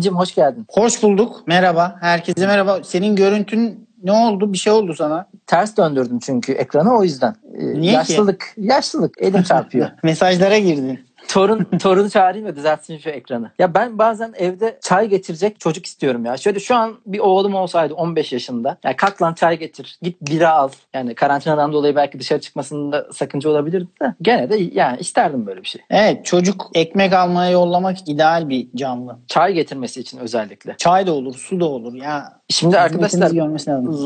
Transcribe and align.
Cemil'cim 0.00 0.16
hoş 0.16 0.34
geldin. 0.34 0.66
Hoş 0.68 1.02
bulduk. 1.02 1.42
Merhaba. 1.46 1.96
Herkese 2.00 2.46
merhaba. 2.46 2.78
Senin 2.84 3.16
görüntün 3.16 3.88
ne 4.02 4.12
oldu? 4.12 4.52
Bir 4.52 4.58
şey 4.58 4.72
oldu 4.72 4.94
sana. 4.94 5.26
Ters 5.46 5.76
döndürdüm 5.76 6.18
çünkü 6.18 6.52
ekranı 6.52 6.96
o 6.98 7.02
yüzden. 7.04 7.34
Ee, 7.54 7.80
Niye 7.80 7.92
yaşlılık, 7.92 8.40
ki? 8.40 8.46
yaşlılık. 8.56 9.22
Elim 9.22 9.42
çarpıyor. 9.42 9.88
Mesajlara 10.02 10.58
girdin. 10.58 11.00
Torun 11.30 11.64
torunu 11.82 12.10
çağırayım 12.10 12.46
da 12.46 12.56
düzeltsin 12.56 12.98
şu 12.98 13.10
ekranı. 13.10 13.50
Ya 13.58 13.74
ben 13.74 13.98
bazen 13.98 14.34
evde 14.36 14.78
çay 14.82 15.08
getirecek 15.08 15.60
çocuk 15.60 15.86
istiyorum 15.86 16.24
ya. 16.24 16.36
Şöyle 16.36 16.60
şu 16.60 16.74
an 16.74 16.94
bir 17.06 17.18
oğlum 17.18 17.54
olsaydı 17.54 17.94
15 17.94 18.32
yaşında. 18.32 18.78
Ya 18.84 18.96
kalk 18.96 19.22
lan 19.22 19.34
çay 19.34 19.58
getir. 19.58 19.98
Git 20.02 20.20
bira 20.20 20.50
al. 20.50 20.70
Yani 20.94 21.14
karantinadan 21.14 21.72
dolayı 21.72 21.96
belki 21.96 22.20
dışarı 22.20 22.40
çıkmasında 22.40 23.06
sakınca 23.12 23.50
olabilirdi 23.50 23.88
de. 24.02 24.14
Gene 24.22 24.50
de 24.50 24.56
yani 24.72 25.00
isterdim 25.00 25.46
böyle 25.46 25.62
bir 25.62 25.68
şey. 25.68 25.82
Evet 25.90 26.24
çocuk 26.24 26.70
ekmek 26.74 27.12
almaya 27.12 27.50
yollamak 27.50 28.08
ideal 28.08 28.48
bir 28.48 28.68
canlı. 28.74 29.18
Çay 29.26 29.52
getirmesi 29.52 30.00
için 30.00 30.18
özellikle. 30.18 30.74
Çay 30.78 31.06
da 31.06 31.12
olur, 31.12 31.34
su 31.34 31.60
da 31.60 31.64
olur. 31.64 31.94
Ya 31.94 32.39
Şimdi 32.50 32.78
arkadaşlar 32.78 33.30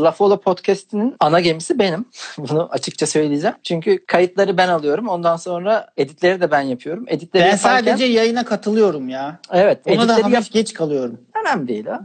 Lafola 0.03 0.41
Podcast'inin 0.41 1.17
ana 1.21 1.41
gemisi 1.41 1.79
benim. 1.79 2.05
Bunu 2.39 2.69
açıkça 2.71 3.07
söyleyeceğim. 3.07 3.57
Çünkü 3.63 4.07
kayıtları 4.07 4.57
ben 4.57 4.69
alıyorum. 4.69 5.09
Ondan 5.09 5.37
sonra 5.37 5.87
editleri 5.97 6.41
de 6.41 6.51
ben 6.51 6.61
yapıyorum. 6.61 7.05
Editleri 7.09 7.45
ben 7.45 7.51
yaparken... 7.51 7.91
sadece 7.91 8.05
yayına 8.05 8.45
katılıyorum 8.45 9.09
ya. 9.09 9.39
Evet. 9.53 9.81
Ona 9.87 10.09
da 10.09 10.15
hafif 10.15 10.33
yap... 10.33 10.45
geç 10.53 10.73
kalıyorum. 10.73 11.21
Önemli 11.43 11.69
değil 11.69 11.87
ha. 11.87 12.05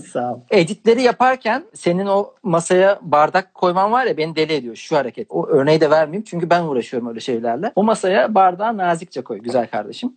Sağ 0.12 0.34
ol. 0.34 0.40
Editleri 0.50 1.02
yaparken 1.02 1.64
senin 1.74 2.06
o 2.06 2.34
masaya 2.42 2.98
bardak 3.02 3.54
koyman 3.54 3.92
var 3.92 4.06
ya 4.06 4.16
beni 4.16 4.36
deli 4.36 4.52
ediyor 4.52 4.76
şu 4.76 4.96
hareket. 4.96 5.26
O 5.30 5.46
örneği 5.48 5.80
de 5.80 5.90
vermeyeyim 5.90 6.24
çünkü 6.24 6.50
ben 6.50 6.62
uğraşıyorum 6.62 7.08
öyle 7.08 7.20
şeylerle. 7.20 7.72
O 7.76 7.82
masaya 7.82 8.34
bardağı 8.34 8.76
nazikçe 8.76 9.22
koy 9.22 9.38
güzel 9.38 9.66
kardeşim. 9.66 10.16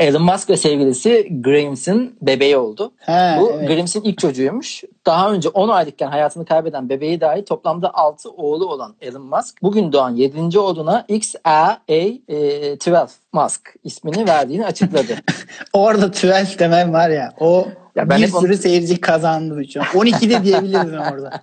Elon 0.00 0.22
Musk 0.22 0.50
ve 0.50 0.56
sevgilisi 0.56 1.28
Grams'in 1.42 2.16
bebeği 2.22 2.56
oldu. 2.56 2.92
He, 2.98 3.36
Bu 3.40 3.50
evet. 3.50 3.68
Grams'in 3.68 4.02
ilk 4.02 4.18
çocuğuymuş. 4.18 4.84
Daha 5.06 5.32
önce 5.32 5.48
10 5.48 5.68
aylıkken 5.68 6.08
hayatını 6.08 6.44
kaybeden 6.44 6.88
bebeği 6.88 7.20
dahi 7.20 7.44
toplamda 7.44 7.94
6 7.94 8.30
oğlu 8.30 8.66
olan 8.66 8.94
Elon 9.00 9.22
Musk 9.22 9.62
bugün 9.62 9.92
doğan 9.92 10.10
7. 10.10 10.58
oğluna 10.58 11.04
XA12 11.08 13.08
Musk 13.32 13.74
ismini 13.84 14.28
verdiğini 14.28 14.66
açıkladı. 14.66 15.14
Orada 15.72 16.04
12 16.04 16.58
demem 16.58 16.92
var 16.92 17.10
ya 17.10 17.34
o 17.40 17.66
ya 17.96 18.10
ben 18.10 18.22
bir 18.22 18.26
sürü 18.26 18.52
onu... 18.52 18.56
seyirci 18.56 19.00
kazandı 19.00 19.64
şu 19.72 19.80
an. 19.80 19.86
12 19.94 20.30
de 20.30 20.44
diyebiliriz 20.44 20.92
orada. 20.92 21.42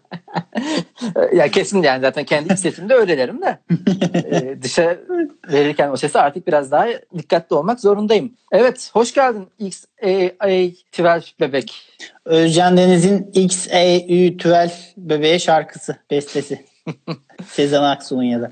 ya 1.36 1.52
kesin 1.52 1.81
yani 1.81 2.02
zaten 2.02 2.23
kendi 2.23 2.58
sesimde 2.58 2.94
öyle 2.94 3.17
derim 3.17 3.41
de. 3.41 3.59
ee, 4.16 4.61
dışa 4.61 4.97
verirken 5.52 5.90
o 5.90 5.97
sesi 5.97 6.19
artık 6.19 6.47
biraz 6.47 6.72
daha 6.72 6.88
dikkatli 7.18 7.56
olmak 7.56 7.79
zorundayım. 7.79 8.34
Evet 8.51 8.90
hoş 8.94 9.13
geldin 9.13 9.47
XA12 9.59 11.22
bebek. 11.40 11.73
Özcan 12.25 12.78
Deniz'in 12.78 13.31
XA12 13.34 14.69
bebeğe 14.97 15.40
şarkısı, 15.40 15.96
bestesi. 16.12 16.66
Sezen 17.47 17.84
Aksu'nun 17.84 18.23
ya 18.23 18.41
da. 18.41 18.52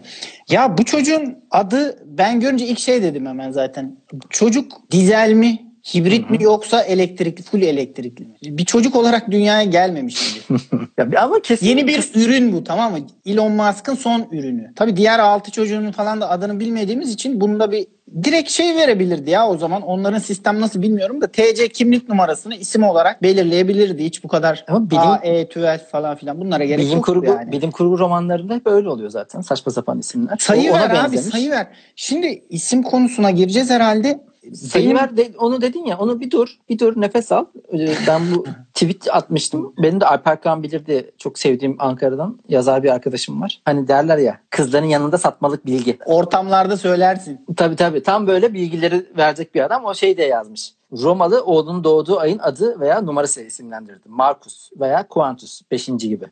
Ya 0.49 0.77
bu 0.77 0.85
çocuğun 0.85 1.37
adı 1.51 1.99
ben 2.05 2.39
görünce 2.39 2.65
ilk 2.65 2.79
şey 2.79 3.03
dedim 3.03 3.25
hemen 3.25 3.51
zaten. 3.51 3.97
Çocuk 4.29 4.91
dizel 4.91 5.33
mi 5.33 5.66
Hibrit 5.93 6.25
Hı-hı. 6.25 6.33
mi 6.33 6.43
yoksa 6.43 6.81
elektrikli, 6.81 7.43
full 7.43 7.61
elektrikli 7.61 8.21
mi? 8.21 8.57
Bir 8.57 8.65
çocuk 8.65 8.95
olarak 8.95 9.31
dünyaya 9.31 9.63
gelmemiş 9.63 10.33
gibi. 10.33 10.59
ya, 11.13 11.21
ama 11.21 11.41
kesin, 11.41 11.65
Yeni 11.65 11.87
bir 11.87 12.09
ürün 12.15 12.53
bu 12.53 12.63
tamam 12.63 12.91
mı? 12.91 12.99
Elon 13.25 13.51
Musk'ın 13.51 13.95
son 13.95 14.27
ürünü. 14.31 14.73
Tabii 14.75 14.97
diğer 14.97 15.19
altı 15.19 15.51
çocuğunun 15.51 15.91
falan 15.91 16.21
da 16.21 16.29
adını 16.29 16.59
bilmediğimiz 16.59 17.13
için 17.13 17.41
bunda 17.41 17.71
bir 17.71 17.87
direkt 18.23 18.49
şey 18.49 18.75
verebilirdi 18.75 19.29
ya 19.29 19.47
o 19.47 19.57
zaman. 19.57 19.81
Onların 19.81 20.19
sistem 20.19 20.61
nasıl 20.61 20.81
bilmiyorum 20.81 21.21
da 21.21 21.27
TC 21.27 21.67
kimlik 21.67 22.09
numarasını 22.09 22.55
isim 22.55 22.83
olarak 22.83 23.23
belirleyebilirdi. 23.23 24.03
Hiç 24.03 24.23
bu 24.23 24.27
kadar 24.27 24.65
Ama 24.67 24.89
bilim, 24.89 25.01
A, 25.01 25.19
E, 25.23 25.49
TÜVEL 25.49 25.79
falan 25.91 26.15
filan 26.15 26.39
bunlara 26.39 26.65
gerek 26.65 26.85
bilim 26.85 26.95
yok 26.95 27.05
kurgu, 27.05 27.25
yani. 27.25 27.51
Bilim 27.51 27.71
kurgu 27.71 27.99
romanlarında 27.99 28.55
hep 28.55 28.67
öyle 28.67 28.89
oluyor 28.89 29.09
zaten. 29.09 29.41
Saçma 29.41 29.71
sapan 29.71 29.99
isimler. 29.99 30.37
Sayı 30.39 30.71
o, 30.71 30.73
ver 30.73 30.89
abi 30.89 31.17
sayı 31.17 31.51
ver. 31.51 31.67
Şimdi 31.95 32.43
isim 32.49 32.83
konusuna 32.83 33.31
gireceğiz 33.31 33.69
herhalde. 33.69 34.19
Sayı 34.53 34.95
ver 34.95 35.17
de, 35.17 35.31
onu 35.37 35.61
dedin 35.61 35.85
ya 35.85 35.97
onu 35.97 36.19
bir 36.19 36.31
dur 36.31 36.57
bir 36.69 36.79
dur 36.79 37.01
nefes 37.01 37.31
al. 37.31 37.45
Ee, 37.73 37.95
ben 38.07 38.21
bu 38.35 38.45
tweet 38.73 39.15
atmıştım. 39.15 39.73
Benim 39.77 40.01
de 40.01 40.05
Alper 40.05 40.41
Kaan 40.41 40.63
bilirdi 40.63 41.11
çok 41.17 41.39
sevdiğim 41.39 41.75
Ankara'dan 41.79 42.39
yazar 42.49 42.83
bir 42.83 42.89
arkadaşım 42.89 43.41
var. 43.41 43.61
Hani 43.65 43.87
derler 43.87 44.17
ya 44.17 44.39
kızların 44.49 44.85
yanında 44.85 45.17
satmalık 45.17 45.65
bilgi. 45.65 45.97
Ortamlarda 46.05 46.77
söylersin. 46.77 47.45
Tabii 47.55 47.75
tabii 47.75 48.03
tam 48.03 48.27
böyle 48.27 48.53
bilgileri 48.53 49.05
verecek 49.17 49.55
bir 49.55 49.61
adam 49.61 49.85
o 49.85 49.93
şey 49.93 50.17
de 50.17 50.23
yazmış. 50.23 50.73
Romalı 50.91 51.43
oğlunun 51.43 51.83
doğduğu 51.83 52.19
ayın 52.19 52.39
adı 52.39 52.79
veya 52.79 53.01
numarası 53.01 53.41
isimlendirdi. 53.41 54.09
Marcus 54.09 54.69
veya 54.79 55.07
Quantus 55.07 55.61
5. 55.71 55.85
gibi. 55.85 56.25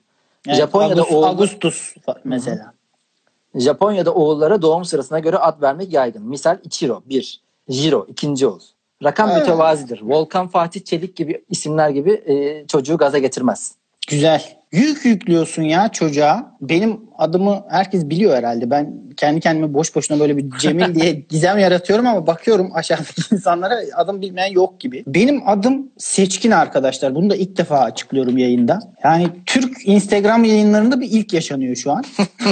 Evet, 0.48 0.58
Japonya'da 0.58 1.02
August, 1.02 1.12
oğlu... 1.12 1.26
Augustus 1.26 1.96
mesela. 2.24 2.74
Japonya'da 3.56 4.14
oğullara 4.14 4.62
doğum 4.62 4.86
sırasına 4.86 5.20
göre 5.20 5.38
ad 5.38 5.62
vermek 5.62 5.94
yaygın. 5.94 6.24
Misal 6.24 6.58
Ichiro 6.64 7.04
1, 7.06 7.42
Jiro 7.70 8.06
ikinci 8.10 8.48
ol. 8.48 8.60
Rakam 9.04 9.30
evet. 9.30 9.40
mütevazidir. 9.40 10.02
Volkan 10.02 10.48
Fatih 10.48 10.82
Çelik 10.82 11.16
gibi 11.16 11.44
isimler 11.50 11.90
gibi 11.90 12.12
e, 12.12 12.68
çocuğu 12.68 12.98
gaza 12.98 13.18
getirmez. 13.18 13.76
Güzel. 14.08 14.58
Yük 14.72 15.06
yüklüyorsun 15.06 15.64
ya 15.64 15.90
çocuğa. 15.90 16.56
Benim 16.62 17.00
adımı 17.18 17.64
herkes 17.70 18.10
biliyor 18.10 18.38
herhalde. 18.38 18.70
Ben 18.70 18.94
kendi 19.18 19.40
kendime 19.40 19.74
boş 19.74 19.96
boşuna 19.96 20.20
böyle 20.20 20.38
bir 20.38 20.50
Cemil 20.60 20.96
diye 20.96 21.12
gizem 21.30 21.58
yaratıyorum 21.58 22.08
ama 22.08 22.28
bakıyorum 22.28 22.72
aşağıdaki 22.74 23.22
insanlara 23.32 23.80
adım 23.96 24.22
bilmeyen 24.22 24.52
yok 24.52 24.80
gibi. 24.80 25.04
Benim 25.08 25.50
adım 25.50 25.90
Seçkin 25.98 26.52
arkadaşlar. 26.52 27.16
Bunu 27.16 27.30
da 27.30 27.36
ilk 27.36 27.58
defa 27.58 27.80
açıklıyorum 27.80 28.38
yayında. 28.38 28.80
Yani 29.04 29.28
Türk 29.46 29.88
Instagram 29.88 30.44
yayınlarında 30.44 31.02
bir 31.02 31.10
ilk 31.12 31.34
yaşanıyor 31.34 31.76
şu 31.76 31.92
an. 31.92 32.04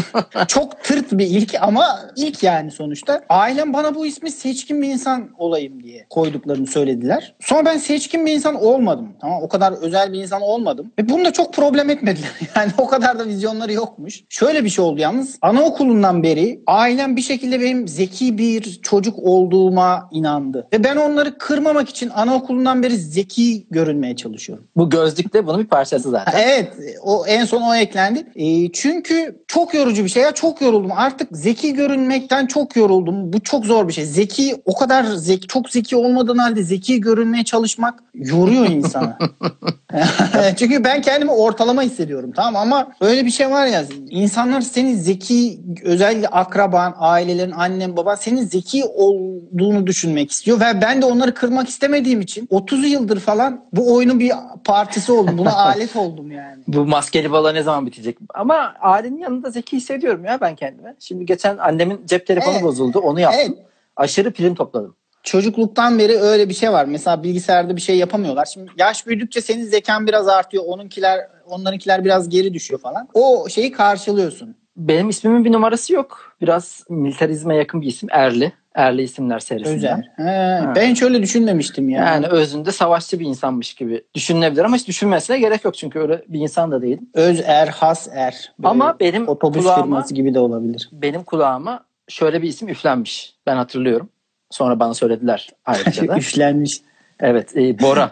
Çok 0.47 0.84
tırt 0.84 1.12
bir 1.12 1.28
ilk 1.28 1.56
ama 1.62 2.00
ilk 2.16 2.44
yani 2.44 2.72
sonuçta. 2.72 3.22
Ailem 3.30 3.74
bana 3.74 3.95
bu 3.95 4.06
ismi 4.06 4.31
seçkin 4.31 4.81
bir 4.81 4.88
insan 4.88 5.30
olayım 5.38 5.84
diye 5.84 6.06
koyduklarını 6.09 6.68
söylediler. 6.68 7.35
Sonra 7.40 7.66
ben 7.66 7.78
seçkin 7.78 8.25
bir 8.25 8.31
insan 8.31 8.56
olmadım. 8.56 9.09
Tamam 9.22 9.44
o 9.44 9.50
kadar 9.50 9.72
özel 9.72 10.13
bir 10.13 10.22
insan 10.22 10.41
olmadım. 10.41 10.91
Ve 11.00 11.09
bunu 11.09 11.25
da 11.25 11.34
çok 11.34 11.53
problem 11.53 11.90
etmediler. 12.03 12.31
Yani 12.56 12.72
o 12.78 12.88
kadar 12.88 13.19
da 13.19 13.25
vizyonları 13.25 13.74
yokmuş. 13.74 14.24
Şöyle 14.30 14.64
bir 14.64 14.69
şey 14.69 14.86
oldu 14.86 15.02
yalnız. 15.02 15.38
Anaokulundan 15.41 16.24
beri 16.24 16.62
ailem 16.68 17.16
bir 17.16 17.22
şekilde 17.22 17.62
benim 17.62 17.88
zeki 17.88 18.38
bir 18.38 18.81
çocuk 18.81 19.19
olduğuma 19.19 20.09
inandı. 20.12 20.68
Ve 20.74 20.84
ben 20.84 20.96
onları 20.96 21.38
kırmamak 21.38 21.90
için 21.90 22.09
anaokulundan 22.09 22.84
beri 22.84 22.97
zeki 22.97 23.68
görünmeye 23.72 24.16
çalışıyorum. 24.16 24.68
Bu 24.75 24.90
gözlük 24.90 25.34
de 25.34 25.47
bunun 25.47 25.59
bir 25.59 25.68
parçası 25.68 26.09
zaten. 26.09 26.34
Evet. 26.42 26.74
O 27.01 27.25
en 27.28 27.45
son 27.45 27.62
o 27.62 27.75
eklendi. 27.75 28.28
E, 28.36 28.72
çünkü 28.72 29.44
çok 29.48 29.74
yorucu 29.74 30.04
bir 30.04 30.10
şey 30.10 30.24
ya. 30.24 30.31
Çok 30.31 30.62
yoruldum. 30.62 30.92
Artık 30.95 31.28
zeki 31.31 31.74
görünmekten 31.74 32.48
çok 32.48 32.75
yoruldum. 32.75 33.33
Bu 33.33 33.39
çok 33.39 33.66
zor 33.66 33.88
bir 33.88 33.94
şey. 33.94 34.06
Zeki 34.06 34.56
o 34.66 34.75
kadar 34.75 35.04
zeki, 35.04 35.48
çok 35.48 35.69
zeki 35.69 35.95
olmadan 35.95 36.38
halde 36.38 36.63
zeki 36.63 37.01
görünmeye 37.01 37.44
çalışmak 37.44 38.04
yoruyor 38.13 38.66
insanı. 38.66 39.18
çünkü 40.57 40.83
ben 40.83 41.01
kendimi 41.01 41.31
ortalama 41.31 41.83
hissediyorum 41.94 42.31
tamam 42.36 42.56
ama 42.56 42.92
öyle 43.01 43.25
bir 43.25 43.31
şey 43.31 43.50
var 43.50 43.66
ya 43.66 43.84
insanlar 44.10 44.62
senin 44.62 44.95
zeki 44.95 45.60
özellikle 45.84 46.28
akraban, 46.28 46.95
ailelerin, 46.98 47.51
annen, 47.51 47.98
baban 47.98 48.16
senin 48.16 48.42
zeki 48.42 48.86
olduğunu 48.86 49.88
düşünmek 49.88 50.31
istiyor 50.31 50.60
ve 50.60 50.81
ben 50.81 51.01
de 51.01 51.06
onları 51.06 51.34
kırmak 51.34 51.69
istemediğim 51.69 52.22
için 52.22 52.48
30 52.50 52.92
yıldır 52.92 53.19
falan 53.19 53.66
bu 53.74 53.95
oyunun 53.95 54.19
bir 54.19 54.31
partisi 54.63 55.12
oldum. 55.12 55.38
Buna 55.38 55.56
alet 55.66 55.95
oldum 55.95 56.31
yani. 56.31 56.63
Bu 56.68 56.86
maskeli 56.86 57.31
bala 57.31 57.51
ne 57.51 57.63
zaman 57.63 57.86
bitecek? 57.86 58.18
Ama 58.34 58.74
ailenin 58.81 59.19
yanında 59.19 59.50
zeki 59.50 59.78
hissediyorum 59.78 60.25
ya 60.25 60.42
ben 60.42 60.56
kendime. 60.56 60.95
Şimdi 61.00 61.25
geçen 61.25 61.57
annemin 61.57 62.01
cep 62.06 62.28
telefonu 62.28 62.54
evet. 62.54 62.63
bozuldu. 62.63 63.00
Onu 63.00 63.19
yaptım. 63.19 63.42
Evet. 63.45 63.66
Aşırı 63.95 64.31
prim 64.31 64.56
topladım 64.56 64.95
çocukluktan 65.24 66.00
beri 66.00 66.18
öyle 66.18 66.50
bir 66.50 66.54
şey 66.54 66.72
var. 66.72 66.86
Mesela 66.86 67.24
bilgisayarda 67.24 67.75
bir 67.75 67.81
şey 67.81 67.98
yapamıyorlar. 67.98 68.46
Şimdi 68.46 68.72
yaş 68.78 69.08
büyüdükçe 69.08 69.42
senin 69.42 69.64
zekan 69.64 70.08
biraz 70.08 70.28
artıyor. 70.28 70.64
Onunkiler 70.68 71.20
onlarınkiler 71.48 72.06
biraz 72.06 72.30
geri 72.30 72.54
düşüyor 72.54 72.81
falan. 72.81 73.08
O 73.14 73.50
şeyi 73.50 73.72
karşılıyorsun. 73.72 74.56
Benim 74.78 75.10
ismimin 75.10 75.46
bir 75.46 75.52
numarası 75.52 75.94
yok. 75.94 76.36
Biraz 76.42 76.84
militarizme 76.90 77.56
yakın 77.56 77.81
bir 77.81 77.88
isim. 77.88 78.10
Erli. 78.12 78.54
Erli 78.75 79.02
isimler 79.02 79.40
serisinden. 79.40 79.75
Özel. 79.75 80.04
He, 80.25 80.75
ben 80.75 80.90
hiç 80.90 81.04
öyle 81.04 81.22
düşünmemiştim 81.22 81.90
ya. 81.90 82.06
Yani 82.06 82.28
özünde 82.28 82.72
savaşçı 82.72 83.19
bir 83.19 83.26
insanmış 83.26 83.74
gibi 83.74 84.04
düşünülebilir 84.14 84.64
ama 84.64 84.76
hiç 84.76 84.88
düşünmesine 84.88 85.40
gerek 85.40 85.66
yok 85.66 85.76
çünkü 85.76 86.00
öyle 86.00 86.24
bir 86.28 86.40
insan 86.40 86.72
da 86.72 86.81
değilim. 86.81 87.10
Öz 87.14 87.42
er, 87.46 87.68
has 87.68 88.08
er. 88.14 88.52
Böyle 88.60 88.69
ama 88.69 89.00
benim 89.00 89.28
otobüs 89.28 89.62
kulağıma, 89.62 89.84
firması 89.84 90.14
gibi 90.14 90.34
de 90.34 90.40
olabilir. 90.40 90.90
Benim 90.92 91.24
kulağıma 91.24 91.86
şöyle 92.08 92.42
bir 92.42 92.48
isim 92.48 92.69
üflenmiş. 92.69 93.36
Ben 93.46 93.56
hatırlıyorum. 93.56 94.10
Sonra 94.54 94.80
bana 94.80 94.94
söylediler 94.94 95.50
ayrıca 95.66 96.08
da. 96.08 96.18
Üflenmiş. 96.18 96.82
Evet. 97.20 97.58
E, 97.58 97.80
Bora. 97.80 98.12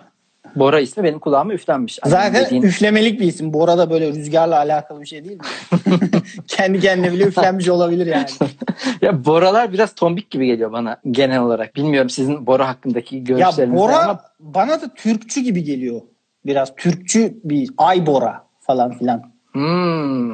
Bora 0.56 0.80
ismi 0.80 1.04
benim 1.04 1.20
kulağıma 1.20 1.54
üflenmiş. 1.54 2.00
Annem 2.04 2.18
Zaten 2.18 2.46
dediğin- 2.46 2.62
üflemelik 2.62 3.20
bir 3.20 3.28
isim. 3.28 3.54
Bora 3.54 3.78
da 3.78 3.90
böyle 3.90 4.08
rüzgarla 4.08 4.58
alakalı 4.58 5.02
bir 5.02 5.06
şey 5.06 5.26
değil 5.26 5.38
mi? 5.38 5.44
Kendi 6.48 6.80
kendine 6.80 7.12
bile 7.12 7.24
üflenmiş 7.24 7.70
olabilir 7.70 8.06
yani. 8.06 8.26
ya 9.02 9.26
Boralar 9.26 9.74
biraz 9.74 9.96
tombik 9.96 10.32
gibi 10.32 10.46
geliyor 10.46 10.72
bana 10.72 10.98
genel 11.12 11.40
olarak. 11.40 11.76
Bilmiyorum 11.76 12.10
sizin 12.10 12.48
Bora 12.48 12.68
hakkındaki 12.68 13.16
Ya 13.16 13.22
görüşleriniz 13.22 13.80
Bora 13.80 14.00
ama 14.00 14.22
bana 14.40 14.82
da 14.82 14.94
Türkçü 14.94 15.42
gibi 15.42 15.64
geliyor. 15.64 16.02
Biraz 16.46 16.76
Türkçü 16.76 17.34
bir 17.44 17.70
Ay 17.78 18.06
Bora 18.06 18.44
falan 18.60 18.92
filan. 18.98 19.32
hmm, 19.52 20.30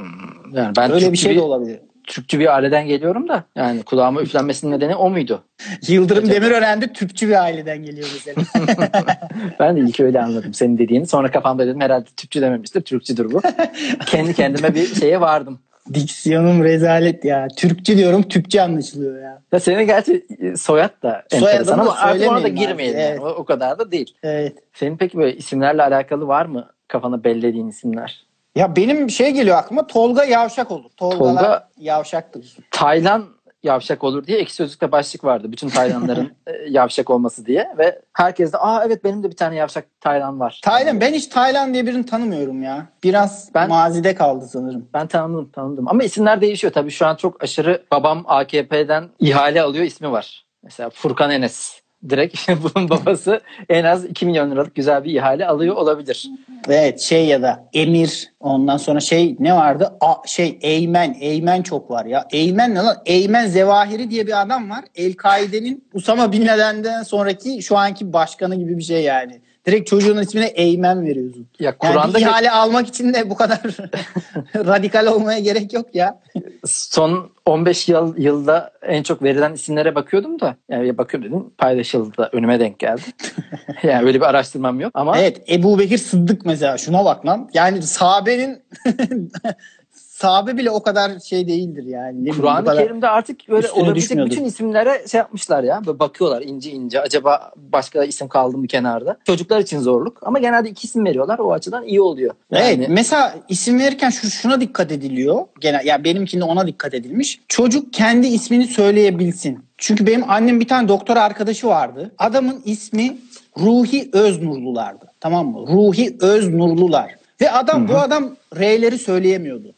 yani 0.54 0.76
ben 0.78 0.92
Öyle 0.92 0.94
Türkçü 0.94 1.12
bir 1.12 1.18
şey 1.18 1.36
de 1.36 1.42
olabilir. 1.42 1.80
Türkçü 2.08 2.40
bir 2.40 2.56
aileden 2.56 2.88
geliyorum 2.88 3.28
da 3.30 3.44
yani 3.56 3.84
kulağıma 3.84 4.22
üflenmesinin 4.22 4.72
nedeni 4.72 4.96
o 4.96 5.10
muydu? 5.10 5.44
Yıldırım 5.88 6.24
Acaba- 6.24 6.36
Demirören 6.36 6.82
de 6.82 6.94
Türkçü 6.94 7.28
bir 7.28 7.44
aileden 7.44 7.84
geliyor 7.84 8.08
mesela. 8.14 8.42
Ben 9.60 9.76
de 9.76 9.80
ilk 9.80 10.00
öyle 10.00 10.22
anladım 10.22 10.54
senin 10.54 10.78
dediğini. 10.78 11.08
Sonra 11.08 11.32
kafamda 11.32 11.68
dedim 11.68 11.82
herhalde 11.82 12.06
Türkçü 12.18 12.42
dememiştir. 12.42 12.82
Türkçüdür 12.82 13.32
bu. 13.34 13.42
Kendi 14.06 14.34
kendime 14.34 14.76
bir 14.76 14.96
şeye 14.96 15.22
vardım. 15.22 15.60
Diksiyonum 15.94 16.64
rezalet 16.64 17.26
ya. 17.26 17.48
Türkçü 17.58 17.98
diyorum 17.98 18.24
Türkçe 18.24 18.62
anlaşılıyor 18.62 19.22
ya. 19.24 19.42
Ya 19.52 19.60
senin 19.60 19.86
gerçi 19.88 20.26
soyad 20.58 21.04
da 21.04 21.24
enteresan 21.32 21.80
ama 21.80 21.96
artık 21.96 22.32
ona 22.32 22.44
da 22.44 22.48
girmeyelim. 22.48 23.00
yani. 23.00 23.10
evet. 23.10 23.20
O, 23.22 23.26
o 23.28 23.46
kadar 23.46 23.80
da 23.80 23.92
değil. 23.92 24.14
Evet. 24.24 24.54
Senin 24.74 24.98
peki 24.98 25.18
böyle 25.18 25.36
isimlerle 25.38 25.84
alakalı 25.84 26.28
var 26.28 26.46
mı 26.46 26.70
kafana 26.88 27.24
bellediğin 27.24 27.68
isimler? 27.68 28.27
Ya 28.58 28.76
benim 28.76 29.10
şey 29.10 29.32
geliyor 29.32 29.58
aklıma 29.58 29.88
Tolga 29.88 30.24
Yavşak 30.24 30.72
olur. 30.72 30.90
Tolgalar 30.98 31.44
Tolga- 31.44 31.64
Yavşaktır. 31.78 32.58
Taylan 32.72 33.26
yavşak 33.64 34.04
olur 34.04 34.28
diye 34.28 34.38
ekşi 34.40 34.56
sözlükte 34.56 34.92
başlık 34.92 35.24
vardı. 35.24 35.52
Bütün 35.52 35.70
Taylanların 35.70 36.32
e, 36.48 36.52
yavşak 36.70 37.10
olması 37.10 37.46
diye 37.46 37.68
ve 37.78 38.02
herkes 38.14 38.54
de 38.54 38.58
aa 38.58 38.84
evet 38.86 39.04
benim 39.04 39.24
de 39.24 39.30
bir 39.32 39.36
tane 39.36 39.56
yavşak 39.56 39.86
Taylan 40.02 40.40
var. 40.40 40.60
Taylan 40.64 41.02
ben 41.02 41.14
hiç 41.14 41.28
Taylan 41.28 41.74
diye 41.74 41.88
birini 41.88 42.06
tanımıyorum 42.06 42.64
ya. 42.64 42.86
Biraz 43.04 43.50
Ben- 43.54 43.70
mazide 43.70 44.16
kaldı 44.16 44.48
sanırım. 44.48 44.90
Ben 44.94 45.08
tanıdım 45.08 45.50
tanıdım 45.50 45.88
ama 45.88 46.04
isimler 46.04 46.42
değişiyor 46.42 46.74
tabii 46.74 46.92
şu 46.92 47.06
an 47.08 47.16
çok 47.16 47.44
aşırı 47.44 47.84
babam 47.92 48.24
AKP'den 48.28 49.10
ihale 49.20 49.62
alıyor 49.62 49.86
ismi 49.86 50.12
var. 50.12 50.46
Mesela 50.64 50.90
Furkan 50.90 51.32
Enes. 51.32 51.82
Direkt 52.10 52.50
bunun 52.76 52.90
babası 52.90 53.42
en 53.70 53.84
az 53.84 54.06
2 54.06 54.26
milyon 54.26 54.52
liralık 54.52 54.76
güzel 54.76 55.04
bir 55.04 55.14
ihale 55.14 55.48
alıyor 55.48 55.76
olabilir. 55.76 56.30
Evet 56.68 57.00
şey 57.00 57.26
ya 57.26 57.42
da 57.42 57.70
Emir 57.74 58.34
ondan 58.40 58.78
sonra 58.78 59.00
şey 59.00 59.36
ne 59.40 59.56
vardı? 59.56 59.98
A, 60.02 60.14
şey 60.28 60.60
Eymen. 60.62 61.18
Eymen 61.20 61.62
çok 61.62 61.92
var 61.92 62.06
ya. 62.06 62.28
Eymen 62.32 62.76
ne 62.76 62.80
lan? 62.80 62.96
Eymen 63.06 63.48
Zevahiri 63.48 64.10
diye 64.10 64.28
bir 64.28 64.42
adam 64.42 64.70
var. 64.70 64.86
El-Kaide'nin 64.96 65.88
Usama 65.94 66.32
Bin 66.32 66.48
Laden'den 66.48 67.04
sonraki 67.04 67.62
şu 67.62 67.78
anki 67.78 68.14
başkanı 68.14 68.56
gibi 68.56 68.78
bir 68.78 68.84
şey 68.84 69.04
yani. 69.04 69.42
Direkt 69.68 69.90
çocuğun 69.90 70.18
ismine 70.18 70.46
Eymen 70.46 71.06
veriyorsun. 71.06 71.48
Ya 71.60 71.66
Yani 71.66 71.78
Kur'an'da 71.78 72.18
bir 72.18 72.22
ihale 72.22 72.52
almak 72.52 72.88
için 72.88 73.14
de 73.14 73.30
bu 73.30 73.36
kadar 73.36 73.60
radikal 74.56 75.06
olmaya 75.06 75.40
gerek 75.40 75.74
yok 75.74 75.96
ya. 75.96 76.20
son 76.66 77.32
15 77.46 77.90
yıl 77.90 78.18
yılda 78.18 78.72
en 78.82 79.04
çok 79.04 79.24
verilen 79.24 79.54
isimlere 79.54 79.96
bakıyordum 79.96 80.40
da 80.40 80.56
yani 80.70 80.98
bakıyorum 80.98 81.30
dedim 81.30 81.50
paylaşıldı 81.58 82.18
da 82.18 82.30
önüme 82.32 82.60
denk 82.60 82.80
geldi. 82.80 83.02
yani 83.84 84.06
öyle 84.06 84.18
bir 84.18 84.26
araştırmam 84.26 84.80
yok 84.80 84.92
ama 84.94 85.20
Evet 85.20 85.42
Ebu 85.50 85.80
Bekir 85.80 85.98
Sıddık 85.98 86.46
mesela 86.46 86.78
şuna 86.78 87.06
bak 87.06 87.26
lan. 87.26 87.50
Yani 87.54 87.82
sahabenin 87.82 88.64
sahabe 90.18 90.58
bile 90.58 90.72
o 90.72 90.84
kadar 90.84 91.20
şey 91.20 91.48
değildir 91.48 91.84
yani. 91.84 92.30
Kur'an-ı 92.30 92.66
Kerim'de 92.66 93.08
artık 93.08 93.50
böyle 93.50 93.72
olabilecek 93.72 94.26
bütün 94.26 94.46
isimlere 94.46 95.08
şey 95.08 95.18
yapmışlar 95.18 95.64
ya. 95.64 95.82
Böyle 95.86 96.00
bakıyorlar 96.00 96.42
ince 96.42 96.72
ince. 96.72 97.02
Acaba 97.02 97.52
başka 97.56 98.04
isim 98.04 98.28
kaldı 98.28 98.58
mı 98.58 98.68
kenarda? 98.68 99.18
Çocuklar 99.24 99.60
için 99.60 99.80
zorluk. 99.80 100.18
Ama 100.22 100.40
genelde 100.40 100.70
iki 100.70 100.88
isim 100.88 101.06
veriyorlar. 101.06 101.40
O 101.40 101.54
açıdan 101.54 101.84
iyi 101.84 102.02
oluyor. 102.02 102.34
Yani 102.52 102.64
Evet 102.66 102.90
mesela 102.90 103.36
isim 103.50 103.80
verirken 103.80 104.10
şu, 104.10 104.30
şuna 104.30 104.62
dikkat 104.62 104.92
ediliyor. 104.92 105.46
Genel 105.60 105.86
ya 105.86 106.04
benimkinde 106.04 106.44
ona 106.44 106.68
dikkat 106.68 106.94
edilmiş. 106.94 107.40
Çocuk 107.48 107.94
kendi 107.94 108.28
ismini 108.28 108.68
söyleyebilsin. 108.68 109.66
Çünkü 109.78 110.08
benim 110.08 110.30
annem 110.30 110.60
bir 110.60 110.68
tane 110.68 110.88
doktor 110.88 111.18
arkadaşı 111.18 111.68
vardı. 111.68 112.12
Adamın 112.18 112.62
ismi 112.66 113.18
Ruhi 113.60 114.10
Öznurlulardı. 114.14 115.06
Tamam 115.20 115.48
mı? 115.48 115.68
Ruhi 115.68 116.18
Öznurlular. 116.22 117.16
Ve 117.42 117.52
adam 117.52 117.88
bu 117.88 117.98
adam 117.98 118.36
R'leri 118.56 118.98
söyleyemiyordu. 118.98 119.77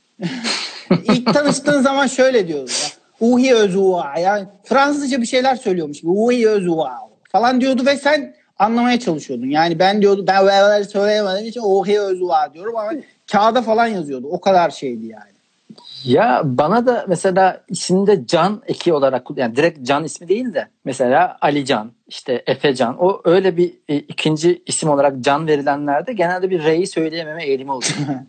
İlk 1.03 1.33
tanıştığın 1.33 1.81
zaman 1.81 2.07
şöyle 2.07 2.47
diyordu. 2.47 2.71
ya. 2.71 2.89
Uhi 3.27 3.53
Özua. 3.53 4.19
Yani 4.19 4.47
Fransızca 4.63 5.21
bir 5.21 5.25
şeyler 5.25 5.55
söylüyormuş 5.55 6.01
gibi. 6.01 6.11
Uhi 6.11 6.49
Özua 6.49 6.99
falan 7.31 7.61
diyordu 7.61 7.85
ve 7.85 7.95
sen 7.95 8.35
anlamaya 8.59 8.99
çalışıyordun. 8.99 9.47
Yani 9.47 9.79
ben 9.79 10.01
diyordu 10.01 10.25
ben 10.27 10.45
böyle 10.45 10.83
söyleyemediğim 10.83 11.47
için 11.47 11.61
Uhi 11.63 11.99
Özua 11.99 12.53
diyorum 12.53 12.75
ama 12.75 12.91
kağıda 13.31 13.61
falan 13.61 13.87
yazıyordu. 13.87 14.27
O 14.31 14.41
kadar 14.41 14.69
şeydi 14.69 15.05
yani. 15.05 15.39
Ya 16.03 16.41
bana 16.45 16.85
da 16.85 17.05
mesela 17.07 17.63
isimde 17.69 18.27
Can 18.27 18.61
eki 18.67 18.93
olarak 18.93 19.27
yani 19.35 19.55
direkt 19.55 19.87
Can 19.87 20.03
ismi 20.03 20.27
değil 20.27 20.53
de 20.53 20.67
mesela 20.85 21.37
Ali 21.41 21.65
Can 21.65 21.91
işte 22.07 22.43
Efe 22.47 22.75
Can 22.75 22.95
o 22.99 23.21
öyle 23.25 23.57
bir 23.57 23.73
e, 23.89 23.95
ikinci 23.95 24.63
isim 24.65 24.89
olarak 24.89 25.21
Can 25.21 25.47
verilenlerde 25.47 26.13
genelde 26.13 26.49
bir 26.49 26.63
R'yi 26.63 26.87
söyleyememe 26.87 27.43
eğilimi 27.43 27.71
oluyor. 27.71 27.91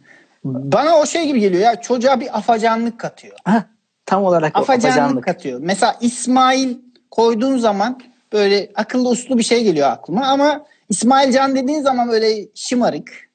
Bana 0.44 0.96
o 0.96 1.06
şey 1.06 1.26
gibi 1.26 1.40
geliyor 1.40 1.62
ya 1.62 1.80
çocuğa 1.80 2.20
bir 2.20 2.38
afacanlık 2.38 3.00
katıyor. 3.00 3.36
Heh, 3.44 3.62
tam 4.06 4.24
olarak 4.24 4.56
Afacanlık, 4.56 4.98
afacanlık. 4.98 5.24
katıyor. 5.24 5.60
Mesela 5.62 5.96
İsmail 6.00 6.76
koyduğun 7.10 7.58
zaman 7.58 8.00
böyle 8.32 8.70
akıllı 8.74 9.08
uslu 9.08 9.38
bir 9.38 9.42
şey 9.42 9.64
geliyor 9.64 9.90
aklıma 9.90 10.26
ama 10.26 10.66
İsmail 10.88 11.32
Can 11.32 11.56
dediğin 11.56 11.82
zaman 11.82 12.10
böyle 12.10 12.48
şımarık. 12.54 13.29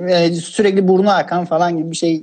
Böyle 0.00 0.34
sürekli 0.34 0.88
burnu 0.88 1.10
akan 1.10 1.44
falan 1.44 1.76
gibi 1.76 1.90
bir 1.90 1.96
şey. 1.96 2.22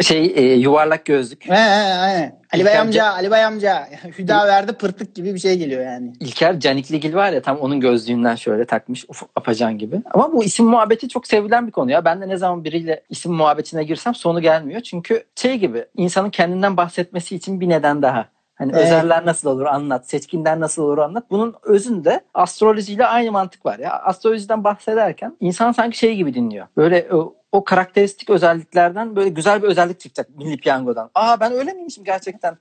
Şey 0.00 0.32
e, 0.36 0.42
yuvarlak 0.42 1.04
gözlük. 1.04 1.48
He, 1.48 1.54
he, 1.54 2.18
he. 2.18 2.32
Ali 2.52 2.64
Bey 2.64 2.78
amca, 2.78 3.06
Ali 3.06 3.30
Bey 3.30 3.44
amca. 3.44 3.88
Hüdaverdi 4.18 4.72
pırtık 4.72 5.14
gibi 5.14 5.34
bir 5.34 5.38
şey 5.38 5.58
geliyor 5.58 5.84
yani. 5.84 6.12
İlker 6.20 6.60
Canikligil 6.60 7.14
var 7.14 7.32
ya 7.32 7.42
tam 7.42 7.58
onun 7.58 7.80
gözlüğünden 7.80 8.34
şöyle 8.34 8.64
takmış 8.64 9.04
uf, 9.08 9.22
apacan 9.36 9.78
gibi. 9.78 10.02
Ama 10.14 10.32
bu 10.32 10.44
isim 10.44 10.66
muhabbeti 10.66 11.08
çok 11.08 11.26
sevilen 11.26 11.66
bir 11.66 11.72
konu 11.72 11.90
ya. 11.90 12.04
Ben 12.04 12.20
de 12.20 12.28
ne 12.28 12.36
zaman 12.36 12.64
biriyle 12.64 13.02
isim 13.10 13.32
muhabbetine 13.32 13.84
girsem 13.84 14.14
sonu 14.14 14.40
gelmiyor. 14.40 14.80
Çünkü 14.80 15.24
şey 15.36 15.56
gibi 15.56 15.84
insanın 15.96 16.30
kendinden 16.30 16.76
bahsetmesi 16.76 17.36
için 17.36 17.60
bir 17.60 17.68
neden 17.68 18.02
daha. 18.02 18.28
Hani 18.54 18.72
Evet. 18.74 18.84
özeller 18.84 19.26
nasıl 19.26 19.50
olur 19.50 19.64
anlat, 19.66 20.08
seçkinler 20.10 20.60
nasıl 20.60 20.82
olur 20.82 20.98
anlat. 20.98 21.24
Bunun 21.30 21.54
özünde 21.62 22.20
astrolojiyle 22.34 23.06
aynı 23.06 23.32
mantık 23.32 23.66
var 23.66 23.78
ya. 23.78 23.90
Astrolojiden 23.98 24.64
bahsederken 24.64 25.36
insan 25.40 25.72
sanki 25.72 25.98
şey 25.98 26.16
gibi 26.16 26.34
dinliyor. 26.34 26.66
Böyle 26.76 27.08
o, 27.14 27.34
o 27.52 27.64
karakteristik 27.64 28.30
özelliklerden 28.30 29.16
böyle 29.16 29.28
güzel 29.28 29.62
bir 29.62 29.68
özellik 29.68 30.00
çıkacak 30.00 30.36
milli 30.36 30.56
piyangodan. 30.56 31.10
Aa 31.14 31.40
ben 31.40 31.52
öyle 31.52 31.72
miymişim 31.72 32.04
gerçekten? 32.04 32.56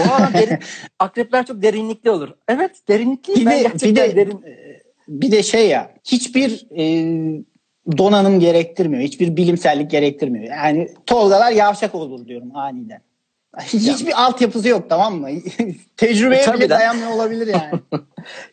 Oha 0.00 0.32
derin, 0.34 0.58
akrepler 0.98 1.46
çok 1.46 1.62
derinlikli 1.62 2.10
olur. 2.10 2.28
Evet 2.48 2.88
derinlikli. 2.88 3.34
Bir 3.36 3.46
de, 3.46 3.72
bir 3.82 3.96
de, 3.96 4.16
derin. 4.16 4.44
bir 5.08 5.30
de 5.32 5.42
şey 5.42 5.68
ya 5.68 5.90
hiçbir 6.04 6.66
e, 6.78 6.84
donanım 7.98 8.40
gerektirmiyor. 8.40 9.02
Hiçbir 9.02 9.36
bilimsellik 9.36 9.90
gerektirmiyor. 9.90 10.44
Yani 10.44 10.88
Tolgalar 11.06 11.52
yavşak 11.52 11.94
olur 11.94 12.26
diyorum 12.26 12.56
aniden. 12.56 13.00
Hiç- 13.62 13.88
Hiçbir 13.88 14.24
altyapısı 14.24 14.68
yok 14.68 14.90
tamam 14.90 15.16
mı? 15.16 15.28
Tecrübeye 15.96 16.42
Tabii 16.44 16.58
bile 16.58 16.68
dayanmıyor 16.68 17.10
olabilir 17.10 17.46
yani. 17.46 17.80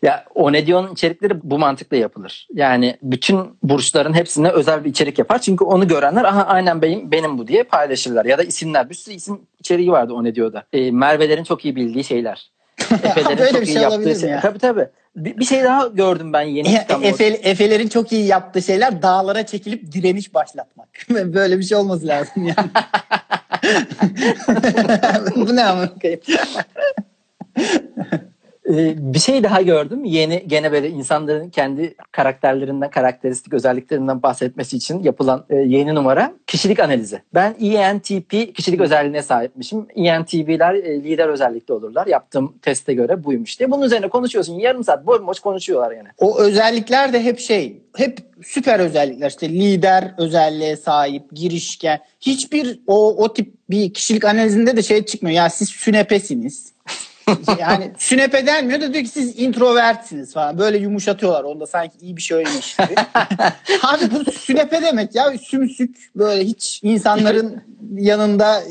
Ya 0.02 0.26
Onedion'un 0.36 0.94
içerikleri 0.94 1.34
bu 1.44 1.60
mantıkla 1.60 1.98
yapılır. 1.98 2.48
Yani 2.54 2.98
bütün 3.02 3.58
burçların 3.64 4.14
hepsine 4.14 4.50
özel 4.50 4.84
bir 4.84 4.90
içerik 4.90 5.20
yapar. 5.20 5.42
Çünkü 5.42 5.64
onu 5.64 5.88
görenler 5.88 6.24
aha 6.24 6.44
aynen 6.44 6.82
benim, 6.82 7.12
benim 7.12 7.38
bu 7.38 7.48
diye 7.48 7.64
paylaşırlar. 7.64 8.26
Ya 8.26 8.38
da 8.38 8.44
isimler. 8.44 8.90
Bir 8.90 8.96
sürü 8.96 9.16
isim 9.16 9.42
içeriği 9.60 9.92
vardı 9.92 10.14
Onedio'da. 10.14 10.64
E, 10.74 10.92
Merve'lerin 10.92 11.44
çok 11.44 11.66
iyi 11.66 11.76
bildiği 11.76 12.04
şeyler. 12.04 12.52
Efe'lerin 13.04 13.54
çok 13.54 13.68
iyi 13.68 13.74
şey 13.74 13.82
yaptığı 13.82 13.98
olabilir 13.98 14.16
mi 14.16 14.22
şey- 14.22 14.30
ya? 14.30 14.40
Tabii 14.42 14.60
tabii. 14.60 14.88
Bir, 15.16 15.38
bir 15.38 15.46
şey 15.46 15.64
daha 15.64 15.88
gördüm 15.88 16.34
ben 16.34 16.42
yeni. 16.42 16.76
Efe, 17.04 17.26
Efe'lerin 17.26 17.88
çok 17.88 18.12
iyi 18.12 18.26
yaptığı 18.26 18.62
şeyler 18.62 19.02
dağlara 19.02 19.46
çekilip 19.46 19.92
direniş 19.92 20.34
başlatmak. 20.34 20.90
Böyle 21.10 21.60
bir 21.60 21.64
şey 21.64 21.78
olması 21.78 22.08
lazım 22.08 22.44
yani. 22.48 22.70
Bu 25.36 25.56
ne 25.56 25.64
amına 25.66 25.94
koyayım? 25.94 26.22
Ee, 28.70 29.14
bir 29.14 29.20
şey 29.20 29.44
daha 29.44 29.62
gördüm. 29.62 30.06
Yeni 30.06 30.44
gene 30.48 30.72
böyle 30.72 30.90
insanların 30.90 31.50
kendi 31.50 31.96
karakterlerinden, 32.12 32.90
karakteristik 32.90 33.54
özelliklerinden 33.54 34.24
bahsetmesi 34.24 34.78
için 34.78 35.04
yapılan 35.04 35.46
e, 35.50 35.56
yeni 35.56 35.96
numara 35.96 36.34
kişilik 36.48 36.80
analizi. 36.80 37.22
Ben 37.34 37.56
ENTP 37.62 38.56
kişilik 38.56 38.82
özelliğine 38.82 39.22
sahipmişim. 39.22 39.88
ENTP'ler 39.96 40.74
e, 40.74 41.04
lider 41.04 41.28
özellikli 41.28 41.74
olurlar. 41.74 42.08
Yaptığım 42.08 42.58
teste 42.62 42.94
göre 42.94 43.24
buymuş 43.24 43.60
diye. 43.60 43.72
Bunun 43.72 43.86
üzerine 43.86 44.10
konuşuyorsun. 44.10 44.54
Yarım 44.54 44.84
saat 44.84 45.08
boş 45.08 45.40
konuşuyorlar 45.40 45.92
yani. 45.92 46.08
O 46.18 46.40
özellikler 46.40 47.14
de 47.14 47.24
hep 47.24 47.40
şey, 47.40 47.82
hep 47.96 48.20
süper 48.44 48.80
özellikler. 48.80 49.30
İşte 49.30 49.50
lider 49.50 50.14
özelliğe 50.18 50.78
sahip, 50.78 51.24
girişken. 51.32 52.00
Hiçbir 52.22 52.80
o, 52.88 53.24
o 53.24 53.34
tip 53.34 53.54
bir 53.70 53.94
kişilik 53.94 54.26
analizinde 54.26 54.78
de 54.78 54.82
şey 54.82 55.06
çıkmıyor. 55.06 55.36
Ya 55.36 55.50
siz 55.50 55.70
sünepesiniz. 55.70 56.73
Yani 57.60 57.92
sünepe 57.98 58.46
denmiyor 58.46 58.82
da 58.82 58.94
diyor 58.94 59.06
ki 59.06 59.10
siz 59.10 59.40
introvertsiniz 59.40 60.34
falan. 60.34 60.58
Böyle 60.58 60.78
yumuşatıyorlar. 60.78 61.44
Onda 61.44 61.68
sanki 61.68 61.98
iyi 62.02 62.18
bir 62.18 62.22
şey 62.22 62.38
öyleymiş 62.38 62.76
gibi. 62.76 62.96
Abi 63.84 64.04
bu 64.12 64.32
sünepe 64.32 64.82
demek 64.82 65.16
ya. 65.16 65.34
Sümsük 65.42 65.96
böyle 66.16 66.44
hiç 66.44 66.80
insanların 66.84 67.64
yanında 67.96 68.64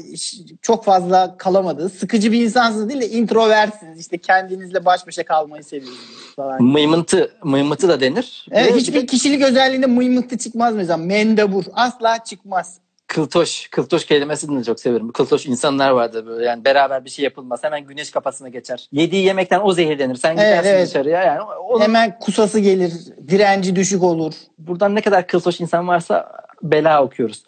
çok 0.62 0.85
fazla 0.85 1.37
kalamadığı, 1.38 1.88
sıkıcı 1.88 2.32
bir 2.32 2.40
insansınız 2.44 2.88
değil 2.88 3.00
de 3.00 3.09
introversiniz. 3.09 4.00
İşte 4.00 4.18
kendinizle 4.18 4.85
baş 4.85 5.06
başa 5.06 5.25
kalmayı 5.25 5.64
seviyorsunuz 5.64 6.35
falan. 6.37 6.62
Mıymıntı, 6.62 7.32
mıymıntı 7.44 7.88
da 7.88 8.00
denir. 8.00 8.47
Evet, 8.50 8.76
hiçbir 8.76 9.06
kişilik 9.06 9.42
özelliğinde 9.42 9.87
mıymıntı 9.87 10.38
çıkmaz 10.38 10.75
mesela. 10.75 10.97
Mendebur 10.97 11.64
asla 11.75 12.25
çıkmaz. 12.25 12.78
Kıltoş, 13.12 13.69
kıltoş 13.71 14.04
kelimesini 14.07 14.61
de 14.61 14.64
çok 14.64 14.81
severim. 14.81 15.12
Kıltoş 15.12 15.47
insanlar 15.47 15.90
vardı 15.90 16.26
böyle 16.26 16.45
yani 16.45 16.64
beraber 16.64 17.04
bir 17.04 17.11
şey 17.11 17.25
yapılmaz. 17.25 17.64
Hemen 17.64 17.85
güneş 17.87 18.11
kafasına 18.11 18.49
geçer. 18.49 18.88
Yediği 18.92 19.25
yemekten 19.25 19.61
o 19.64 19.73
zehirlenir. 19.73 20.14
Sen 20.14 20.37
Evet, 20.37 20.38
gidersin 20.47 20.71
evet. 20.71 20.87
dışarıya. 20.88 21.23
Yani 21.23 21.40
onun, 21.42 21.81
Hemen 21.81 22.19
kusası 22.19 22.61
gelir, 22.61 22.92
direnci 23.28 23.76
düşük 23.76 24.02
olur. 24.02 24.33
buradan 24.59 24.95
ne 24.95 25.00
kadar 25.00 25.26
kıltoş 25.26 25.61
insan 25.61 25.88
varsa 25.88 26.33
bela 26.62 27.04
okuyoruz. 27.04 27.45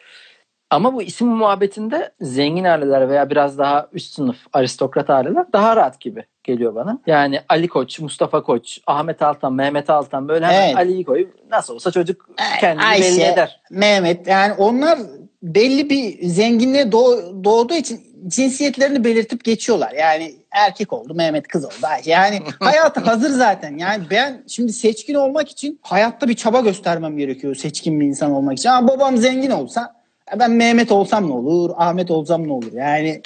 Ama 0.70 0.94
bu 0.94 1.02
isim 1.02 1.28
muhabbetinde 1.28 2.12
zengin 2.20 2.64
aileler 2.64 3.08
veya 3.08 3.30
biraz 3.30 3.58
daha 3.58 3.88
üst 3.92 4.14
sınıf 4.14 4.36
aristokrat 4.52 5.10
aileler 5.10 5.44
daha 5.52 5.76
rahat 5.76 6.00
gibi 6.00 6.24
geliyor 6.42 6.74
bana. 6.74 6.98
Yani 7.06 7.40
Ali 7.48 7.68
Koç, 7.68 8.00
Mustafa 8.00 8.42
Koç, 8.42 8.78
Ahmet 8.86 9.22
Altan, 9.22 9.52
Mehmet 9.52 9.90
Altan 9.90 10.28
böyle 10.28 10.46
hemen 10.46 10.66
Evet. 10.66 10.76
Ali'yi 10.76 11.04
koy. 11.04 11.28
Nasıl 11.50 11.74
olsa 11.74 11.90
çocuk 11.90 12.28
kendini 12.60 12.84
Ayşe, 12.84 13.04
belli 13.04 13.22
eder. 13.22 13.60
Mehmet 13.70 14.26
yani 14.26 14.52
onlar 14.52 14.98
belli 15.44 15.90
bir 15.90 16.28
zenginliğe 16.28 16.84
doğ- 16.84 17.44
doğduğu 17.44 17.74
için 17.74 18.00
cinsiyetlerini 18.26 19.04
belirtip 19.04 19.44
geçiyorlar. 19.44 19.92
Yani 19.92 20.34
erkek 20.50 20.92
oldu, 20.92 21.14
Mehmet 21.14 21.48
kız 21.48 21.64
oldu. 21.64 21.74
Yani 22.04 22.40
hayatı 22.60 23.00
hazır 23.00 23.30
zaten. 23.30 23.78
Yani 23.78 24.04
ben 24.10 24.44
şimdi 24.48 24.72
seçkin 24.72 25.14
olmak 25.14 25.48
için 25.48 25.78
hayatta 25.82 26.28
bir 26.28 26.34
çaba 26.34 26.60
göstermem 26.60 27.18
gerekiyor 27.18 27.54
seçkin 27.54 28.00
bir 28.00 28.06
insan 28.06 28.32
olmak 28.32 28.58
için. 28.58 28.68
Ama 28.68 28.88
babam 28.88 29.16
zengin 29.16 29.50
olsa 29.50 29.94
ben 30.38 30.50
Mehmet 30.50 30.92
olsam 30.92 31.28
ne 31.28 31.32
olur, 31.32 31.70
Ahmet 31.76 32.10
olsam 32.10 32.48
ne 32.48 32.52
olur? 32.52 32.72
Yani 32.72 33.22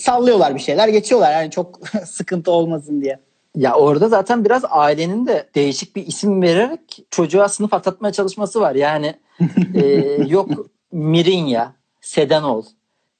sallıyorlar 0.00 0.54
bir 0.54 0.60
şeyler, 0.60 0.88
geçiyorlar. 0.88 1.32
Yani 1.32 1.50
çok 1.50 1.80
sıkıntı 2.06 2.50
olmasın 2.50 3.00
diye. 3.02 3.18
Ya 3.56 3.74
orada 3.74 4.08
zaten 4.08 4.44
biraz 4.44 4.62
ailenin 4.70 5.26
de 5.26 5.48
değişik 5.54 5.96
bir 5.96 6.06
isim 6.06 6.42
vererek 6.42 6.80
çocuğa 7.10 7.48
sınıf 7.48 7.74
atlatmaya 7.74 8.12
çalışması 8.12 8.60
var. 8.60 8.74
Yani 8.74 9.14
e, 9.74 9.84
yok 10.26 10.50
Mirinya, 10.92 11.72
Sedanol, 12.00 12.62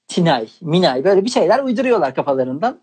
Tinay, 0.09 0.49
Minay 0.61 1.05
böyle 1.05 1.25
bir 1.25 1.31
şeyler 1.31 1.59
uyduruyorlar 1.59 2.15
kafalarından. 2.15 2.81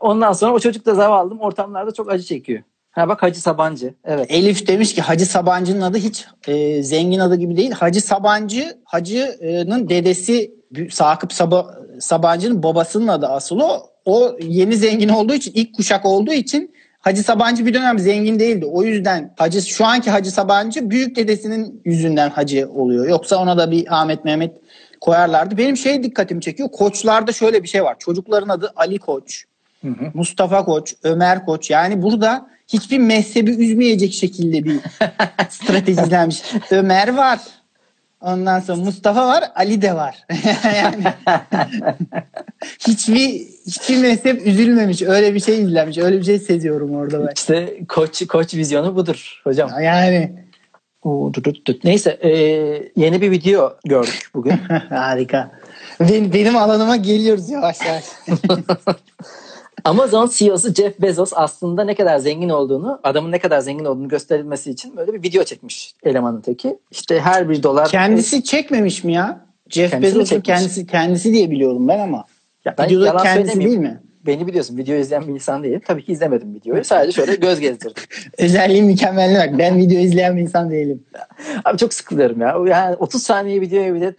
Ondan 0.00 0.32
sonra 0.32 0.52
o 0.52 0.60
çocuk 0.60 0.86
da 0.86 0.94
zavallım 0.94 1.40
ortamlarda 1.40 1.92
çok 1.92 2.10
acı 2.10 2.24
çekiyor. 2.24 2.62
Ha 2.90 3.08
bak 3.08 3.22
Hacı 3.22 3.40
Sabancı. 3.40 3.94
Evet. 4.04 4.26
Elif 4.30 4.66
demiş 4.66 4.94
ki 4.94 5.02
Hacı 5.02 5.26
Sabancı'nın 5.26 5.80
adı 5.80 5.98
hiç 5.98 6.26
e, 6.48 6.82
zengin 6.82 7.18
adı 7.18 7.36
gibi 7.36 7.56
değil. 7.56 7.70
Hacı 7.70 8.00
Sabancı, 8.00 8.78
Hacı'nın 8.84 9.88
dedesi 9.88 10.54
Sakıp 10.90 11.32
Saba, 11.32 11.74
Sabancı'nın 12.00 12.62
babasının 12.62 13.08
adı 13.08 13.26
asıl 13.26 13.60
o. 13.60 13.90
O 14.04 14.36
yeni 14.42 14.76
zengin 14.76 15.08
olduğu 15.08 15.34
için, 15.34 15.52
ilk 15.54 15.74
kuşak 15.74 16.06
olduğu 16.06 16.32
için 16.32 16.74
Hacı 17.00 17.22
Sabancı 17.22 17.66
bir 17.66 17.74
dönem 17.74 17.98
zengin 17.98 18.38
değildi. 18.38 18.66
O 18.66 18.82
yüzden 18.82 19.34
Hacı 19.38 19.62
şu 19.62 19.84
anki 19.86 20.10
Hacı 20.10 20.30
Sabancı 20.30 20.90
büyük 20.90 21.16
dedesinin 21.16 21.82
yüzünden 21.84 22.30
Hacı 22.30 22.68
oluyor. 22.70 23.08
Yoksa 23.08 23.36
ona 23.36 23.58
da 23.58 23.70
bir 23.70 24.00
Ahmet 24.00 24.24
Mehmet 24.24 24.56
koyarlardı. 25.00 25.58
Benim 25.58 25.76
şey 25.76 26.02
dikkatimi 26.02 26.40
çekiyor. 26.40 26.68
Koçlarda 26.68 27.32
şöyle 27.32 27.62
bir 27.62 27.68
şey 27.68 27.84
var. 27.84 27.96
Çocukların 27.98 28.48
adı 28.48 28.72
Ali 28.76 28.98
Koç, 28.98 29.44
Hı 29.82 29.88
hı. 29.88 30.10
Mustafa 30.14 30.64
Koç, 30.64 30.94
Ömer 31.02 31.46
Koç. 31.46 31.70
Yani 31.70 32.02
burada 32.02 32.46
hiçbir 32.68 32.98
mezhebi 32.98 33.50
üzmeyecek 33.50 34.12
şekilde 34.12 34.64
bir 34.64 34.80
strateji 35.50 36.02
izlenmiş. 36.02 36.42
Ömer 36.70 37.14
var. 37.16 37.38
Ondan 38.20 38.60
sonra 38.60 38.78
Mustafa 38.78 39.26
var, 39.26 39.44
Ali 39.54 39.82
de 39.82 39.94
var. 39.94 40.16
yani 40.76 41.04
hiçbir 42.88 43.46
hiçbir 43.66 43.96
mezhep 43.98 44.46
üzülmemiş. 44.46 45.02
Öyle 45.02 45.34
bir 45.34 45.40
şey 45.40 45.62
izlenmiş. 45.62 45.98
Öyle 45.98 46.18
bir 46.18 46.24
şey 46.24 46.38
seziyorum 46.38 46.94
orada 46.94 47.26
ben. 47.26 47.32
İşte 47.36 47.78
koç 47.88 48.26
koç 48.26 48.54
vizyonu 48.54 48.96
budur 48.96 49.40
hocam. 49.44 49.70
Yani. 49.82 50.48
Neyse 51.84 52.10
e, 52.10 52.30
yeni 52.96 53.20
bir 53.20 53.30
video 53.30 53.76
gördük 53.84 54.30
bugün. 54.34 54.52
harika. 54.88 55.50
Benim, 56.00 56.32
benim 56.32 56.56
alanıma 56.56 56.96
geliyoruz 56.96 57.50
yavaş 57.50 57.76
yavaş. 57.86 58.04
Amazon 59.84 60.30
CEO'su 60.34 60.74
Jeff 60.74 61.00
Bezos 61.00 61.32
aslında 61.34 61.84
ne 61.84 61.94
kadar 61.94 62.18
zengin 62.18 62.48
olduğunu, 62.48 63.00
adamın 63.02 63.32
ne 63.32 63.38
kadar 63.38 63.60
zengin 63.60 63.84
olduğunu 63.84 64.08
gösterilmesi 64.08 64.70
için 64.70 64.96
böyle 64.96 65.12
bir 65.12 65.22
video 65.22 65.44
çekmiş 65.44 65.94
elemanın 66.02 66.40
teki. 66.40 66.78
İşte 66.90 67.20
her 67.20 67.48
bir 67.48 67.62
dolar... 67.62 67.88
Kendisi 67.88 68.44
çekmemiş 68.44 69.04
mi 69.04 69.12
ya? 69.12 69.46
Jeff 69.68 70.02
Bezos'un 70.02 70.40
kendisi 70.40 70.86
kendisi 70.86 71.32
diye 71.32 71.50
biliyorum 71.50 71.88
ben 71.88 71.98
ama. 71.98 72.24
Ya 72.64 72.74
ben 72.78 72.86
Videoda 72.86 73.06
yalan 73.06 73.22
kendisi 73.22 73.60
değil 73.60 73.78
mi? 73.78 74.02
Beni 74.28 74.46
biliyorsun 74.46 74.76
video 74.76 74.96
izleyen 74.96 75.28
bir 75.28 75.32
insan 75.32 75.62
değilim. 75.62 75.80
Tabii 75.86 76.04
ki 76.04 76.12
izlemedim 76.12 76.54
videoyu. 76.54 76.84
Sadece 76.84 77.12
şöyle 77.12 77.34
göz 77.34 77.60
gezdirdim. 77.60 78.02
Özelliği 78.38 78.82
mükemmelliğine 78.82 79.52
bak. 79.52 79.58
Ben 79.58 79.78
video 79.78 80.00
izleyen 80.00 80.36
bir 80.36 80.42
insan 80.42 80.70
değilim. 80.70 81.02
Abi 81.64 81.78
çok 81.78 81.94
sıkılıyorum 81.94 82.40
ya. 82.40 82.56
Yani 82.66 82.96
30 82.96 83.22
saniye 83.22 83.60
videoya 83.60 83.94
bile 83.94 84.14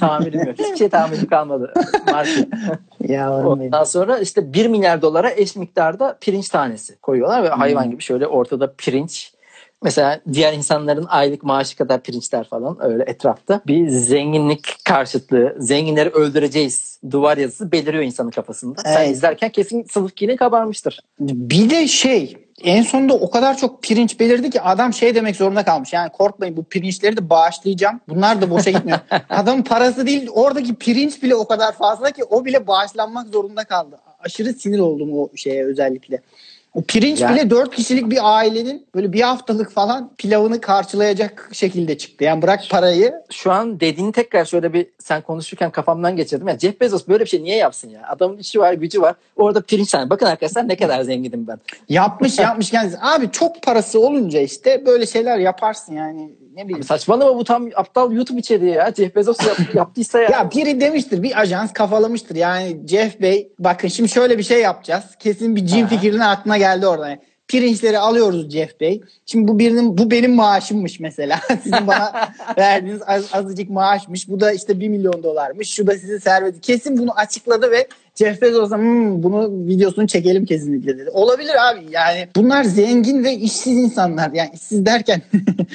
tahammülüm 0.00 0.46
yok. 0.46 0.58
Hiçbir 0.58 0.76
şey 0.76 0.88
tahammülüm 0.88 1.26
kalmadı. 1.26 1.72
Market. 2.12 2.48
Yavrum 3.08 3.60
benim. 3.60 3.66
Ondan 3.66 3.84
sonra 3.84 4.18
işte 4.18 4.52
1 4.52 4.66
milyar 4.68 5.02
dolara 5.02 5.30
eş 5.30 5.56
miktarda 5.56 6.18
pirinç 6.20 6.48
tanesi 6.48 7.00
koyuyorlar 7.00 7.42
ve 7.42 7.48
hayvan 7.48 7.90
gibi 7.90 8.02
şöyle 8.02 8.26
ortada 8.26 8.74
pirinç. 8.78 9.31
Mesela 9.82 10.20
diğer 10.32 10.52
insanların 10.52 11.06
aylık 11.08 11.42
maaşı 11.42 11.76
kadar 11.76 12.02
pirinçler 12.02 12.44
falan 12.44 12.76
öyle 12.80 13.02
etrafta. 13.06 13.60
Bir 13.66 13.88
zenginlik 13.88 14.84
karşıtlığı, 14.84 15.56
zenginleri 15.58 16.08
öldüreceğiz 16.08 16.98
duvar 17.10 17.36
yazısı 17.36 17.72
beliriyor 17.72 18.02
insanın 18.02 18.30
kafasında. 18.30 18.80
Sen 18.82 19.02
Evet. 19.02 19.10
izlerken 19.10 19.50
kesin 19.50 19.84
sıvı 19.84 20.08
kilin 20.08 20.36
kabarmıştır. 20.36 21.00
Bir 21.20 21.70
de 21.70 21.88
şey 21.88 22.36
en 22.64 22.82
sonunda 22.82 23.14
o 23.14 23.30
kadar 23.30 23.56
çok 23.56 23.82
pirinç 23.82 24.20
belirdi 24.20 24.50
ki 24.50 24.60
adam 24.60 24.92
şey 24.92 25.14
demek 25.14 25.36
zorunda 25.36 25.64
kalmış. 25.64 25.92
Yani 25.92 26.10
korkmayın 26.10 26.56
bu 26.56 26.64
pirinçleri 26.64 27.16
de 27.16 27.30
bağışlayacağım. 27.30 28.00
Bunlar 28.08 28.40
da 28.42 28.50
boşa 28.50 28.70
gitmiyor. 28.70 28.98
Adamın 29.30 29.62
parası 29.62 30.06
değil 30.06 30.28
oradaki 30.34 30.74
pirinç 30.74 31.22
bile 31.22 31.34
o 31.34 31.46
kadar 31.46 31.72
fazla 31.72 32.10
ki 32.10 32.24
o 32.24 32.44
bile 32.44 32.66
bağışlanmak 32.66 33.28
zorunda 33.28 33.64
kaldı. 33.64 33.98
Aşırı 34.20 34.54
sinir 34.54 34.78
oldum 34.78 35.18
o 35.18 35.28
şeye 35.36 35.64
özellikle. 35.64 36.20
O 36.74 36.82
pirinç 36.82 37.20
Yani- 37.20 37.34
bile 37.34 37.50
dört 37.50 37.74
kişilik 37.74 38.10
bir 38.10 38.18
ailenin 38.22 38.86
böyle 38.94 39.12
bir 39.12 39.20
haftalık 39.20 39.70
falan 39.70 40.10
pilavını 40.18 40.60
karşılayacak 40.60 41.48
şekilde 41.52 41.98
çıktı. 41.98 42.24
Yani 42.24 42.42
bırak 42.42 42.60
parayı 42.70 43.14
Şu 43.30 43.52
an 43.52 43.80
dediğini 43.80 44.12
tekrar 44.12 44.44
şöyle 44.44 44.72
bir 44.72 44.86
sen 44.98 45.22
konuşurken 45.22 45.70
kafamdan 45.70 46.16
geçirdim. 46.16 46.48
Ya 46.48 46.58
Jeff 46.58 46.80
Bezos 46.80 47.08
böyle 47.08 47.24
bir 47.24 47.28
şey 47.28 47.42
niye 47.42 47.56
yapsın 47.56 47.88
ya? 47.88 48.02
Adamın 48.08 48.38
işi 48.38 48.60
var, 48.60 48.72
gücü 48.72 49.00
var. 49.00 49.14
Orada 49.36 49.60
pirinç 49.60 49.90
tane. 49.90 50.10
Bakın 50.10 50.26
arkadaşlar 50.26 50.68
ne 50.68 50.76
kadar 50.76 51.02
zenginim 51.02 51.46
ben. 51.46 51.58
yapmış 51.88 52.38
yapmış 52.38 52.70
kendisi. 52.70 52.98
Abi 53.00 53.30
çok 53.30 53.62
parası 53.62 54.00
olunca 54.00 54.40
işte 54.40 54.86
böyle 54.86 55.06
şeyler 55.06 55.38
yaparsın 55.38 55.94
yani 55.96 56.30
ne 56.56 56.64
bileyim. 56.64 56.76
Abi 56.76 56.84
saçmalama 56.84 57.36
bu 57.36 57.44
tam 57.44 57.68
aptal 57.76 58.12
YouTube 58.12 58.38
içeriği 58.38 58.70
ya. 58.74 58.92
Jeff 58.96 59.16
Bezos 59.16 59.36
yap- 59.46 59.74
yaptıysa 59.74 60.20
ya. 60.20 60.28
Ya 60.30 60.50
biri 60.50 60.80
demiştir 60.80 61.22
bir 61.22 61.40
ajans 61.40 61.72
kafalamıştır 61.72 62.36
yani 62.36 62.88
Jeff 62.88 63.20
Bey 63.20 63.52
bakın 63.58 63.88
şimdi 63.88 64.08
şöyle 64.08 64.38
bir 64.38 64.42
şey 64.42 64.60
yapacağız. 64.60 65.04
Kesin 65.18 65.56
bir 65.56 65.66
cin 65.66 65.86
fikrinin 65.86 66.18
aklına 66.18 66.58
geldi 66.58 66.86
orada. 66.86 67.08
Yani 67.08 67.20
pirinçleri 67.48 67.98
alıyoruz 67.98 68.50
Jeff 68.50 68.80
Bey. 68.80 69.00
Şimdi 69.26 69.48
bu 69.48 69.58
birinin 69.58 69.98
bu 69.98 70.10
benim 70.10 70.34
maaşımmış 70.34 71.00
mesela. 71.00 71.40
Sizin 71.62 71.86
bana 71.86 72.32
verdiğiniz 72.58 73.02
az, 73.06 73.24
azıcık 73.32 73.70
maaşmış. 73.70 74.28
Bu 74.28 74.40
da 74.40 74.52
işte 74.52 74.80
1 74.80 74.88
milyon 74.88 75.22
dolarmış. 75.22 75.70
Şu 75.70 75.86
da 75.86 75.92
sizin 75.92 76.18
serveti. 76.18 76.60
Kesin 76.60 76.98
bunu 76.98 77.12
açıkladı 77.16 77.70
ve 77.70 77.88
Jeff 78.14 78.42
Bezos'a 78.42 78.76
"Hmm, 78.78 79.22
bunu 79.22 79.66
videosunu 79.66 80.06
çekelim 80.06 80.44
kesinlikle 80.44 80.98
dedi. 80.98 81.10
Olabilir 81.10 81.70
abi 81.70 81.80
yani 81.90 82.28
bunlar 82.36 82.64
zengin 82.64 83.24
ve 83.24 83.32
işsiz 83.34 83.76
insanlar. 83.78 84.30
Yani 84.32 84.50
işsiz 84.54 84.86
derken 84.86 85.22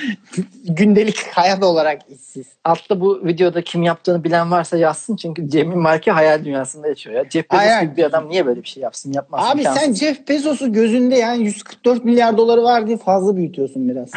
gündelik 0.69 1.17
hayat 1.27 1.63
olarak 1.63 2.01
işsiz. 2.09 2.45
Altta 2.63 3.01
bu 3.01 3.21
videoda 3.25 3.61
kim 3.61 3.83
yaptığını 3.83 4.23
bilen 4.23 4.51
varsa 4.51 4.77
yazsın. 4.77 5.15
Çünkü 5.15 5.49
Cemil 5.49 5.75
Marki 5.75 6.11
hayal 6.11 6.45
dünyasında 6.45 6.87
yaşıyor 6.87 7.15
ya. 7.15 7.29
Jeff 7.29 7.51
Bezos 7.51 7.61
Aynen. 7.63 7.83
gibi 7.85 7.97
bir 7.97 8.03
adam 8.03 8.29
niye 8.29 8.45
böyle 8.45 8.63
bir 8.63 8.67
şey 8.67 8.83
yapsın 8.83 9.11
yapmasın. 9.13 9.47
Abi 9.51 9.59
imkansız. 9.59 9.81
sen 9.83 9.93
Jeff 9.93 10.27
Bezos'u 10.29 10.73
gözünde 10.73 11.15
yani 11.15 11.43
144 11.43 12.05
milyar 12.05 12.37
doları 12.37 12.63
var 12.63 12.87
diye 12.87 12.97
fazla 12.97 13.35
büyütüyorsun 13.35 13.89
biraz. 13.89 14.09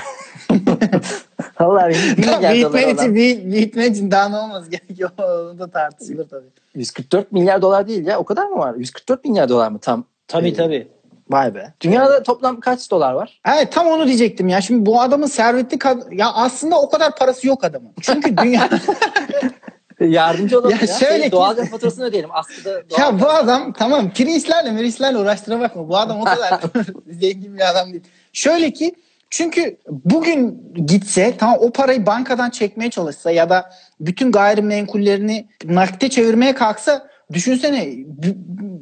Dolar 1.60 1.88
büyütmen 1.92 2.82
olan- 2.82 2.94
için, 2.94 3.14
büyü- 3.14 3.90
için 3.90 4.10
daha 4.10 4.28
ne 4.28 4.36
olmaz 4.36 4.70
gerekiyor? 4.70 5.10
O 5.18 5.58
da 5.58 5.70
tartışılır 5.70 6.28
tabii. 6.28 6.46
144 6.74 7.32
milyar 7.32 7.62
dolar 7.62 7.88
değil 7.88 8.06
ya. 8.06 8.18
O 8.18 8.24
kadar 8.24 8.46
mı 8.46 8.58
var? 8.58 8.74
144 8.74 9.24
milyar 9.24 9.48
dolar 9.48 9.70
mı 9.70 9.78
tam? 9.78 10.04
Tabii 10.28 10.48
Ee, 10.48 10.54
tabii. 10.54 10.88
Vay 11.30 11.54
be. 11.54 11.74
Dünyada 11.80 12.22
toplam 12.22 12.60
kaç 12.60 12.90
dolar 12.90 13.12
var? 13.12 13.40
Evet 13.54 13.72
tam 13.72 13.86
onu 13.86 14.06
diyecektim 14.06 14.48
ya. 14.48 14.60
Şimdi 14.60 14.86
bu 14.86 15.00
adamın 15.00 15.26
servetli 15.26 15.76
kad- 15.78 16.14
ya 16.14 16.32
aslında 16.32 16.80
o 16.80 16.88
kadar 16.90 17.16
parası 17.16 17.46
yok 17.46 17.64
adamın. 17.64 17.92
Çünkü 18.00 18.36
dünya 18.36 18.68
Yardımcı 20.00 20.58
olalım 20.58 20.70
ya. 20.70 20.78
Ya 20.80 20.86
şöyle 20.86 21.16
Şey, 21.18 21.24
ki- 21.24 21.32
Doğalgaz 21.32 21.70
faturasını 21.70 22.04
ödeyelim. 22.04 22.30
Aslında 22.32 22.82
Ya 22.98 23.20
bu 23.20 23.28
adam 23.30 23.72
tamam 23.72 24.10
pirinçlerle 24.10 24.70
mirinçlerle 24.70 25.18
uğraştıra 25.18 25.60
bakma. 25.60 25.88
Bu 25.88 25.96
adam 25.98 26.20
o 26.20 26.24
kadar 26.24 26.60
zengin 27.10 27.54
bir 27.56 27.70
adam 27.70 27.92
değil. 27.92 28.02
Şöyle 28.32 28.72
ki 28.72 28.94
çünkü 29.30 29.76
bugün 29.88 30.72
gitse 30.86 31.34
tamam 31.38 31.56
o 31.60 31.70
parayı 31.70 32.06
bankadan 32.06 32.50
çekmeye 32.50 32.90
çalışsa 32.90 33.30
ya 33.30 33.50
da 33.50 33.70
bütün 34.00 34.32
gayrimenkullerini 34.32 35.48
nakite 35.64 36.10
çevirmeye 36.10 36.54
kalksa 36.54 37.08
düşünsene 37.32 37.92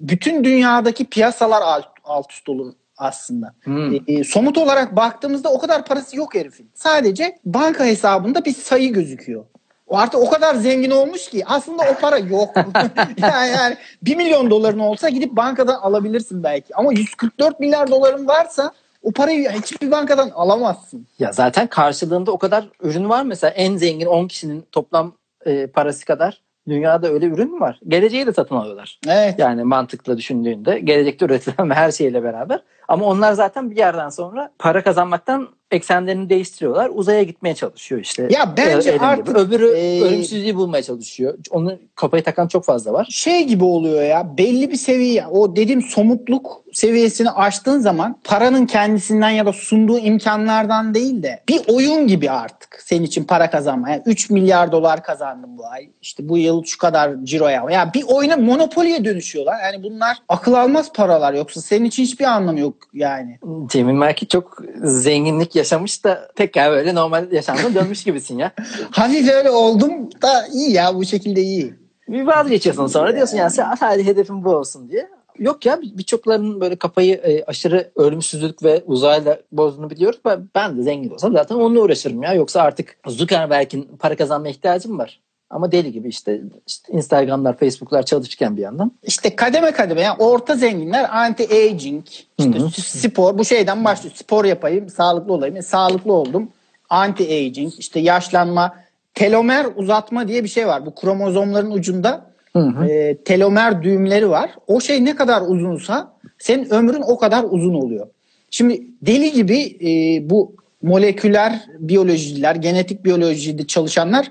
bütün 0.00 0.44
dünyadaki 0.44 1.04
piyasalar 1.04 1.62
alt, 1.62 1.86
alt 2.04 2.32
üst 2.32 2.48
olur 2.48 2.72
aslında. 2.96 3.54
Hmm. 3.64 3.94
E, 3.94 4.00
e, 4.06 4.24
somut 4.24 4.58
olarak 4.58 4.96
baktığımızda 4.96 5.48
o 5.52 5.58
kadar 5.58 5.84
parası 5.84 6.16
yok 6.16 6.34
herifin. 6.34 6.70
Sadece 6.74 7.38
banka 7.44 7.84
hesabında 7.84 8.44
bir 8.44 8.54
sayı 8.54 8.92
gözüküyor. 8.92 9.44
O 9.86 9.98
artık 9.98 10.20
o 10.20 10.30
kadar 10.30 10.54
zengin 10.54 10.90
olmuş 10.90 11.28
ki 11.28 11.42
aslında 11.46 11.82
o 11.92 12.00
para 12.00 12.18
yok. 12.18 12.56
yani, 13.22 13.50
yani 13.56 13.76
1 14.02 14.16
milyon 14.16 14.50
doların 14.50 14.78
olsa 14.78 15.08
gidip 15.08 15.36
bankadan 15.36 15.74
alabilirsin 15.74 16.42
belki. 16.42 16.76
Ama 16.76 16.92
144 16.92 17.60
milyar 17.60 17.90
doların 17.90 18.28
varsa 18.28 18.72
o 19.02 19.12
parayı 19.12 19.50
hiçbir 19.50 19.90
bankadan 19.90 20.30
alamazsın. 20.30 21.06
Ya 21.18 21.32
zaten 21.32 21.66
karşılığında 21.66 22.32
o 22.32 22.38
kadar 22.38 22.68
ürün 22.82 23.08
var. 23.08 23.22
Mesela 23.22 23.50
en 23.50 23.76
zengin 23.76 24.06
10 24.06 24.28
kişinin 24.28 24.64
toplam 24.72 25.12
e, 25.46 25.66
parası 25.66 26.04
kadar 26.04 26.42
dünyada 26.68 27.08
öyle 27.08 27.26
ürün 27.26 27.54
mü 27.54 27.60
var? 27.60 27.80
Geleceği 27.88 28.26
de 28.26 28.32
satın 28.32 28.56
alıyorlar. 28.56 29.00
Evet. 29.08 29.38
Yani 29.38 29.64
mantıklı 29.64 30.18
düşündüğünde 30.18 30.78
gelecekte 30.78 31.26
üretilen 31.26 31.70
her 31.74 31.92
şeyle 31.92 32.22
beraber. 32.22 32.62
Ama 32.88 33.06
onlar 33.06 33.32
zaten 33.32 33.70
bir 33.70 33.76
yerden 33.76 34.08
sonra 34.08 34.52
para 34.58 34.82
kazanmaktan 34.82 35.48
eksenlerini 35.70 36.30
değiştiriyorlar. 36.30 36.90
Uzaya 36.94 37.22
gitmeye 37.22 37.54
çalışıyor 37.54 38.00
işte. 38.00 38.28
Ya 38.30 38.54
bence 38.56 38.90
Elon 38.90 38.98
gibi. 38.98 39.06
artık, 39.06 39.36
Öbürü 39.36 39.68
e, 39.76 40.00
ölümsüzlüğü 40.02 40.56
bulmaya 40.56 40.82
çalışıyor. 40.82 41.34
Onu 41.50 41.78
kafayı 41.94 42.22
takan 42.22 42.48
çok 42.48 42.64
fazla 42.64 42.92
var. 42.92 43.06
şey 43.10 43.44
gibi 43.44 43.64
oluyor 43.64 44.02
ya 44.02 44.38
belli 44.38 44.70
bir 44.70 44.76
seviye 44.76 45.26
o 45.26 45.56
dediğim 45.56 45.82
somutluk 45.82 46.62
seviyesini 46.72 47.30
aştığın 47.30 47.78
zaman 47.78 48.16
paranın 48.24 48.66
kendisinden 48.66 49.30
ya 49.30 49.46
da 49.46 49.52
sunduğu 49.52 49.98
imkanlardan 49.98 50.94
değil 50.94 51.22
de 51.22 51.42
bir 51.48 51.60
oyun 51.68 52.06
gibi 52.06 52.30
artık 52.30 52.82
senin 52.82 53.02
için 53.02 53.24
para 53.24 53.50
kazanma. 53.50 53.90
Yani 53.90 54.02
3 54.06 54.30
milyar 54.30 54.72
dolar 54.72 55.02
kazandım 55.02 55.58
bu 55.58 55.66
ay. 55.66 55.90
İşte 56.02 56.28
bu 56.28 56.38
yıl 56.38 56.64
şu 56.64 56.78
kadar 56.78 57.14
ciroya. 57.24 57.64
Ya 57.70 57.90
bir 57.94 58.04
oyuna 58.08 58.36
monopoliye 58.36 59.04
dönüşüyorlar. 59.04 59.56
Yani 59.62 59.82
bunlar 59.82 60.18
akıl 60.28 60.54
almaz 60.54 60.92
paralar 60.92 61.34
yoksa 61.34 61.60
senin 61.60 61.84
için 61.84 62.02
hiçbir 62.02 62.24
anlamı 62.24 62.60
yok 62.60 62.74
yani. 62.94 63.38
Cemil 63.66 63.92
Merki 63.92 64.28
çok 64.28 64.62
zenginlik 64.82 65.56
yaşamış 65.58 66.04
da 66.04 66.28
tekrar 66.36 66.70
böyle 66.72 66.94
normal 66.94 67.32
yaşamına 67.32 67.74
dönmüş 67.74 68.04
gibisin 68.04 68.38
ya. 68.38 68.52
Hafif 68.90 69.28
öyle 69.28 69.50
oldum 69.50 69.92
da 70.22 70.46
iyi 70.52 70.72
ya 70.72 70.94
bu 70.94 71.04
şekilde 71.04 71.40
iyi. 71.42 71.74
Bir 72.08 72.22
vazgeçiyorsun 72.26 72.86
sonra 72.86 73.16
diyorsun 73.16 73.36
yani 73.36 73.52
hadi 73.80 74.06
hedefim 74.06 74.44
bu 74.44 74.50
olsun 74.50 74.88
diye. 74.88 75.08
Yok 75.38 75.66
ya 75.66 75.82
bir- 75.82 75.98
birçoklarının 75.98 76.60
böyle 76.60 76.76
kafayı 76.76 77.14
e, 77.14 77.44
aşırı 77.44 77.90
ölümsüzlük 77.96 78.62
ve 78.62 78.82
uzayla 78.86 79.38
bozduğunu 79.52 79.90
biliyoruz. 79.90 80.20
Ben, 80.24 80.48
ben 80.54 80.78
de 80.78 80.82
zengin 80.82 81.10
olsam 81.10 81.32
zaten 81.32 81.54
onunla 81.54 81.80
uğraşırım 81.80 82.22
ya. 82.22 82.34
Yoksa 82.34 82.62
artık 82.62 82.96
Zuckerberg'in 83.06 83.88
para 83.98 84.16
kazanma 84.16 84.48
ihtiyacım 84.48 84.98
var. 84.98 85.20
Ama 85.50 85.72
deli 85.72 85.92
gibi 85.92 86.08
işte, 86.08 86.40
işte 86.66 86.92
Instagram'lar, 86.92 87.56
Facebook'lar 87.56 88.02
çalışırken 88.02 88.56
bir 88.56 88.62
yandan. 88.62 88.92
İşte 89.02 89.36
kademe 89.36 89.70
kademe 89.70 90.00
yani 90.00 90.16
orta 90.18 90.56
zenginler 90.56 91.04
anti-aging, 91.04 92.02
işte 92.38 92.58
Hı 92.58 92.64
hı. 92.64 92.70
spor 92.80 93.38
bu 93.38 93.44
şeyden 93.44 93.84
başlıyor. 93.84 94.14
Spor 94.16 94.44
yapayım, 94.44 94.88
sağlıklı 94.88 95.32
olayım. 95.32 95.56
E, 95.56 95.62
sağlıklı 95.62 96.12
oldum. 96.12 96.48
Anti-aging, 96.90 97.78
işte 97.78 98.00
yaşlanma, 98.00 98.74
telomer 99.14 99.66
uzatma 99.76 100.28
diye 100.28 100.44
bir 100.44 100.48
şey 100.48 100.66
var. 100.66 100.86
Bu 100.86 100.94
kromozomların 100.94 101.70
ucunda 101.70 102.26
Hı 102.52 102.58
hı. 102.58 102.84
e, 102.84 103.16
telomer 103.16 103.82
düğümleri 103.82 104.30
var. 104.30 104.50
O 104.66 104.80
şey 104.80 105.04
ne 105.04 105.16
kadar 105.16 105.42
uzunsa 105.42 106.12
senin 106.38 106.70
ömrün 106.70 107.02
o 107.06 107.18
kadar 107.18 107.44
uzun 107.50 107.74
oluyor. 107.74 108.06
Şimdi 108.50 108.82
deli 109.02 109.32
gibi 109.32 109.78
e, 109.80 110.30
bu 110.30 110.56
moleküler 110.82 111.62
biyolojiciler, 111.78 112.54
genetik 112.54 113.04
biyolojide 113.04 113.66
çalışanlar 113.66 114.30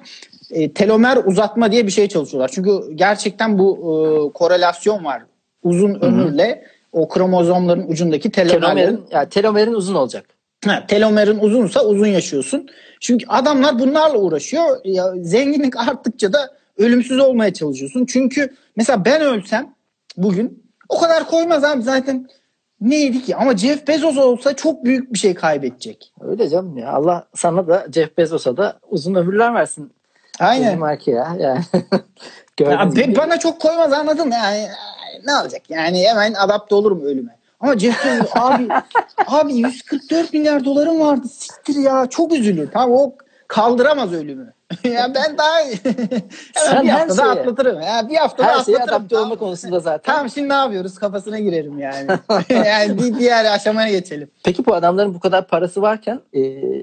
e, 0.52 0.74
telomer 0.74 1.18
uzatma 1.26 1.72
diye 1.72 1.88
bir 1.88 1.92
şey 1.92 2.08
çalışıyorlar. 2.08 2.52
Çünkü 2.54 2.72
gerçekten 2.96 3.60
bu 3.60 3.76
e, 3.76 4.34
korelasyon 4.34 5.06
var. 5.06 5.22
Uzun 5.64 6.02
ömürle 6.02 6.64
o 6.92 7.08
kromozomların 7.08 7.88
ucundaki 7.88 8.32
telomerlerin 8.32 8.76
Telomerin, 8.76 9.06
yani 9.12 9.30
telomerin 9.30 9.74
uzun 9.74 9.96
olacak. 9.96 10.26
Ha, 10.66 10.84
telomerin 10.88 11.40
uzunsa 11.40 11.86
uzun 11.86 12.08
yaşıyorsun. 12.08 12.68
Çünkü 13.00 13.26
adamlar 13.28 13.80
bunlarla 13.80 14.18
uğraşıyor. 14.18 14.78
Ya, 14.84 15.14
zenginlik 15.22 15.78
arttıkça 15.78 16.34
da 16.34 16.40
ölümsüz 16.78 17.20
olmaya 17.20 17.54
çalışıyorsun. 17.54 18.06
Çünkü 18.06 18.54
mesela 18.76 19.06
ben 19.06 19.22
ölsem 19.22 19.74
bugün 20.18 20.64
o 20.90 21.00
kadar 21.00 21.28
koymaz 21.28 21.64
abi 21.64 21.82
zaten 21.82 22.28
neydi 22.82 23.24
ki? 23.24 23.36
Ama 23.36 23.58
Jeff 23.58 23.88
Bezos 23.88 24.18
olsa 24.18 24.56
çok 24.56 24.86
büyük 24.86 25.14
bir 25.14 25.20
şey 25.20 25.34
kaybedecek. 25.34 26.14
Öyle 26.22 26.50
canım 26.50 26.78
ya. 26.78 26.92
Allah 26.92 27.28
sana 27.36 27.68
da 27.68 27.88
Jeff 27.94 28.18
Bezos'a 28.18 28.58
da 28.58 28.80
uzun 28.90 29.16
ömürler 29.16 29.54
versin. 29.54 29.92
Aynen. 30.39 30.80
Merki 30.80 31.12
ya. 31.12 31.36
Yani. 31.39 31.62
Ya, 32.60 32.95
be- 32.95 33.15
bana 33.17 33.39
çok 33.39 33.62
koymaz 33.62 33.93
anladın? 33.93 34.32
Yani 34.32 34.67
ne 35.26 35.36
olacak? 35.36 35.62
Yani 35.69 36.08
hemen 36.08 36.34
adapte 36.34 36.76
olurum 36.76 37.02
ölüme. 37.06 37.38
Ama 37.60 37.78
Jeff 37.78 38.06
Bezos 38.06 38.30
abi 38.36 38.67
abi 39.28 39.54
144 39.56 40.34
milyar 40.34 40.65
doların 40.65 41.00
vardı. 41.00 41.28
Siktir 41.28 41.76
ya. 41.76 42.06
Çok 42.10 42.34
üzülür. 42.34 42.69
Tamam 42.73 42.91
o 42.91 43.13
kaldıramaz 43.47 44.13
ölümü. 44.13 44.54
ya 44.84 45.12
ben 45.15 45.38
daha 45.38 45.58
hemen 46.65 46.84
bir 46.84 46.89
her 46.89 46.99
haftada 46.99 47.21
şeye- 47.21 47.41
atlatırım. 47.41 47.82
Ya 47.82 48.10
bir 48.10 48.15
haftada 48.15 48.47
Her 48.47 48.53
atlatırım. 48.53 48.82
adapte 48.82 49.08
Tamam. 49.15 49.25
olma 49.25 49.36
konusunda 49.36 49.80
zaten. 49.80 50.13
Tamam 50.13 50.30
şimdi 50.30 50.49
ne 50.49 50.53
yapıyoruz? 50.53 50.95
Kafasına 50.95 51.39
girerim 51.39 51.80
yani. 51.80 52.08
yani 52.49 52.97
bir 52.99 53.19
diğer 53.19 53.45
aşamaya 53.45 53.89
geçelim. 53.91 54.32
Peki 54.43 54.65
bu 54.65 54.75
adamların 54.75 55.13
bu 55.13 55.19
kadar 55.19 55.47
parası 55.47 55.82
varken 55.82 56.19
e, 56.34 56.41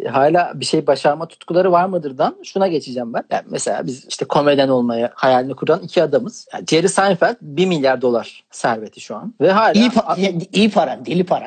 hala 0.08 0.52
bir 0.54 0.64
şey 0.64 0.86
başarma 0.86 1.26
tutkuları 1.28 1.72
var 1.72 1.84
mıdırdan 1.86 2.36
şuna 2.44 2.68
geçeceğim 2.68 3.12
ben. 3.14 3.24
Yani 3.30 3.44
mesela 3.50 3.86
biz 3.86 4.04
işte 4.08 4.24
komedyen 4.24 4.68
olmaya 4.68 5.10
hayalini 5.14 5.54
kuran 5.54 5.80
iki 5.82 6.02
adamız. 6.02 6.46
Yani 6.52 6.64
Jerry 6.66 6.88
Seinfeld 6.88 7.36
1 7.40 7.66
milyar 7.66 8.02
dolar 8.02 8.44
serveti 8.50 9.00
şu 9.00 9.16
an. 9.16 9.34
Ve 9.40 9.52
hala 9.52 9.72
İyi, 9.72 9.88
pa- 9.88 10.46
iyi 10.52 10.70
para, 10.70 10.98
deli 11.06 11.24
para. 11.26 11.46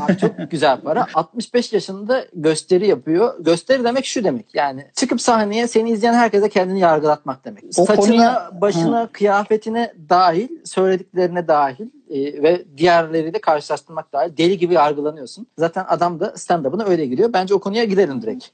Abi 0.00 0.16
çok 0.18 0.50
güzel 0.50 0.80
para. 0.80 1.06
65 1.14 1.72
yaşında 1.72 2.24
gösteri 2.34 2.86
yapıyor. 2.86 3.34
Gösteri 3.44 3.84
demek 3.84 4.04
şu 4.06 4.24
demek. 4.24 4.54
Yani 4.54 4.86
çıkıp 4.96 5.20
sahneye 5.20 5.68
seni 5.68 5.90
izleyen 5.90 6.14
herkese 6.14 6.48
kendini 6.48 6.80
yargılatmak 6.80 7.44
demek. 7.44 7.64
O 7.78 7.84
Saçına, 7.84 7.96
konuya- 8.06 8.60
başına, 8.60 9.06
kıyafetine 9.12 9.92
dahil, 10.08 10.48
söylediklerine 10.64 11.48
dahil 11.48 11.86
e, 12.10 12.42
ve 12.42 12.64
diğerleriyle 12.76 13.40
karşılaştırmak 13.40 14.12
dahil 14.12 14.36
deli 14.36 14.58
gibi 14.58 14.74
yargılanıyorsun. 14.74 15.46
Zaten 15.58 15.84
adam 15.88 16.20
da 16.20 16.26
stand-up'ına 16.36 16.84
öyle 16.84 17.06
giriyor. 17.06 17.32
Bence 17.32 17.54
o 17.54 17.58
konuya 17.58 17.84
gidelim 17.84 18.22
direkt. 18.22 18.46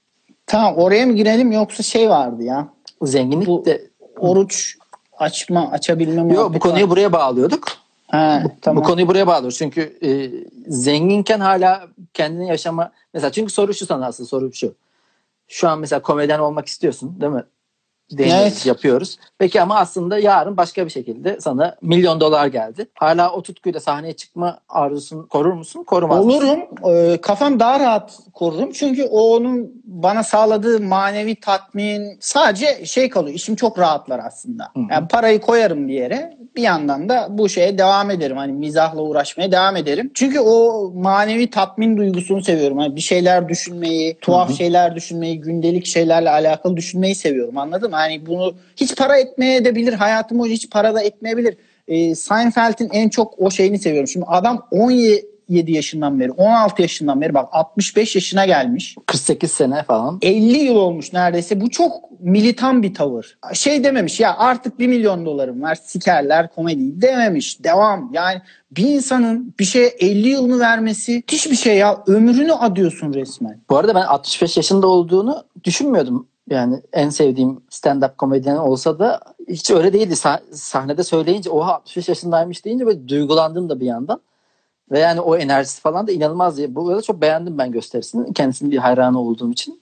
Tamam 0.46 0.74
oraya 0.76 1.06
mı 1.06 1.12
girelim 1.12 1.52
yoksa 1.52 1.82
şey 1.82 2.10
vardı 2.10 2.42
ya. 2.42 2.68
Zenginlik 3.02 3.46
Bu- 3.48 3.64
de... 3.64 3.88
Oruç 4.18 4.76
açma, 5.18 5.70
açabilme 5.70 6.34
Yok 6.34 6.54
bu 6.54 6.58
konuyu 6.58 6.84
var. 6.84 6.90
buraya 6.90 7.12
bağlıyorduk. 7.12 7.68
Ha, 8.08 8.42
tamam. 8.62 8.84
Bu 8.84 8.86
konuyu 8.86 9.08
buraya 9.08 9.26
bağlıyoruz. 9.26 9.58
Çünkü 9.58 9.98
e, 10.02 10.30
zenginken 10.66 11.40
hala 11.40 11.88
kendini 12.14 12.48
yaşama... 12.48 12.92
Mesela 13.14 13.32
çünkü 13.32 13.52
soru 13.52 13.74
şu 13.74 13.86
sana 13.86 14.06
aslında 14.06 14.28
soru 14.28 14.52
şu. 14.52 14.74
Şu 15.48 15.68
an 15.68 15.78
mesela 15.78 16.02
komedyen 16.02 16.38
olmak 16.38 16.66
istiyorsun 16.66 17.20
değil 17.20 17.32
mi? 17.32 17.44
Deniyoruz, 18.12 18.42
Evet. 18.42 18.66
yapıyoruz. 18.66 19.18
Peki 19.38 19.62
ama 19.62 19.76
aslında 19.76 20.18
yarın 20.18 20.56
başka 20.56 20.84
bir 20.84 20.90
şekilde 20.90 21.40
sana 21.40 21.76
milyon 21.82 22.20
dolar 22.20 22.46
geldi. 22.46 22.86
Hala 22.94 23.32
o 23.32 23.42
tutkuyla 23.42 23.80
sahneye 23.80 24.12
çıkma 24.12 24.58
arzusunu 24.68 25.28
korur 25.28 25.52
musun? 25.52 25.84
Korumaz 25.84 26.24
mısın? 26.26 26.38
Olurum. 26.38 26.60
Ee, 26.96 27.20
kafam 27.20 27.60
daha 27.60 27.80
rahat 27.80 28.18
korurum. 28.34 28.72
Çünkü 28.72 29.04
o 29.04 29.36
onun 29.36 29.72
bana 29.84 30.22
sağladığı 30.22 30.80
manevi 30.80 31.34
tatmin 31.34 32.16
sadece 32.20 32.86
şey 32.86 33.08
kalıyor. 33.10 33.34
İşim 33.34 33.56
çok 33.56 33.78
rahatlar 33.78 34.20
aslında. 34.26 34.64
Hı 34.74 34.80
hı. 34.80 34.84
Yani 34.90 35.08
parayı 35.08 35.40
koyarım 35.40 35.88
bir 35.88 35.94
yere. 35.94 36.38
Bir 36.56 36.62
yandan 36.62 37.08
da 37.08 37.26
bu 37.30 37.48
şeye 37.48 37.78
devam 37.78 38.10
ederim. 38.10 38.36
Hani 38.36 38.52
mizahla 38.52 39.02
uğraşmaya 39.02 39.52
devam 39.52 39.76
ederim. 39.76 40.10
Çünkü 40.14 40.40
o 40.40 40.90
manevi 40.94 41.50
tatmin 41.50 41.96
duygusunu 41.96 42.42
seviyorum. 42.42 42.78
Hani 42.78 42.96
bir 42.96 43.00
şeyler 43.00 43.48
düşünmeyi, 43.48 44.18
tuhaf 44.20 44.48
Hı 44.48 44.52
hı. 44.52 44.56
şeyler 44.56 44.94
düşünmeyi, 44.96 45.40
gündelik 45.40 45.86
şeylerle 45.86 46.30
alakalı 46.30 46.76
düşünmeyi 46.76 47.14
seviyorum. 47.14 47.58
Anladın 47.58 47.90
mı? 47.90 47.97
Hani 47.98 48.26
bunu 48.26 48.54
hiç 48.76 48.96
para 48.96 49.18
etmeye 49.18 49.64
de 49.64 49.74
bilir. 49.74 49.92
Hayatım 49.92 50.38
boyunca 50.38 50.54
hiç 50.54 50.70
para 50.70 50.94
da 50.94 51.02
etmeyebilir. 51.02 51.56
Ee, 51.88 52.14
Seinfeld'in 52.14 52.90
en 52.92 53.08
çok 53.08 53.34
o 53.38 53.50
şeyini 53.50 53.78
seviyorum. 53.78 54.08
Şimdi 54.08 54.26
adam 54.28 54.66
17 54.70 55.72
yaşından 55.72 56.20
beri, 56.20 56.32
16 56.32 56.82
yaşından 56.82 57.20
beri 57.20 57.34
bak 57.34 57.48
65 57.52 58.14
yaşına 58.14 58.46
gelmiş. 58.46 58.96
48 59.06 59.52
sene 59.52 59.82
falan. 59.82 60.18
50 60.22 60.58
yıl 60.58 60.76
olmuş 60.76 61.12
neredeyse. 61.12 61.60
Bu 61.60 61.70
çok 61.70 62.20
militan 62.20 62.82
bir 62.82 62.94
tavır. 62.94 63.38
Şey 63.52 63.84
dememiş 63.84 64.20
ya 64.20 64.36
artık 64.38 64.78
1 64.78 64.86
milyon 64.86 65.26
dolarım 65.26 65.62
var 65.62 65.78
sikerler 65.84 66.54
komedi 66.54 67.02
dememiş. 67.02 67.64
Devam. 67.64 68.10
Yani 68.12 68.40
bir 68.70 68.88
insanın 68.88 69.54
bir 69.58 69.64
şeye 69.64 69.86
50 69.86 70.28
yılını 70.28 70.60
vermesi 70.60 71.22
hiçbir 71.30 71.56
şey 71.56 71.76
ya. 71.76 72.02
Ömrünü 72.06 72.52
adıyorsun 72.52 73.14
resmen. 73.14 73.60
Bu 73.70 73.76
arada 73.76 73.94
ben 73.94 74.02
65 74.02 74.56
yaşında 74.56 74.86
olduğunu 74.86 75.44
düşünmüyordum. 75.64 76.26
Yani 76.50 76.82
en 76.92 77.08
sevdiğim 77.08 77.60
stand-up 77.70 78.16
komedyen 78.16 78.56
olsa 78.56 78.98
da 78.98 79.20
hiç 79.48 79.70
öyle 79.70 79.92
değildi. 79.92 80.14
Sah- 80.14 80.54
sahnede 80.54 81.04
söyleyince 81.04 81.50
oha 81.50 81.74
65 81.74 82.08
yaşındaymış 82.08 82.64
deyince 82.64 82.86
böyle 82.86 83.08
duygulandım 83.08 83.68
da 83.68 83.80
bir 83.80 83.86
yandan. 83.86 84.20
Ve 84.90 84.98
yani 84.98 85.20
o 85.20 85.36
enerjisi 85.36 85.80
falan 85.80 86.06
da 86.06 86.12
inanılmaz. 86.12 86.58
Bu 86.74 86.88
arada 86.88 87.02
çok 87.02 87.20
beğendim 87.20 87.58
ben 87.58 87.72
gösterisini. 87.72 88.32
Kendisinin 88.32 88.70
bir 88.70 88.78
hayranı 88.78 89.20
olduğum 89.20 89.52
için. 89.52 89.80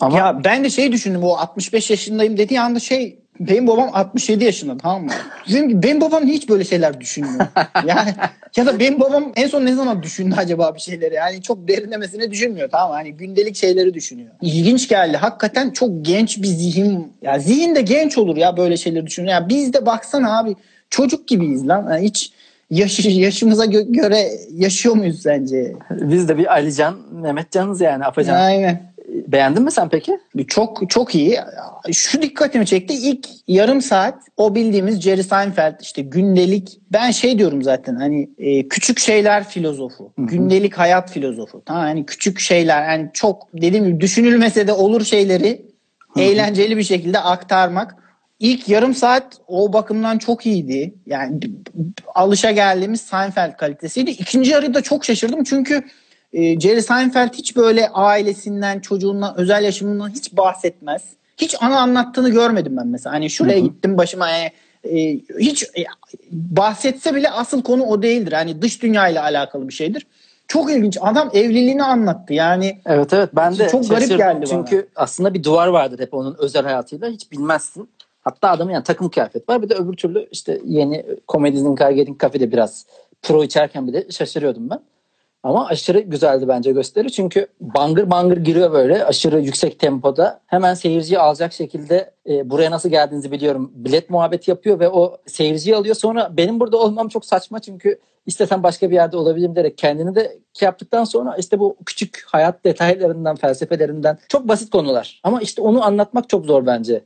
Ama 0.00 0.18
Ya 0.18 0.44
ben 0.44 0.64
de 0.64 0.70
şey 0.70 0.92
düşündüm 0.92 1.24
o 1.24 1.32
65 1.36 1.90
yaşındayım 1.90 2.36
dediği 2.36 2.60
anda 2.60 2.80
şey 2.80 3.18
benim 3.40 3.66
babam 3.66 3.90
67 3.92 4.44
yaşında 4.44 4.76
tamam 4.78 5.04
mı? 5.04 5.10
Dedim 5.48 5.68
ki 5.68 5.82
benim 5.82 6.00
babam 6.00 6.26
hiç 6.26 6.48
böyle 6.48 6.64
şeyler 6.64 7.00
düşünmüyor. 7.00 7.46
yani 7.86 8.10
ya 8.56 8.66
da 8.66 8.78
benim 8.78 9.00
babam 9.00 9.32
en 9.36 9.46
son 9.48 9.66
ne 9.66 9.74
zaman 9.74 10.02
düşündü 10.02 10.34
acaba 10.38 10.74
bir 10.74 10.80
şeyleri? 10.80 11.14
Yani 11.14 11.42
çok 11.42 11.68
derinlemesine 11.68 12.30
düşünmüyor 12.30 12.68
tamam 12.70 12.88
mı? 12.88 12.94
Hani 12.94 13.12
gündelik 13.12 13.56
şeyleri 13.56 13.94
düşünüyor. 13.94 14.30
İlginç 14.42 14.88
geldi. 14.88 15.16
Hakikaten 15.16 15.70
çok 15.70 15.90
genç 16.04 16.42
bir 16.42 16.46
zihin. 16.46 17.12
Ya 17.22 17.38
zihin 17.38 17.74
de 17.74 17.82
genç 17.82 18.18
olur 18.18 18.36
ya 18.36 18.56
böyle 18.56 18.76
şeyleri 18.76 19.06
düşünüyor. 19.06 19.34
Ya 19.34 19.48
biz 19.48 19.72
de 19.72 19.86
baksana 19.86 20.38
abi 20.38 20.56
çocuk 20.90 21.28
gibiyiz 21.28 21.68
lan. 21.68 21.86
Yani 21.90 22.04
hiç 22.06 22.32
yaş, 22.70 23.06
yaşımıza 23.06 23.64
gö- 23.64 23.92
göre 23.92 24.30
yaşıyor 24.54 24.94
muyuz 24.94 25.22
sence? 25.22 25.72
biz 25.90 26.28
de 26.28 26.38
bir 26.38 26.52
Alican, 26.52 26.96
Mehmetcan'ız 27.12 27.80
yani 27.80 28.04
Apacan. 28.04 28.34
Aynen. 28.40 28.89
Beğendin 29.32 29.62
mi 29.62 29.70
sen 29.70 29.88
peki? 29.88 30.18
Çok 30.48 30.90
çok 30.90 31.14
iyi. 31.14 31.38
Şu 31.92 32.22
dikkatimi 32.22 32.66
çekti. 32.66 32.94
İlk 32.94 33.28
yarım 33.48 33.82
saat 33.82 34.14
o 34.36 34.54
bildiğimiz 34.54 35.00
Jerry 35.00 35.22
Seinfeld 35.22 35.80
işte 35.80 36.02
gündelik 36.02 36.80
ben 36.92 37.10
şey 37.10 37.38
diyorum 37.38 37.62
zaten 37.62 37.94
hani 37.96 38.30
e, 38.38 38.68
küçük 38.68 38.98
şeyler 38.98 39.44
filozofu. 39.48 40.12
Hı 40.18 40.22
hı. 40.22 40.26
Gündelik 40.26 40.78
hayat 40.78 41.10
filozofu. 41.10 41.62
Tamam 41.66 41.82
hani 41.82 42.06
küçük 42.06 42.40
şeyler 42.40 42.88
yani 42.88 43.10
çok 43.12 43.48
dediğim 43.54 43.86
gibi 43.86 44.00
düşünülmese 44.00 44.66
de 44.66 44.72
olur 44.72 45.04
şeyleri 45.04 45.66
Hı 46.08 46.20
hı. 46.20 46.24
eğlenceli 46.24 46.76
bir 46.76 46.82
şekilde 46.82 47.18
aktarmak. 47.18 47.96
İlk 48.40 48.68
yarım 48.68 48.94
saat 48.94 49.38
o 49.48 49.72
bakımdan 49.72 50.18
çok 50.18 50.46
iyiydi. 50.46 50.94
Yani 51.06 51.40
alışa 52.14 52.50
geldiğimiz 52.50 53.00
Seinfeld 53.00 53.56
kalitesiydi. 53.56 54.10
İkinci 54.10 54.50
yarıda 54.50 54.82
çok 54.82 55.04
şaşırdım 55.04 55.44
çünkü 55.44 55.82
e, 56.32 56.60
Jerry 56.60 56.82
Seinfeld 56.82 57.32
hiç 57.34 57.56
böyle 57.56 57.88
ailesinden, 57.88 58.80
çocuğundan, 58.80 59.34
özel 59.36 59.64
yaşamından 59.64 60.08
hiç 60.08 60.36
bahsetmez. 60.36 61.02
Hiç 61.36 61.56
ana 61.60 61.80
anlattığını 61.80 62.30
görmedim 62.30 62.76
ben 62.76 62.86
mesela. 62.86 63.14
Hani 63.14 63.30
şuraya 63.30 63.58
Hı 63.58 63.62
hı. 63.62 63.66
gittim 63.66 63.98
başıma 63.98 64.28
yani, 64.28 64.50
e, 64.84 65.20
hiç 65.38 65.62
e, 65.62 65.84
bahsetse 66.30 67.14
bile 67.14 67.30
asıl 67.30 67.62
konu 67.62 67.84
o 67.84 68.02
değildir. 68.02 68.32
Hani 68.32 68.62
dış 68.62 68.82
dünya 68.82 69.08
ile 69.08 69.20
alakalı 69.20 69.68
bir 69.68 69.72
şeydir. 69.74 70.06
Çok 70.48 70.72
ilginç. 70.72 70.98
Adam 71.00 71.30
evliliğini 71.32 71.84
anlattı. 71.84 72.34
Yani 72.34 72.80
Evet 72.86 73.12
evet 73.12 73.30
ben 73.32 73.58
de 73.58 73.68
Çok 73.68 73.88
garip 73.88 74.08
geldi 74.08 74.34
bana. 74.34 74.46
Çünkü 74.46 74.88
aslında 74.96 75.34
bir 75.34 75.44
duvar 75.44 75.66
vardır 75.66 75.98
hep 75.98 76.14
onun 76.14 76.36
özel 76.38 76.62
hayatıyla 76.62 77.08
hiç 77.08 77.32
bilmezsin. 77.32 77.90
Hatta 78.20 78.50
adamın 78.50 78.72
yani 78.72 78.84
takım 78.84 79.08
kıyafet 79.08 79.48
var 79.48 79.62
bir 79.62 79.68
de 79.68 79.74
öbür 79.74 79.96
türlü 79.96 80.28
işte 80.30 80.60
yeni 80.64 81.06
komedinin 81.26 81.74
Karget'in 81.74 82.14
kafede 82.14 82.52
biraz 82.52 82.86
pro 83.22 83.44
içerken 83.44 83.86
bile 83.86 84.10
şaşırıyordum 84.10 84.70
ben. 84.70 84.80
Ama 85.42 85.66
aşırı 85.66 86.00
güzeldi 86.00 86.48
bence 86.48 86.72
gösteri 86.72 87.12
çünkü 87.12 87.46
bangır 87.60 88.10
bangır 88.10 88.36
giriyor 88.36 88.72
böyle 88.72 89.04
aşırı 89.04 89.40
yüksek 89.40 89.78
tempoda. 89.78 90.40
Hemen 90.46 90.74
seyirciyi 90.74 91.18
alacak 91.18 91.52
şekilde 91.52 92.10
e, 92.28 92.50
buraya 92.50 92.70
nasıl 92.70 92.88
geldiğinizi 92.88 93.32
biliyorum. 93.32 93.72
Bilet 93.74 94.10
muhabbeti 94.10 94.50
yapıyor 94.50 94.80
ve 94.80 94.88
o 94.88 95.16
seyirciyi 95.26 95.76
alıyor. 95.76 95.94
Sonra 95.94 96.36
benim 96.36 96.60
burada 96.60 96.76
olmam 96.76 97.08
çok 97.08 97.24
saçma 97.24 97.58
çünkü 97.58 97.98
istesem 98.26 98.62
başka 98.62 98.90
bir 98.90 98.94
yerde 98.94 99.16
olabilirim 99.16 99.54
diyerek 99.54 99.78
kendini 99.78 100.14
de 100.14 100.38
şey 100.52 100.66
yaptıktan 100.66 101.04
sonra 101.04 101.36
işte 101.36 101.58
bu 101.58 101.76
küçük 101.86 102.24
hayat 102.26 102.64
detaylarından, 102.64 103.36
felsefelerinden 103.36 104.18
çok 104.28 104.48
basit 104.48 104.70
konular. 104.70 105.20
Ama 105.22 105.40
işte 105.40 105.62
onu 105.62 105.84
anlatmak 105.84 106.28
çok 106.28 106.46
zor 106.46 106.66
bence. 106.66 107.04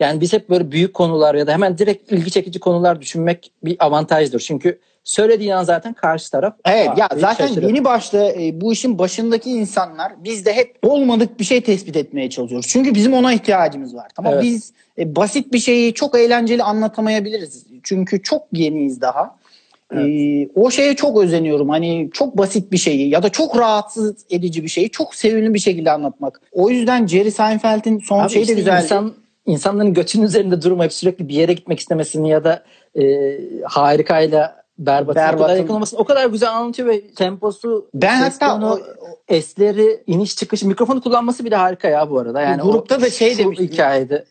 Yani 0.00 0.20
biz 0.20 0.32
hep 0.32 0.50
böyle 0.50 0.70
büyük 0.72 0.94
konular 0.94 1.34
ya 1.34 1.46
da 1.46 1.52
hemen 1.52 1.78
direkt 1.78 2.12
ilgi 2.12 2.30
çekici 2.30 2.60
konular 2.60 3.00
düşünmek 3.00 3.52
bir 3.64 3.76
avantajdır. 3.80 4.40
Çünkü 4.40 4.80
söylediğin 5.08 5.50
an 5.50 5.64
zaten 5.64 5.92
karşı 5.94 6.30
taraf 6.30 6.54
Evet 6.64 6.88
"Aa, 6.88 6.94
ya 6.98 7.08
zaten 7.16 7.48
yeni 7.48 7.84
başta 7.84 8.32
e, 8.32 8.60
bu 8.60 8.72
işin 8.72 8.98
başındaki 8.98 9.50
insanlar 9.50 10.12
biz 10.24 10.46
de 10.46 10.52
hep 10.52 10.76
olmadık 10.82 11.40
bir 11.40 11.44
şey 11.44 11.60
tespit 11.60 11.96
etmeye 11.96 12.30
çalışıyoruz. 12.30 12.66
Çünkü 12.68 12.94
bizim 12.94 13.14
ona 13.14 13.32
ihtiyacımız 13.32 13.94
var. 13.94 14.08
Tamam 14.16 14.32
Evet. 14.34 14.42
biz 14.42 14.72
e, 14.98 15.16
basit 15.16 15.52
bir 15.52 15.58
şeyi 15.58 15.94
çok 15.94 16.18
eğlenceli 16.18 16.62
anlatamayabiliriz. 16.62 17.66
Çünkü 17.82 18.22
çok 18.22 18.42
yeniyiz 18.52 19.00
daha. 19.00 19.36
E, 19.96 20.00
o 20.54 20.70
şeye 20.70 20.96
çok 20.96 21.22
özeniyorum. 21.22 21.68
Hani 21.68 22.10
çok 22.12 22.38
basit 22.38 22.72
bir 22.72 22.76
şeyi 22.78 23.08
ya 23.08 23.22
da 23.22 23.28
çok 23.28 23.58
rahatsız 23.58 24.14
edici 24.30 24.62
bir 24.62 24.68
şeyi 24.68 24.90
çok 24.90 25.14
sevimli 25.14 25.54
bir 25.54 25.58
şekilde 25.58 25.90
anlatmak. 25.90 26.40
O 26.52 26.70
yüzden 26.70 27.06
Jerry 27.06 27.30
Seinfeld'in 27.30 27.98
son 27.98 28.18
Abi 28.18 28.30
şeyi 28.30 28.38
de 28.40 28.42
işte 28.42 28.54
güzeldi. 28.54 28.82
insan, 28.84 29.14
insanların 29.46 29.94
götünün 29.94 30.24
üzerinde 30.24 30.62
durmayıp 30.62 30.92
sürekli 30.92 31.28
bir 31.28 31.34
yere 31.34 31.52
gitmek 31.52 31.80
istemesini 31.80 32.30
ya 32.30 32.44
da 32.44 32.62
e, 33.00 33.02
harikayla 33.64 34.58
berbatına 34.78 35.22
Berbatın- 35.22 35.68
olmasını 35.68 36.00
o 36.00 36.04
kadar 36.04 36.26
güzel 36.26 36.50
anlatıyor 36.56 36.88
ve 36.88 37.06
temposu, 37.10 37.88
Ben 37.94 38.20
hatta 38.22 38.60
o- 38.72 38.80
esleri, 39.28 40.02
iniş 40.06 40.36
çıkış, 40.36 40.62
mikrofonu 40.62 41.00
kullanması 41.02 41.44
bile 41.44 41.56
harika 41.56 41.88
ya 41.88 42.10
bu 42.10 42.18
arada. 42.18 42.40
Yani 42.40 42.62
Grupta 42.62 42.96
o, 42.96 43.00
da 43.00 43.10
şey 43.10 43.32
şu 43.32 43.38
demiştim. 43.38 43.66
hikayede. 43.66 44.24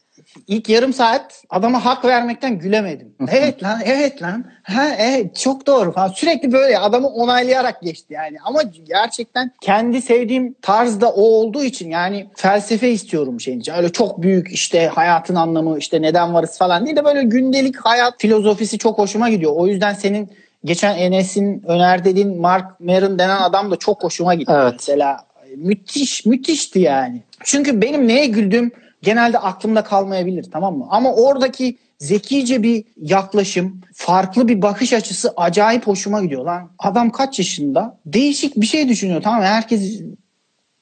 İlk 0.47 0.69
yarım 0.69 0.93
saat 0.93 1.43
adama 1.49 1.85
hak 1.85 2.05
vermekten 2.05 2.59
gülemedim. 2.59 3.15
evet 3.31 3.63
lan, 3.63 3.79
evet 3.85 4.21
lan. 4.21 4.45
Ha 4.63 4.87
evet 4.97 5.35
çok 5.35 5.67
doğru 5.67 5.91
falan. 5.91 6.07
Sürekli 6.07 6.51
böyle 6.51 6.79
adamı 6.79 7.07
onaylayarak 7.07 7.81
geçti 7.81 8.13
yani. 8.13 8.37
Ama 8.43 8.61
gerçekten 8.83 9.51
kendi 9.61 10.01
sevdiğim 10.01 10.55
tarzda 10.61 11.09
o 11.09 11.21
olduğu 11.21 11.63
için 11.63 11.89
yani 11.89 12.27
felsefe 12.35 12.91
istiyorum 12.91 13.39
şeyin 13.41 13.59
için. 13.59 13.73
Öyle 13.73 13.89
çok 13.91 14.21
büyük 14.21 14.51
işte 14.51 14.87
hayatın 14.87 15.35
anlamı 15.35 15.77
işte 15.77 16.01
neden 16.01 16.33
varız 16.33 16.57
falan 16.57 16.85
değil 16.85 16.95
de 16.95 17.05
böyle 17.05 17.23
gündelik 17.23 17.77
hayat 17.77 18.13
filozofisi 18.17 18.77
çok 18.77 18.97
hoşuma 18.97 19.29
gidiyor. 19.29 19.51
O 19.55 19.67
yüzden 19.67 19.93
senin 19.93 20.29
geçen 20.65 20.97
Enes'in 20.97 21.63
öner 21.67 22.05
dediğin 22.05 22.41
Mark 22.41 22.79
Maron 22.79 23.19
denen 23.19 23.41
adam 23.41 23.71
da 23.71 23.75
çok 23.75 24.03
hoşuma 24.03 24.35
gitti. 24.35 24.53
Evet. 24.55 24.73
Mesela 24.73 25.27
müthiş 25.55 26.25
müthişti 26.25 26.79
yani. 26.79 27.21
Çünkü 27.43 27.81
benim 27.81 28.07
neye 28.07 28.25
güldüğüm 28.25 28.71
genelde 29.01 29.39
aklımda 29.39 29.83
kalmayabilir 29.83 30.51
tamam 30.51 30.77
mı? 30.77 30.87
Ama 30.89 31.13
oradaki 31.13 31.77
zekice 31.99 32.63
bir 32.63 32.83
yaklaşım, 32.97 33.81
farklı 33.93 34.47
bir 34.47 34.61
bakış 34.61 34.93
açısı 34.93 35.33
acayip 35.37 35.87
hoşuma 35.87 36.21
gidiyor 36.21 36.45
lan. 36.45 36.69
Adam 36.79 37.09
kaç 37.09 37.39
yaşında? 37.39 37.99
Değişik 38.05 38.55
bir 38.55 38.65
şey 38.65 38.89
düşünüyor 38.89 39.21
tamam 39.21 39.39
mı? 39.39 39.45
Herkes 39.45 40.01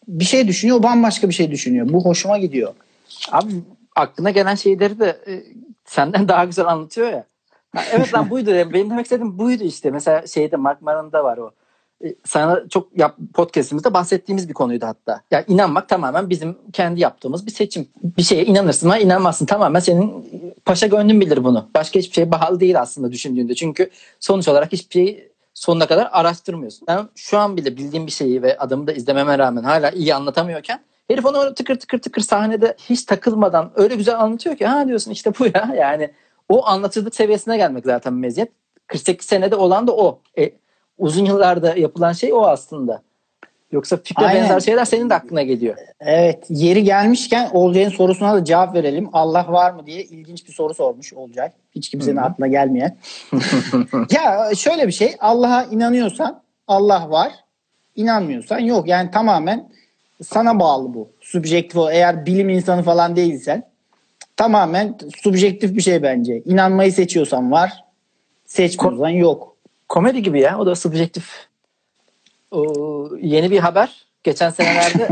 bir 0.08 0.26
şey 0.26 0.48
düşünüyor, 0.48 0.84
bambaşka 0.84 1.30
bir 1.30 1.34
şey 1.34 1.52
düşünüyor. 1.52 1.90
Bu 1.90 2.06
hoşuma 2.06 2.38
gidiyor. 2.38 2.74
Abi 3.32 3.52
aklına 3.96 4.30
gelen 4.32 4.56
şeyleri 4.56 5.00
de 5.00 5.18
e, 5.28 5.44
senden 5.86 6.28
daha 6.28 6.46
güzel 6.46 6.66
anlatıyor 6.66 7.12
ya. 7.12 7.26
Evet 7.92 8.14
lan 8.14 8.30
buydu. 8.30 8.52
Benim 8.52 8.90
demek 8.90 9.06
istediğim 9.06 9.38
buydu 9.38 9.64
işte. 9.64 9.92
Mesela 9.92 10.28
şeyde 10.28 10.56
Mark 10.56 10.82
Maron'da 10.82 11.24
var 11.24 11.38
o. 11.38 11.52
E, 12.06 12.16
Sana 12.24 12.64
çok 12.70 12.98
yap, 12.98 13.16
podcastimizde 13.34 13.94
bahsettiğimiz 13.94 14.50
bir 14.50 14.54
konuydu 14.54 14.86
hatta. 14.86 15.22
Yani 15.32 15.46
inanmak 15.48 15.90
tamamen 15.90 16.30
bizim 16.30 16.58
kendi 16.74 17.02
yaptığımız 17.02 17.46
bir 17.46 17.52
seçim. 17.52 17.88
Bir 18.04 18.24
şeye 18.24 18.46
inanırsın 18.46 18.88
ama 18.88 18.98
inanmazsın. 18.98 19.46
Tamamen 19.46 19.80
senin 19.80 20.26
paşa 20.66 20.88
gönlün 20.88 21.22
bilir 21.22 21.44
bunu. 21.44 21.70
Başka 21.76 22.00
hiçbir 22.00 22.14
şeye 22.14 22.32
bağlı 22.32 22.60
değil 22.60 22.82
aslında 22.82 23.12
düşündüğünde. 23.12 23.56
Çünkü 23.56 23.90
sonuç 24.20 24.48
olarak 24.48 24.72
hiçbir 24.72 24.94
şeyi 24.94 25.32
sonuna 25.54 25.88
kadar 25.88 26.10
araştırmıyorsun. 26.12 26.88
Ben 26.88 27.10
şu 27.16 27.38
an 27.38 27.58
bile 27.58 27.78
bildiğim 27.78 28.08
bir 28.08 28.12
şeyi 28.12 28.42
ve 28.42 28.58
adamı 28.58 28.88
da 28.88 28.92
izlememe 28.94 29.38
rağmen 29.38 29.64
hala 29.64 29.90
iyi 29.90 30.16
anlatamıyorken 30.16 30.80
herif 31.08 31.26
onu 31.26 31.54
tıkır 31.54 31.80
tıkır 31.80 31.98
tıkır 31.98 32.22
sahnede 32.22 32.76
hiç 32.90 33.04
takılmadan 33.04 33.72
öyle 33.76 33.96
güzel 33.96 34.20
anlatıyor 34.20 34.58
ki 34.58 34.66
ha 34.66 34.88
diyorsun 34.88 35.12
işte 35.12 35.32
bu 35.40 35.46
ya 35.46 35.74
yani 35.78 36.12
o 36.50 36.66
anlatıcılık 36.66 37.16
seviyesine 37.16 37.58
gelmek 37.58 37.86
zaten 37.86 38.14
meziyet. 38.14 38.52
48 38.88 39.28
senede 39.28 39.56
olan 39.56 39.88
da 39.88 39.96
o. 39.96 40.20
E, 40.38 40.52
uzun 40.98 41.26
yıllarda 41.26 41.76
yapılan 41.76 42.14
şey 42.14 42.34
o 42.34 42.42
aslında. 42.42 43.02
Yoksa 43.72 43.98
fikre 43.98 44.26
Aynen. 44.26 44.44
benzer 44.44 44.60
şeyler 44.60 44.86
senin 44.86 45.10
de 45.10 45.14
aklına 45.14 45.42
geliyor. 45.42 45.76
Evet 46.00 46.46
yeri 46.50 46.84
gelmişken 46.84 47.50
Olcay'ın 47.54 47.90
sorusuna 47.90 48.34
da 48.34 48.46
cevap 48.46 48.76
verelim. 48.76 49.10
Allah 49.14 49.46
var 49.50 49.72
mı 49.72 49.86
diye 49.86 50.04
ilginç 50.04 50.48
bir 50.48 50.54
soru 50.54 50.74
sormuş 50.74 51.14
Olcay. 51.14 51.52
Hiç 51.76 51.90
kimsenin 51.90 52.18
Hı 52.18 52.22
hı. 52.22 52.26
aklına 52.26 52.48
gelmeyen. 52.48 52.98
ya 54.12 54.52
şöyle 54.56 54.88
bir 54.88 54.92
şey 54.92 55.16
Allah'a 55.20 55.64
inanıyorsan 55.64 56.42
Allah 56.68 57.10
var. 57.10 57.32
İnanmıyorsan 57.96 58.60
yok. 58.60 58.88
Yani 58.88 59.12
tamamen 59.12 59.70
sana 60.24 60.60
bağlı 60.60 60.94
bu. 60.94 61.10
Subjektif 61.22 61.78
o. 61.78 61.92
Eğer 61.92 62.26
bilim 62.26 62.50
insanı 62.50 62.84
falan 62.84 63.16
değilsen 63.16 63.64
tamamen 64.38 64.96
subjektif 65.18 65.76
bir 65.76 65.82
şey 65.82 66.04
bence. 66.04 66.42
İnanmayı 66.46 66.94
seçiyorsan 66.94 67.52
var. 67.52 67.84
Seçmiyorsan 68.46 69.10
yok. 69.10 69.55
Komedi 69.90 70.22
gibi 70.24 70.40
ya 70.42 70.60
o 70.60 70.66
da 70.66 70.76
subjektif. 70.76 71.48
O, 72.52 72.64
yeni 73.22 73.52
bir 73.52 73.60
haber. 73.60 74.06
Geçen 74.24 74.50
senelerde 74.50 75.10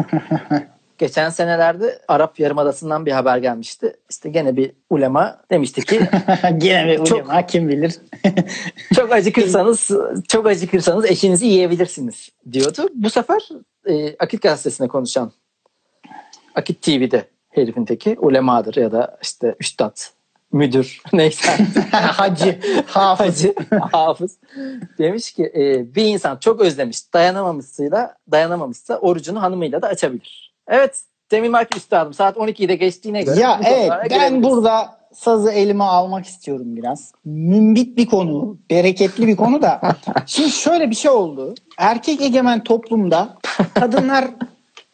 geçen 0.97 1.29
senelerde 1.29 1.99
Arap 2.07 2.39
Yarımadası'ndan 2.39 3.05
bir 3.05 3.11
haber 3.11 3.37
gelmişti. 3.37 3.93
İşte 4.09 4.29
gene 4.29 4.55
bir 4.57 4.71
ulema 4.89 5.41
demişti 5.51 5.85
ki 5.85 5.99
Gene 6.57 6.87
bir 6.87 7.05
Çok- 7.05 7.17
ulema 7.17 7.45
kim 7.45 7.69
bilir. 7.69 7.95
çok 8.95 9.11
acıkırsanız 9.11 9.89
çok 10.27 10.47
acıkırsanız 10.47 11.05
eşinizi 11.05 11.45
yiyebilirsiniz 11.45 12.29
diyordu. 12.51 12.89
Bu 12.93 13.09
sefer 13.09 13.49
e, 13.85 14.15
Akit 14.19 14.41
gazetesine 14.41 14.87
konuşan 14.87 15.31
Akit 16.55 16.81
TV'de 16.81 17.25
herifin 17.49 17.85
teki 17.85 18.15
ulemadır 18.19 18.75
ya 18.75 18.91
da 18.91 19.17
işte 19.21 19.55
üstad 19.59 19.97
müdür 20.53 21.01
neyse 21.13 21.51
Hacı, 21.91 22.59
hafız. 22.85 23.45
hafız 23.91 24.37
demiş 24.97 25.31
ki 25.31 25.51
e, 25.55 25.95
bir 25.95 26.05
insan 26.05 26.37
çok 26.37 26.61
özlemiş 26.61 27.13
dayanamamışsıyla 27.13 28.15
dayanamamışsa 28.31 28.97
orucunu 28.97 29.41
hanımıyla 29.41 29.81
da 29.81 29.87
açabilir. 29.87 30.53
Evet 30.67 31.01
Demir 31.31 31.49
Mark 31.49 31.77
üstadım 31.77 32.13
saat 32.13 32.37
12'yi 32.37 32.69
de 32.69 32.75
geçtiğine 32.75 33.21
göre 33.23 33.39
Ya 33.39 33.59
evet 33.65 33.91
ben 33.91 34.09
girebiliriz. 34.09 34.43
burada 34.43 34.97
sazı 35.13 35.51
elime 35.51 35.83
almak 35.83 36.25
istiyorum 36.25 36.75
biraz. 36.75 37.11
Mümbit 37.25 37.97
bir 37.97 38.05
konu, 38.05 38.57
bereketli 38.69 39.27
bir 39.27 39.35
konu 39.35 39.61
da. 39.61 39.81
Şimdi 40.25 40.49
şöyle 40.49 40.89
bir 40.89 40.95
şey 40.95 41.11
oldu. 41.11 41.55
Erkek 41.77 42.21
egemen 42.21 42.63
toplumda 42.63 43.37
kadınlar 43.73 44.25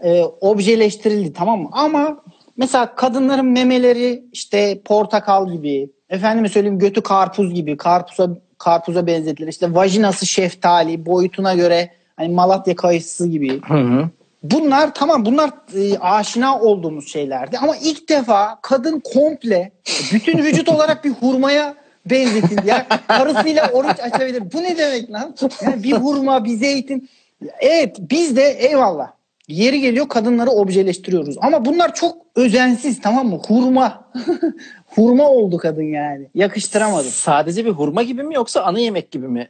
e, 0.04 0.24
objeleştirildi 0.24 1.34
tamam 1.34 1.60
mı? 1.62 1.70
Ama 1.72 2.24
mesela 2.60 2.96
kadınların 2.96 3.46
memeleri 3.46 4.24
işte 4.32 4.82
portakal 4.86 5.52
gibi, 5.52 5.90
efendime 6.10 6.50
söyleyeyim 6.50 6.80
götü 6.80 7.02
karpuz 7.02 7.54
gibi, 7.54 7.78
karpuza 7.78 8.30
karpuza 8.58 9.08
benzetilir. 9.08 9.48
İşte 9.48 9.76
vajinası 9.76 10.26
şeftali, 10.26 11.06
boyutuna 11.06 11.56
göre 11.56 11.92
hani 12.16 12.30
Malatya 12.30 12.76
kayısı 12.76 13.28
gibi. 13.28 13.62
Hı 13.62 13.74
hı. 13.74 14.10
Bunlar 14.44 14.94
tamam 14.94 15.26
bunlar 15.26 15.50
e, 15.76 15.98
aşina 16.00 16.60
olduğumuz 16.60 17.12
şeylerdi 17.12 17.58
ama 17.58 17.76
ilk 17.78 18.10
defa 18.10 18.60
kadın 18.62 19.04
komple 19.14 19.72
bütün 20.14 20.38
vücut 20.38 20.70
olarak 20.76 21.06
bir 21.06 21.12
hurmaya 21.12 21.76
benzetildi. 22.06 22.62
Yani 22.66 22.84
karısıyla 23.08 23.70
oruç 23.74 24.00
açabilir. 24.00 24.44
Bu 24.54 24.64
ne 24.64 24.78
demek 24.78 25.12
lan? 25.12 25.36
Yani 25.62 25.84
bir 25.84 25.94
hurma, 25.94 26.46
bir 26.46 26.58
zeytin. 26.58 27.10
Evet 27.60 27.98
biz 28.00 28.36
de 28.36 28.50
eyvallah. 28.50 29.19
Yeri 29.50 29.82
geliyor 29.82 30.10
kadınları 30.10 30.50
objeleştiriyoruz. 30.50 31.36
Ama 31.42 31.66
bunlar 31.66 31.96
çok 31.96 32.18
özensiz 32.36 33.02
tamam 33.02 33.28
mı? 33.28 33.40
Hurma. 33.48 34.12
hurma 34.86 35.30
oldu 35.30 35.58
kadın 35.58 35.84
yani. 35.84 36.30
Yakıştıramadım. 36.36 37.12
Sadece 37.12 37.66
bir 37.66 37.72
hurma 37.72 38.04
gibi 38.04 38.24
mi 38.24 38.36
yoksa 38.36 38.62
ana 38.62 38.80
yemek 38.80 39.12
gibi 39.12 39.28
mi? 39.28 39.50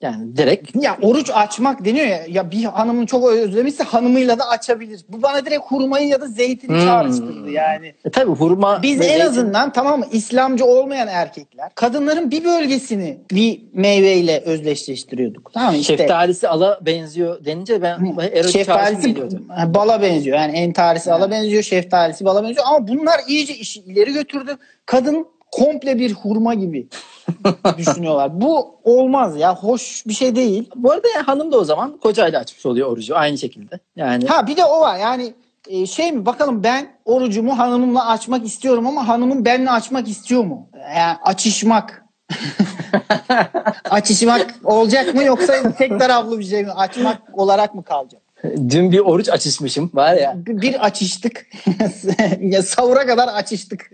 Yani 0.00 0.36
direkt 0.36 0.76
Ya 0.84 0.96
oruç 1.02 1.30
açmak 1.34 1.84
deniyor 1.84 2.06
ya. 2.06 2.20
Ya 2.28 2.50
bir 2.50 2.64
hanımın 2.64 3.06
çok 3.06 3.28
özlemişse 3.28 3.84
hanımıyla 3.84 4.38
da 4.38 4.48
açabilir. 4.48 5.00
Bu 5.08 5.22
bana 5.22 5.46
direkt 5.46 5.62
hurmayı 5.64 6.08
ya 6.08 6.20
da 6.20 6.26
zeytini 6.26 6.70
Hmm. 6.72 6.84
çağrıştırdı 6.84 7.50
yani. 7.50 7.94
e, 8.04 8.10
tabii 8.10 8.30
hurma 8.30 8.82
Biz 8.82 9.00
en 9.00 9.04
zeytin- 9.04 9.26
azından 9.26 9.72
tamam 9.72 9.98
mı 9.98 10.06
İslamcı 10.12 10.64
olmayan 10.64 11.08
erkekler 11.08 11.70
kadınların 11.74 12.30
bir 12.30 12.44
bölgesini 12.44 13.18
bir 13.30 13.60
meyveyle 13.72 14.40
özdeşleştiriyorduk. 14.40 15.50
Tamam 15.54 15.74
işte 15.74 15.96
şeftalisi 15.96 16.48
ala 16.48 16.80
benziyor 16.86 17.44
denince 17.44 17.82
ben 17.82 17.98
erotik 17.98 18.32
çağrışım 18.34 18.50
şeftalisi 18.52 19.08
geliyordu. 19.08 19.42
bala 19.66 20.02
benziyor. 20.02 20.38
Yani 20.38 20.52
entarisi 20.58 21.12
ala 21.12 21.30
benziyor, 21.30 21.62
şeftalisi 21.62 22.24
bala 22.24 22.42
benziyor 22.42 22.66
ama 22.68 22.88
bunlar 22.88 23.20
iyice 23.28 23.54
işi 23.54 23.80
ileri 23.80 24.12
götürdü. 24.12 24.56
Kadın 24.86 25.26
komple 25.52 25.98
bir 25.98 26.12
hurma 26.12 26.54
gibi 26.54 26.88
düşünüyorlar. 27.78 28.40
Bu 28.40 28.80
olmaz 28.84 29.36
ya. 29.36 29.56
Hoş 29.56 30.06
bir 30.06 30.14
şey 30.14 30.36
değil. 30.36 30.70
Bu 30.74 30.92
arada 30.92 31.08
yani 31.14 31.24
hanım 31.24 31.52
da 31.52 31.58
o 31.58 31.64
zaman 31.64 31.98
kocayla 31.98 32.40
açmış 32.40 32.66
oluyor 32.66 32.88
orucu 32.88 33.16
aynı 33.16 33.38
şekilde. 33.38 33.80
Yani 33.96 34.26
Ha 34.26 34.46
bir 34.46 34.56
de 34.56 34.64
o 34.64 34.80
var 34.80 34.98
yani 34.98 35.34
e, 35.68 35.86
şey 35.86 36.12
mi 36.12 36.26
bakalım 36.26 36.64
ben 36.64 36.88
orucumu 37.04 37.58
hanımımla 37.58 38.06
açmak 38.06 38.46
istiyorum 38.46 38.86
ama 38.86 39.08
hanımım 39.08 39.44
benimle 39.44 39.70
açmak 39.70 40.08
istiyor 40.08 40.44
mu? 40.44 40.68
Yani 40.96 41.16
açışmak. 41.24 42.04
açışmak 43.90 44.54
olacak 44.64 45.14
mı 45.14 45.24
yoksa 45.24 45.72
tek 45.72 46.00
taraflı 46.00 46.38
bir 46.38 46.44
şey 46.44 46.64
mi? 46.64 46.72
Açmak 46.72 47.38
olarak 47.38 47.74
mı 47.74 47.84
kalacak? 47.84 48.22
dün 48.44 48.92
bir 48.92 48.98
oruç 48.98 49.28
açışmışım 49.28 49.90
var 49.94 50.14
ya. 50.14 50.34
Bir 50.36 50.84
açıştık. 50.84 51.46
ya 52.40 52.62
sahura 52.62 53.06
kadar 53.06 53.28
açıştık. 53.28 53.90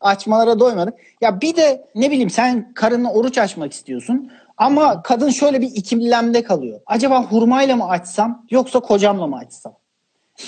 Açmalara 0.00 0.60
doymadık. 0.60 0.94
Ya 1.20 1.40
bir 1.40 1.56
de 1.56 1.84
ne 1.94 2.10
bileyim 2.10 2.30
sen 2.30 2.72
karınla 2.74 3.12
oruç 3.12 3.38
açmak 3.38 3.72
istiyorsun. 3.72 4.30
Ama 4.56 5.02
kadın 5.02 5.30
şöyle 5.30 5.60
bir 5.60 5.70
ikilemde 5.74 6.44
kalıyor. 6.44 6.80
Acaba 6.86 7.24
hurmayla 7.24 7.76
mı 7.76 7.88
açsam 7.88 8.46
yoksa 8.50 8.80
kocamla 8.80 9.26
mı 9.26 9.36
açsam? 9.36 9.74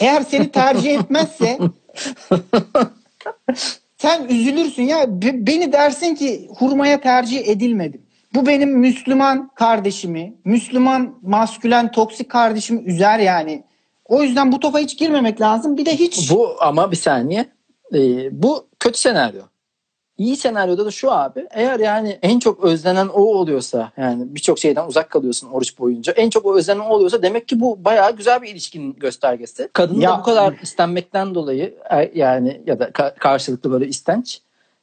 Eğer 0.00 0.22
seni 0.22 0.50
tercih 0.50 0.98
etmezse 0.98 1.58
sen 3.98 4.24
üzülürsün 4.28 4.82
ya 4.82 5.22
Be- 5.22 5.46
beni 5.46 5.72
dersin 5.72 6.14
ki 6.14 6.48
hurmaya 6.58 7.00
tercih 7.00 7.48
edilmedim. 7.48 8.02
Bu 8.34 8.46
benim 8.46 8.78
Müslüman 8.78 9.50
kardeşimi, 9.54 10.34
Müslüman 10.44 11.14
maskülen 11.22 11.90
toksik 11.92 12.30
kardeşimi 12.30 12.80
üzer 12.80 13.18
yani. 13.18 13.64
O 14.04 14.22
yüzden 14.22 14.52
bu 14.52 14.60
topa 14.60 14.78
hiç 14.78 14.98
girmemek 14.98 15.40
lazım. 15.40 15.76
Bir 15.76 15.86
de 15.86 15.96
hiç 15.96 16.30
Bu 16.30 16.56
ama 16.60 16.90
bir 16.90 16.96
saniye. 16.96 17.46
Ee, 17.94 18.42
bu 18.42 18.66
kötü 18.80 18.98
senaryo. 18.98 19.42
İyi 20.18 20.36
senaryoda 20.36 20.86
da 20.86 20.90
şu 20.90 21.12
abi. 21.12 21.46
Eğer 21.50 21.80
yani 21.80 22.18
en 22.22 22.38
çok 22.38 22.64
özlenen 22.64 23.08
o 23.08 23.22
oluyorsa 23.22 23.92
yani 23.96 24.34
birçok 24.34 24.58
şeyden 24.58 24.86
uzak 24.86 25.10
kalıyorsun 25.10 25.48
oruç 25.48 25.78
boyunca. 25.78 26.12
En 26.12 26.30
çok 26.30 26.46
o 26.46 26.56
özlenen 26.56 26.80
o 26.80 26.88
oluyorsa 26.88 27.22
demek 27.22 27.48
ki 27.48 27.60
bu 27.60 27.84
bayağı 27.84 28.16
güzel 28.16 28.42
bir 28.42 28.48
ilişkinin 28.48 28.92
göstergesi. 28.98 29.68
Kadının 29.72 30.00
Ya- 30.00 30.10
da 30.10 30.18
bu 30.18 30.22
kadar 30.22 30.54
istenmekten 30.62 31.34
dolayı 31.34 31.74
e, 31.90 32.10
yani 32.14 32.62
ya 32.66 32.78
da 32.78 32.88
ka- 32.88 33.14
karşılıklı 33.14 33.70
böyle 33.70 33.88
istenç 33.88 34.40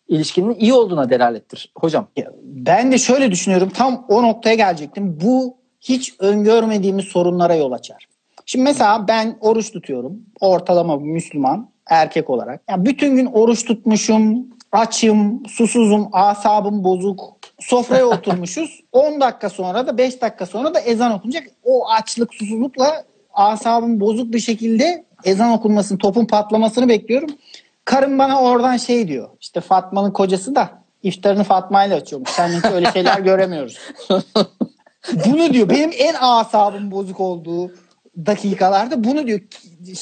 ilişkinin 0.07 0.55
iyi 0.55 0.73
olduğuna 0.73 1.09
delalettir 1.09 1.71
hocam. 1.77 2.07
Ben 2.43 2.91
de 2.91 2.97
şöyle 2.97 3.31
düşünüyorum. 3.31 3.69
Tam 3.69 4.05
o 4.09 4.23
noktaya 4.23 4.55
gelecektim. 4.55 5.19
Bu 5.23 5.57
hiç 5.81 6.15
öngörmediğimiz 6.19 7.05
sorunlara 7.05 7.55
yol 7.55 7.71
açar. 7.71 8.07
Şimdi 8.45 8.63
mesela 8.63 9.07
ben 9.07 9.37
oruç 9.41 9.71
tutuyorum. 9.71 10.19
Ortalama 10.39 10.95
Müslüman 10.97 11.69
erkek 11.89 12.29
olarak. 12.29 12.61
Ya 12.69 12.85
bütün 12.85 13.15
gün 13.15 13.25
oruç 13.25 13.65
tutmuşum, 13.65 14.47
açım, 14.71 15.45
susuzum, 15.47 16.09
asabım 16.11 16.83
bozuk. 16.83 17.37
Sofraya 17.59 18.05
oturmuşuz. 18.05 18.81
10 18.91 19.21
dakika 19.21 19.49
sonra 19.49 19.87
da 19.87 19.97
5 19.97 20.21
dakika 20.21 20.45
sonra 20.45 20.73
da 20.73 20.79
ezan 20.79 21.11
okunacak. 21.11 21.43
O 21.63 21.89
açlık, 21.89 22.33
susuzlukla 22.33 23.03
asabım 23.33 23.99
bozuk 23.99 24.33
bir 24.33 24.39
şekilde 24.39 25.05
ezan 25.23 25.51
okunmasını, 25.51 25.97
topun 25.97 26.25
patlamasını 26.25 26.89
bekliyorum. 26.89 27.29
Karım 27.85 28.19
bana 28.19 28.41
oradan 28.41 28.77
şey 28.77 29.07
diyor. 29.07 29.29
İşte 29.41 29.61
Fatma'nın 29.61 30.11
kocası 30.11 30.55
da 30.55 30.69
iftarını 31.03 31.43
Fatma 31.43 31.85
ile 31.85 31.93
açıyormuş. 31.93 32.29
Seninki 32.29 32.67
öyle 32.67 32.91
şeyler 32.91 33.19
göremiyoruz. 33.29 33.77
bunu 35.25 35.53
diyor. 35.53 35.69
Benim 35.69 35.91
en 35.97 36.15
asabım 36.19 36.91
bozuk 36.91 37.19
olduğu 37.19 37.71
dakikalarda 38.25 39.03
bunu 39.03 39.27
diyor. 39.27 39.39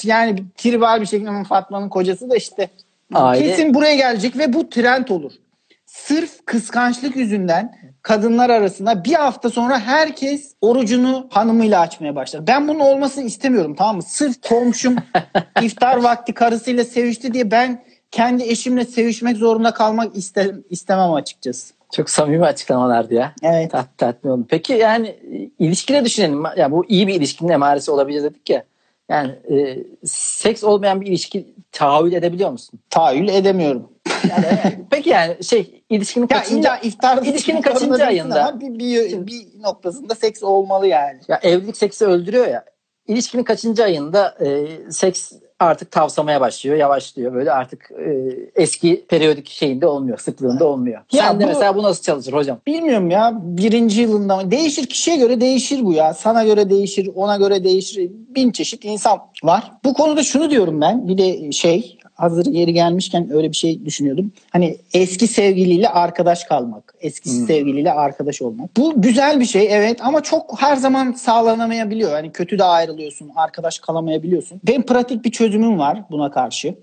Yani 0.03 0.43
tribal 0.57 1.01
bir 1.01 1.05
şekilde 1.05 1.43
Fatma'nın 1.43 1.89
kocası 1.89 2.29
da 2.29 2.35
işte 2.35 2.69
Aile- 3.13 3.43
kesin 3.43 3.73
buraya 3.73 3.95
gelecek 3.95 4.37
ve 4.37 4.53
bu 4.53 4.69
trend 4.69 5.07
olur. 5.07 5.31
Sırf 5.85 6.45
kıskançlık 6.45 7.15
yüzünden 7.15 7.75
kadınlar 8.01 8.49
arasında 8.49 9.03
bir 9.05 9.13
hafta 9.13 9.49
sonra 9.49 9.79
herkes 9.79 10.53
orucunu 10.61 11.27
hanımıyla 11.31 11.79
açmaya 11.79 12.15
başlar. 12.15 12.47
Ben 12.47 12.67
bunun 12.67 12.79
olmasını 12.79 13.23
istemiyorum 13.23 13.75
tamam 13.77 13.95
mı? 13.95 14.03
Sırf 14.03 14.41
komşum 14.41 14.95
iftar 15.61 15.97
vakti 15.97 16.33
karısıyla 16.33 16.83
sevişti 16.83 17.33
diye 17.33 17.51
ben 17.51 17.83
kendi 18.11 18.43
eşimle 18.43 18.85
sevişmek 18.85 19.37
zorunda 19.37 19.73
kalmak 19.73 20.15
iste- 20.15 20.63
istemem 20.69 21.13
açıkçası. 21.13 21.73
Çok 21.93 22.09
samimi 22.09 22.45
açıklamalardı 22.45 23.13
ya. 23.13 23.33
Evet. 23.43 23.71
Tat, 23.71 23.87
tatmin 23.97 24.31
oldum. 24.31 24.45
Peki 24.49 24.73
yani 24.73 25.07
e, 25.07 25.49
ilişkide 25.59 26.05
düşünelim. 26.05 26.43
Ya 26.57 26.71
bu 26.71 26.85
iyi 26.85 27.07
bir 27.07 27.13
ilişkinin 27.13 27.49
emaresi 27.49 27.91
olabilir 27.91 28.23
dedik 28.23 28.49
ya. 28.49 28.63
Yani 29.09 29.31
e, 29.31 29.77
seks 30.07 30.63
olmayan 30.63 31.01
bir 31.01 31.07
ilişki 31.07 31.53
tahayyül 31.71 32.13
edebiliyor 32.13 32.51
musun? 32.51 32.79
Tahayyül 32.89 33.27
edemiyorum. 33.27 33.89
Yani, 34.29 34.45
peki 34.89 35.09
yani 35.09 35.43
şey 35.43 35.81
ilişkinin 35.89 36.27
Ya 36.31 36.37
kaçıncı 36.37 36.59
illa 36.59 36.77
iftar 36.77 37.23
ilişkinin 37.23 37.61
kaçıncı 37.61 38.05
ayında? 38.05 38.59
Bir, 38.59 38.79
bir, 38.79 39.27
bir 39.27 39.45
noktasında 39.61 40.15
seks 40.15 40.43
olmalı 40.43 40.87
yani. 40.87 41.19
ya 41.27 41.39
evlilik 41.43 41.77
seksi 41.77 42.05
öldürüyor 42.05 42.47
ya. 42.47 42.65
İlişkinin 43.07 43.43
kaçıncı 43.43 43.83
ayında 43.83 44.37
e, 44.45 44.67
seks 44.91 45.31
artık 45.59 45.91
tavsamaya 45.91 46.41
başlıyor, 46.41 46.75
yavaşlıyor. 46.77 47.33
Böyle 47.33 47.51
artık 47.51 47.91
e, 47.91 48.27
eski 48.55 49.05
periyodik 49.09 49.49
şeyinde 49.49 49.87
olmuyor, 49.87 50.17
sıklığında 50.17 50.65
olmuyor. 50.65 51.01
Ya 51.13 51.23
Sen 51.23 51.39
de 51.39 51.43
bu- 51.43 51.47
mesela 51.47 51.75
bu 51.75 51.83
nasıl 51.83 52.03
çalışır 52.03 52.33
hocam? 52.33 52.59
Bilmiyorum 52.67 53.09
ya 53.09 53.33
birinci 53.43 54.01
yılında 54.01 54.37
mı? 54.37 54.51
Değişir 54.51 54.85
kişiye 54.85 55.17
göre 55.17 55.41
değişir 55.41 55.85
bu 55.85 55.93
ya. 55.93 56.13
Sana 56.13 56.43
göre 56.43 56.69
değişir, 56.69 57.09
ona 57.15 57.37
göre 57.37 57.63
değişir. 57.63 58.11
Bin 58.35 58.51
çeşit 58.51 58.85
insan 58.85 59.19
var. 59.43 59.71
Bu 59.83 59.93
konuda 59.93 60.23
şunu 60.23 60.49
diyorum 60.49 60.81
ben. 60.81 61.07
Bir 61.07 61.17
de 61.17 61.51
şey 61.51 61.97
hazır 62.13 62.45
yeri 62.45 62.73
gelmişken 62.73 63.33
öyle 63.33 63.51
bir 63.51 63.55
şey 63.55 63.85
düşünüyordum. 63.85 64.31
Hani 64.49 64.77
eski 64.93 65.27
sevgiliyle 65.27 65.89
arkadaş 65.89 66.43
kalmak. 66.43 66.84
Eski 67.05 67.29
Hmm. 67.29 67.47
sevgiliyle 67.47 67.91
arkadaş 67.91 68.41
olmak. 68.41 68.77
Bu 68.77 69.01
güzel 69.01 69.39
bir 69.39 69.45
şey 69.45 69.67
evet 69.71 69.99
ama 70.01 70.23
çok 70.23 70.61
her 70.61 70.75
zaman 70.75 71.11
sağlanamayabiliyor. 71.11 72.11
Hani 72.11 72.31
kötü 72.31 72.59
de 72.59 72.63
ayrılıyorsun, 72.63 73.31
arkadaş 73.35 73.79
kalamayabiliyorsun. 73.79 74.61
Benim 74.67 74.81
pratik 74.83 75.25
bir 75.25 75.31
çözümüm 75.31 75.79
var 75.79 76.03
buna 76.11 76.31
karşı. 76.31 76.75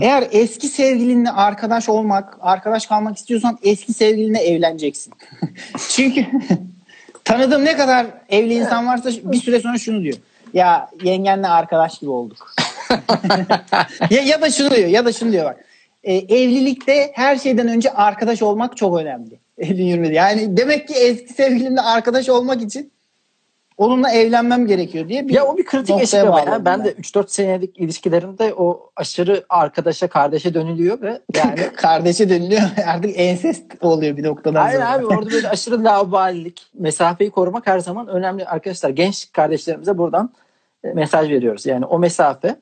Eğer 0.00 0.24
eski 0.30 0.68
sevgilinle 0.68 1.30
arkadaş 1.30 1.88
olmak, 1.88 2.38
arkadaş 2.40 2.86
kalmak 2.86 3.16
istiyorsan 3.16 3.58
eski 3.62 3.92
sevgilinle 3.92 4.38
evleneceksin. 4.38 5.12
Çünkü 5.90 6.26
tanıdığım 7.24 7.64
ne 7.64 7.76
kadar 7.76 8.06
evli 8.28 8.54
insan 8.54 8.86
varsa 8.86 9.10
bir 9.24 9.38
süre 9.38 9.60
sonra 9.60 9.78
şunu 9.78 10.02
diyor. 10.02 10.16
Ya 10.54 10.88
yengenle 11.04 11.46
arkadaş 11.48 11.98
gibi 11.98 12.10
olduk. 12.10 12.54
ya, 14.10 14.22
ya 14.22 14.42
da 14.42 14.50
şunu 14.50 14.70
diyor 14.70 14.88
ya 14.88 15.04
da 15.04 15.12
şunu 15.12 15.32
diyor 15.32 15.44
bak. 15.44 15.64
e, 16.04 16.14
evlilikte 16.14 17.10
her 17.14 17.36
şeyden 17.36 17.68
önce 17.68 17.92
arkadaş 17.92 18.42
olmak 18.42 18.76
çok 18.76 18.98
önemli. 18.98 19.38
Evliliğin 19.58 19.88
yürümedi. 19.88 20.14
Yani 20.14 20.56
demek 20.56 20.88
ki 20.88 20.94
eski 20.94 21.32
sevgilimle 21.32 21.80
arkadaş 21.80 22.28
olmak 22.28 22.62
için 22.62 22.92
onunla 23.76 24.10
evlenmem 24.10 24.66
gerekiyor 24.66 25.08
diye 25.08 25.28
bir 25.28 25.34
ya 25.34 25.46
o 25.46 25.56
bir 25.56 25.64
kritik 25.64 26.00
eşik 26.00 26.20
ama 26.20 26.40
ya. 26.40 26.64
Ben 26.64 26.84
de 26.84 26.92
3-4 26.92 27.24
senelik 27.28 27.78
ilişkilerimde 27.78 28.54
o 28.54 28.90
aşırı 28.96 29.44
arkadaşa 29.48 30.08
kardeşe 30.08 30.54
dönülüyor 30.54 31.00
ve 31.02 31.20
yani 31.34 31.72
kardeşe 31.76 32.30
deniliyor. 32.30 32.62
Artık 32.86 33.10
ensest 33.14 33.64
oluyor 33.80 34.16
bir 34.16 34.24
noktadan 34.24 34.62
Hayır 34.62 34.78
sonra. 34.78 34.92
abi 34.92 35.06
orada 35.06 35.30
böyle 35.30 35.48
aşırı 35.48 35.84
laubalilik, 35.84 36.66
mesafeyi 36.74 37.30
korumak 37.30 37.66
her 37.66 37.78
zaman 37.78 38.08
önemli 38.08 38.46
arkadaşlar. 38.46 38.90
Genç 38.90 39.32
kardeşlerimize 39.32 39.98
buradan 39.98 40.32
e, 40.84 40.88
mesaj 40.88 41.30
veriyoruz. 41.30 41.66
Yani 41.66 41.84
o 41.84 41.98
mesafe 41.98 42.56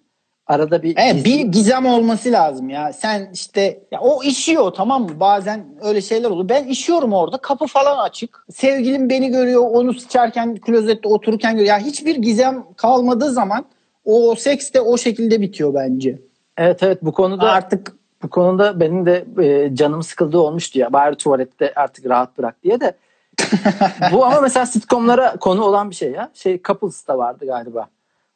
arada 0.46 0.83
bir 0.83 0.94
Evet, 0.96 1.14
gizli- 1.14 1.24
bir 1.24 1.52
gizem 1.52 1.87
olması 1.87 2.33
lazım 2.33 2.68
ya. 2.68 2.92
Sen 2.92 3.30
işte 3.33 3.80
ya 3.90 4.00
o 4.00 4.22
işiyor 4.22 4.70
tamam 4.70 5.02
mı? 5.02 5.20
Bazen 5.20 5.64
öyle 5.83 6.00
şeyler 6.02 6.30
olur. 6.30 6.48
Ben 6.48 6.64
işiyorum 6.64 7.12
orada. 7.12 7.38
Kapı 7.38 7.66
falan 7.66 7.98
açık. 7.98 8.46
Sevgilim 8.54 9.11
beni 9.11 9.28
görüyor. 9.30 9.62
Onu 9.70 9.94
sıçarken 9.94 10.57
klozette 10.57 11.09
otururken 11.09 11.57
görüyor. 11.57 11.78
Ya 11.78 11.78
hiçbir 11.87 12.16
gizem 12.16 12.64
kalmadığı 12.76 13.30
zaman 13.30 13.64
o 14.04 14.35
seks 14.35 14.72
de 14.72 14.80
o 14.80 14.98
şekilde 14.98 15.40
bitiyor 15.40 15.74
bence. 15.74 16.18
Evet 16.57 16.83
evet 16.83 16.98
bu 17.02 17.12
konuda 17.12 17.50
Artık 17.50 17.92
bu 18.22 18.30
konuda 18.30 18.80
benim 18.80 19.07
de 19.07 19.24
e, 19.42 19.74
canım 19.74 20.02
sıkıldığı 20.02 20.38
olmuştu 20.38 20.78
ya. 20.78 20.92
Bari 20.92 21.16
tuvalette 21.16 21.72
artık 21.76 22.07
rahat 22.07 22.38
bırak 22.38 22.62
diye 22.62 22.80
de. 22.80 22.92
bu 24.12 24.24
ama 24.24 24.40
mesela 24.40 24.66
sitcomlara 24.66 25.37
konu 25.37 25.64
olan 25.64 25.90
bir 25.90 25.94
şey 25.94 26.12
ya. 26.12 26.30
Şey 26.35 26.62
Couples'ta 26.62 27.18
vardı 27.18 27.46
galiba. 27.46 27.88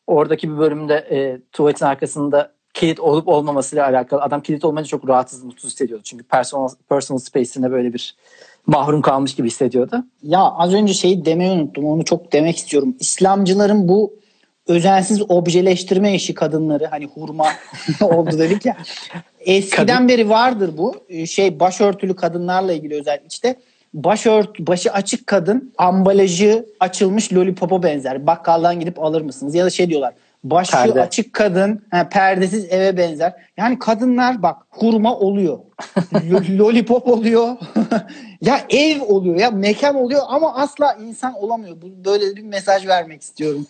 Oradaki 0.09 0.53
bir 0.53 0.59
bölümde 0.59 0.95
e, 0.95 1.41
tuvaletin 1.53 1.85
arkasında 1.85 2.53
kilit 2.75 3.01
olup 3.01 3.29
olmamasıyla 3.29 3.87
alakalı. 3.87 4.23
Adam 4.23 4.41
kilit 4.43 4.65
olmayınca 4.65 4.89
çok 4.89 5.09
rahatsız, 5.09 5.45
mutsuz 5.45 5.71
hissediyordu. 5.71 6.03
Çünkü 6.05 6.25
personal, 6.25 6.69
personal 6.89 7.19
space'ine 7.19 7.71
böyle 7.71 7.93
bir 7.93 8.17
mahrum 8.67 9.03
kalmış 9.03 9.35
gibi 9.35 9.47
hissediyordu. 9.47 10.05
ya 10.23 10.41
az 10.41 10.75
önce 10.75 10.95
şeyi 10.95 11.25
demeyi 11.25 11.51
unuttum. 11.51 11.85
Onu 11.85 12.05
çok 12.05 12.33
demek 12.33 12.57
istiyorum. 12.57 12.97
İslamcıların 13.01 13.89
bu 13.89 14.15
özensiz 14.67 15.23
objeleştirme 15.31 16.15
işi 16.15 16.35
kadınları 16.35 16.87
hani 16.87 17.07
hurma 17.07 17.47
oldu 18.01 18.39
dedik 18.39 18.67
ya. 18.67 18.77
Eskiden 19.41 20.09
beri 20.09 20.29
vardır 20.29 20.71
bu. 20.77 20.95
Ee, 21.09 21.27
Şey 21.27 21.61
başörtülü 21.61 22.17
kadınlarla 22.17 22.73
ilgili 22.73 22.95
özellikle 22.95 23.27
işte 23.31 23.57
başört 24.05 24.59
başı 24.59 24.93
açık 24.93 25.27
kadın 25.27 25.73
ambalajı 25.79 26.67
açılmış 26.81 27.33
lollipop'a 27.33 27.83
benzer. 27.83 28.27
Bakkaldan 28.27 28.81
gidip 28.81 28.99
alır 28.99 29.23
mısınız? 29.23 29.55
Ya 29.55 29.65
da 29.65 29.71
şey 29.71 29.89
diyorlar. 29.89 30.15
Başı 30.45 30.73
Perde. 30.73 31.01
açık 31.01 31.33
kadın 31.33 31.83
ha, 31.91 32.09
perdesiz 32.09 32.73
eve 32.73 32.97
benzer. 32.97 33.33
Yani 33.57 33.79
kadınlar 33.79 34.43
bak 34.43 34.57
hurma 34.71 35.17
oluyor. 35.17 35.59
Lo- 36.13 36.59
lollipop 36.59 37.09
oluyor. 37.09 37.57
ya 38.41 38.61
ev 38.71 39.03
oluyor 39.03 39.37
ya 39.37 39.51
mekan 39.51 39.95
oluyor 39.95 40.23
ama 40.29 40.55
asla 40.55 40.97
insan 41.03 41.35
olamıyor. 41.35 41.77
Böyle 42.05 42.37
bir 42.37 42.43
mesaj 42.43 42.87
vermek 42.87 43.23
istiyorum. 43.23 43.67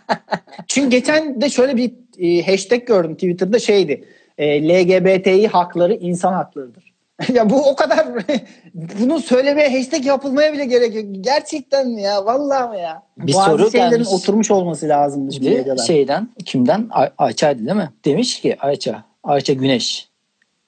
Çünkü 0.66 0.90
geçen 0.90 1.40
de 1.40 1.50
şöyle 1.50 1.76
bir 1.76 1.92
e, 2.18 2.50
hashtag 2.50 2.86
gördüm 2.86 3.14
Twitter'da 3.14 3.58
şeydi. 3.58 4.04
E, 4.38 4.68
LGBTİ 4.68 5.48
hakları 5.48 5.94
insan 5.94 6.32
haklarıdır. 6.32 6.93
Ya 7.32 7.50
bu 7.50 7.62
o 7.70 7.76
kadar 7.76 8.06
bunu 8.74 9.20
söylemeye 9.20 9.76
hashtag 9.78 10.06
yapılmaya 10.06 10.52
bile 10.52 10.64
gerek 10.64 10.94
yok. 10.94 11.04
Gerçekten 11.10 11.88
mi 11.88 12.02
ya? 12.02 12.24
Vallahi 12.26 12.70
mi 12.70 12.80
ya? 12.82 13.02
Bir 13.18 13.34
Bazı 13.34 13.44
soru 13.50 13.70
şeylerin 13.70 13.90
gelmiş. 13.90 14.08
oturmuş 14.08 14.50
olması 14.50 14.88
lazım 14.88 15.28
Bir 15.30 15.64
kadar. 15.64 15.76
şeyden 15.84 16.28
kimden? 16.44 16.86
Ay- 16.90 17.10
Ayça'ydı 17.18 17.66
değil 17.66 17.76
mi? 17.76 17.90
Demiş 18.04 18.40
ki 18.40 18.56
Ayça, 18.60 19.04
Ayça 19.24 19.52
Güneş. 19.52 20.08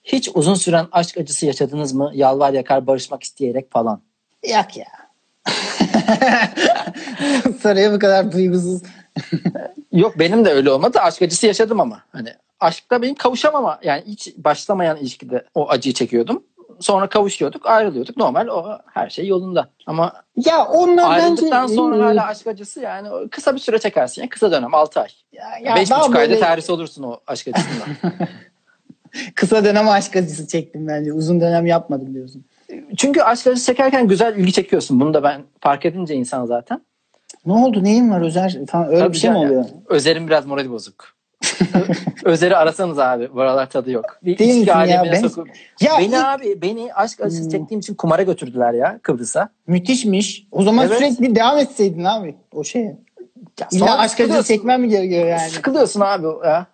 Hiç 0.04 0.30
uzun 0.34 0.54
süren 0.54 0.86
aşk 0.92 1.18
acısı 1.18 1.46
yaşadınız 1.46 1.92
mı? 1.92 2.10
Yalvar 2.14 2.52
yakar 2.52 2.86
barışmak 2.86 3.22
isteyerek 3.22 3.72
falan. 3.72 4.00
Yak 4.48 4.76
ya. 4.76 4.86
Soruya 7.62 7.92
bu 7.92 7.98
kadar 7.98 8.32
duygusuz. 8.32 8.82
Yok 9.96 10.18
benim 10.18 10.44
de 10.44 10.50
öyle 10.50 10.70
olmadı. 10.70 10.98
Aşk 11.00 11.22
acısı 11.22 11.46
yaşadım 11.46 11.80
ama. 11.80 12.02
Hani 12.12 12.28
aşkta 12.60 13.02
benim 13.02 13.14
kavuşamama 13.14 13.78
yani 13.82 14.02
hiç 14.06 14.34
başlamayan 14.36 14.96
ilişkide 14.96 15.44
o 15.54 15.68
acıyı 15.70 15.94
çekiyordum. 15.94 16.42
Sonra 16.80 17.08
kavuşuyorduk, 17.08 17.66
ayrılıyorduk. 17.66 18.16
Normal 18.16 18.48
o 18.48 18.78
her 18.94 19.10
şey 19.10 19.26
yolunda. 19.26 19.70
Ama 19.86 20.12
Ya 20.46 20.66
onlar 20.66 21.10
ayrıldıktan 21.10 21.62
bence 21.62 21.74
sonra 21.74 22.04
hala 22.04 22.26
aşk 22.26 22.46
acısı 22.46 22.80
yani 22.80 23.28
kısa 23.30 23.54
bir 23.54 23.60
süre 23.60 23.78
çekersin. 23.78 24.22
Yani 24.22 24.28
kısa 24.28 24.52
dönem 24.52 24.74
6 24.74 25.00
ay. 25.00 25.08
ya, 25.32 25.44
ya 25.62 25.74
5,5 25.76 25.90
daha 25.90 26.02
ayda 26.02 26.14
böyle 26.14 26.38
terhis 26.40 26.70
olursun 26.70 27.02
o 27.02 27.20
aşk 27.26 27.48
acısından. 27.48 27.88
kısa 29.34 29.64
dönem 29.64 29.88
aşk 29.88 30.16
acısı 30.16 30.48
çektim 30.48 30.88
bence. 30.88 31.12
Uzun 31.12 31.40
dönem 31.40 31.66
yapmadım 31.66 32.14
diyorsun. 32.14 32.44
Çünkü 32.96 33.20
aşk 33.20 33.46
acısı 33.46 33.66
çekerken 33.66 34.08
güzel 34.08 34.36
ilgi 34.36 34.52
çekiyorsun. 34.52 35.00
Bunu 35.00 35.14
da 35.14 35.22
ben 35.22 35.42
fark 35.60 35.86
edince 35.86 36.14
insan 36.14 36.46
zaten. 36.46 36.80
Ne 37.46 37.52
oldu? 37.52 37.84
Neyin 37.84 38.10
var 38.10 38.20
Özer? 38.20 38.58
Falan 38.68 38.86
öyle 38.88 38.98
Tabii 38.98 39.12
bir 39.12 39.18
şey 39.18 39.30
mi 39.30 39.36
yani. 39.36 39.46
oluyor? 39.46 39.64
Özer'in 39.86 40.26
biraz 40.26 40.46
morali 40.46 40.70
bozuk. 40.70 41.16
Özer'i 42.24 42.56
arasanız 42.56 42.98
abi. 42.98 43.34
Bu 43.34 43.40
aralar 43.40 43.70
tadı 43.70 43.90
yok. 43.90 44.04
Bir 44.22 44.38
Değil 44.38 44.56
içki 44.56 44.70
ya? 44.90 45.02
Ben- 45.12 45.28
sokup. 45.28 45.48
Ya 45.80 45.92
beni 45.98 46.06
ilk- 46.06 46.14
abi 46.24 46.62
beni 46.62 46.94
aşk 46.94 47.20
acısı 47.20 47.42
Hmm. 47.42 47.48
çektiğim 47.50 47.80
için 47.80 47.94
kumara 47.94 48.22
götürdüler 48.22 48.72
ya 48.72 48.98
Kıbrıs'a. 49.02 49.48
müthişmiş. 49.66 50.46
O 50.52 50.62
zaman 50.62 50.86
Evet. 50.86 50.98
sürekli 50.98 51.34
devam 51.34 51.58
etseydin 51.58 52.04
abi 52.04 52.36
o 52.52 52.64
şeye. 52.64 52.98
Ya 53.60 53.66
İlla 53.72 53.98
aşk 53.98 54.20
acısı 54.20 54.44
çekmem 54.48 54.80
mi 54.80 54.88
gerekiyor 54.88 55.26
yani? 55.26 55.50
Sıkılıyorsun 55.50 56.00
abi 56.00 56.26
ya. 56.44 56.66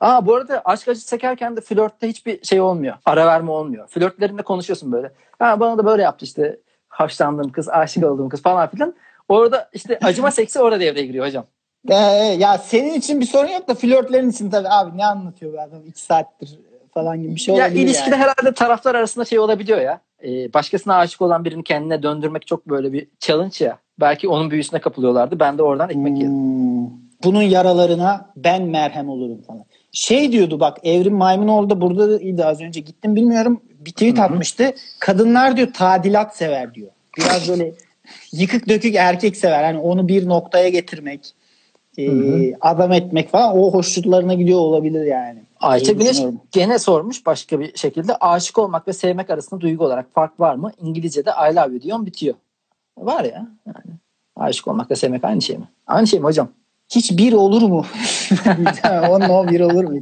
Aa 0.00 0.26
bu 0.26 0.34
arada 0.34 0.62
aşk 0.64 0.88
acısı 0.88 1.06
çekerken 1.08 1.56
de 1.56 1.60
flörtte 1.60 2.08
hiçbir 2.08 2.44
şey 2.44 2.60
olmuyor. 2.60 2.94
Ara 3.04 3.26
verme 3.26 3.50
olmuyor. 3.50 3.88
Flörtlerinde 3.88 4.42
konuşuyorsun 4.42 4.92
böyle. 4.92 5.12
Ha 5.38 5.60
bana 5.60 5.78
da 5.78 5.86
böyle 5.86 6.02
yaptı 6.02 6.24
işte. 6.24 6.56
Hoşlandığım 6.88 7.52
kız, 7.52 7.68
aşık 7.68 8.04
olduğum 8.04 8.28
kız 8.28 8.42
falan 8.42 8.70
filan. 8.70 8.94
Orada 9.28 9.68
işte 9.72 9.98
acıma 10.02 10.30
seksi 10.30 10.60
orada 10.60 10.80
devreye 10.80 11.06
giriyor 11.06 11.26
hocam. 11.26 11.44
Ee, 11.88 11.94
ya 12.38 12.58
senin 12.58 12.94
için 12.94 13.20
bir 13.20 13.26
sorun 13.26 13.48
yok 13.48 13.68
da 13.68 13.74
flörtlerin 13.74 14.30
için 14.30 14.50
tabii 14.50 14.68
abi 14.68 14.98
ne 14.98 15.06
anlatıyor 15.06 15.52
bu 15.52 15.60
adam 15.60 15.86
iki 15.86 16.00
saattir 16.00 16.58
falan 16.94 17.22
gibi 17.22 17.34
bir 17.34 17.40
şey 17.40 17.54
ya 17.54 17.66
olabilir 17.66 17.80
ilişkide 17.80 18.14
yani. 18.14 18.22
herhalde 18.22 18.54
taraflar 18.54 18.94
arasında 18.94 19.24
şey 19.24 19.38
olabiliyor 19.38 19.80
ya. 19.80 20.00
Ee, 20.24 20.52
başkasına 20.52 20.96
aşık 20.96 21.22
olan 21.22 21.44
birini 21.44 21.64
kendine 21.64 22.02
döndürmek 22.02 22.46
çok 22.46 22.68
böyle 22.68 22.92
bir 22.92 23.08
challenge 23.20 23.64
ya. 23.64 23.78
Belki 24.00 24.28
onun 24.28 24.50
büyüsüne 24.50 24.80
kapılıyorlardı. 24.80 25.40
Ben 25.40 25.58
de 25.58 25.62
oradan 25.62 25.90
ekmek 25.90 26.18
yedim. 26.18 26.32
Hmm. 26.32 26.90
Bunun 27.24 27.42
yaralarına 27.42 28.30
ben 28.36 28.62
merhem 28.62 29.08
olurum 29.08 29.42
falan. 29.42 29.64
Şey 29.92 30.32
diyordu 30.32 30.60
bak 30.60 30.78
Evrim 30.84 31.14
Maymunoğlu 31.14 31.70
da 31.70 31.80
buradaydı 31.80 32.46
az 32.46 32.60
önce 32.60 32.80
gittim 32.80 33.16
bilmiyorum 33.16 33.60
bir 33.86 33.90
tweet 33.90 34.16
Hı 34.16 34.20
hı. 34.20 34.24
atmıştı. 34.24 34.74
Kadınlar 34.98 35.56
diyor 35.56 35.72
tadilat 35.72 36.36
sever 36.36 36.74
diyor. 36.74 36.90
Biraz 37.18 37.48
böyle 37.48 37.74
yıkık 38.32 38.68
dökük 38.68 38.94
erkek 38.94 39.36
sever. 39.36 39.64
Hani 39.64 39.78
onu 39.78 40.08
bir 40.08 40.28
noktaya 40.28 40.68
getirmek, 40.68 41.34
e, 41.98 42.54
adam 42.60 42.92
etmek 42.92 43.30
falan 43.30 43.58
o 43.58 43.72
hoşnutlarına 43.72 44.34
gidiyor 44.34 44.58
olabilir 44.58 45.04
yani. 45.04 45.38
Ayça 45.60 45.92
Güneş 45.92 46.20
gene 46.52 46.78
sormuş 46.78 47.26
başka 47.26 47.60
bir 47.60 47.76
şekilde. 47.76 48.16
Aşık 48.16 48.58
olmak 48.58 48.88
ve 48.88 48.92
sevmek 48.92 49.30
arasında 49.30 49.60
duygu 49.60 49.84
olarak 49.84 50.14
fark 50.14 50.40
var 50.40 50.54
mı? 50.54 50.72
İngilizce'de 50.80 51.30
I 51.30 51.56
love 51.56 51.72
you 51.72 51.82
diyorsun 51.82 52.06
bitiyor. 52.06 52.34
Var 52.98 53.24
ya. 53.24 53.46
Yani. 53.66 53.96
Aşık 54.36 54.68
olmak 54.68 54.90
ve 54.90 54.96
sevmek 54.96 55.24
aynı 55.24 55.42
şey 55.42 55.58
mi? 55.58 55.68
Aynı 55.86 56.06
şey 56.06 56.20
mi 56.20 56.24
hocam? 56.24 56.48
Hiç 56.94 57.18
bir 57.18 57.32
olur 57.32 57.62
mu? 57.62 57.86
Onun 59.10 59.28
o 59.28 59.48
bir 59.48 59.60
olur 59.60 59.84
mu? 59.84 59.98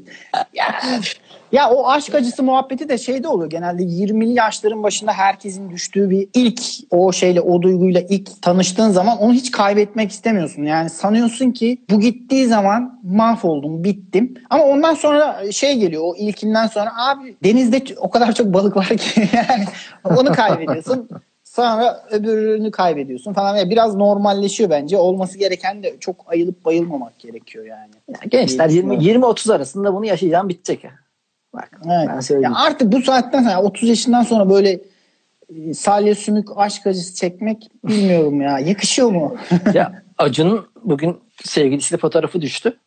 Ya, 0.55 0.75
ya 1.53 1.71
o 1.71 1.89
aşk 1.89 2.15
acısı 2.15 2.43
muhabbeti 2.43 2.89
de 2.89 2.99
şeyde 2.99 3.29
oluyor. 3.29 3.51
Genelde 3.51 3.83
20'li 3.83 4.33
yaşların 4.33 4.83
başında 4.83 5.13
herkesin 5.13 5.71
düştüğü 5.71 6.11
bir 6.11 6.29
ilk 6.35 6.61
o 6.91 7.13
şeyle 7.13 7.41
o 7.41 7.63
duyguyla 7.63 8.01
ilk 8.01 8.43
tanıştığın 8.43 8.91
zaman 8.91 9.19
onu 9.19 9.33
hiç 9.33 9.51
kaybetmek 9.51 10.11
istemiyorsun. 10.11 10.63
Yani 10.63 10.91
sanıyorsun 10.91 11.51
ki 11.51 11.79
bu 11.91 12.01
gittiği 12.01 12.47
zaman 12.47 13.01
mahvoldum, 13.03 13.85
bittim. 13.85 14.35
Ama 14.51 14.65
ondan 14.65 14.95
sonra 14.95 15.53
şey 15.53 15.79
geliyor 15.79 16.03
o 16.05 16.17
ilkinden 16.17 16.67
sonra 16.67 16.91
abi 16.97 17.37
denizde 17.45 17.83
o 17.97 18.11
kadar 18.11 18.33
çok 18.33 18.55
balık 18.55 18.77
var 18.77 18.89
ki 18.89 19.29
yani 19.33 19.65
onu 20.05 20.33
kaybediyorsun. 20.33 21.09
Sonra 21.45 22.05
öbürünü 22.11 22.71
kaybediyorsun 22.71 23.33
falan. 23.33 23.57
Yani 23.57 23.71
biraz 23.71 23.97
normalleşiyor 23.97 24.71
bence. 24.71 24.97
Olması 24.97 25.39
gereken 25.39 25.83
de 25.83 25.97
çok 26.01 26.17
ayılıp 26.27 26.65
bayılmamak 26.65 27.19
gerekiyor 27.19 27.65
yani. 27.65 27.91
Ya 28.09 28.19
gençler 28.29 28.71
diye 28.71 28.83
20 28.83 29.05
20 29.05 29.25
30 29.27 29.51
arasında 29.51 29.95
bunu 29.95 30.07
yaşayacağım 30.07 30.49
bitecek 30.49 30.85
ya. 30.85 30.91
Bak 31.55 31.71
Evet. 31.87 32.09
ben 32.09 32.21
söyleyeyim. 32.21 32.53
Ya 32.53 32.59
artık 32.59 32.93
bu 32.93 33.03
saatten 33.03 33.43
sonra 33.43 33.63
30 33.63 33.89
yaşından 33.89 34.23
sonra 34.23 34.51
böyle 34.51 34.81
e, 35.49 35.75
salya 35.75 36.15
sümük 36.15 36.49
aşk 36.57 36.87
acısı 36.87 37.15
çekmek 37.15 37.71
bilmiyorum 37.85 38.41
ya. 38.41 38.59
Yakışıyor 38.59 39.11
mu? 39.11 39.37
ya 39.75 40.03
Acun'un 40.19 40.67
bugün 40.85 41.21
sevgilisiyle 41.45 42.01
fotoğrafı 42.01 42.41
düştü. 42.41 42.79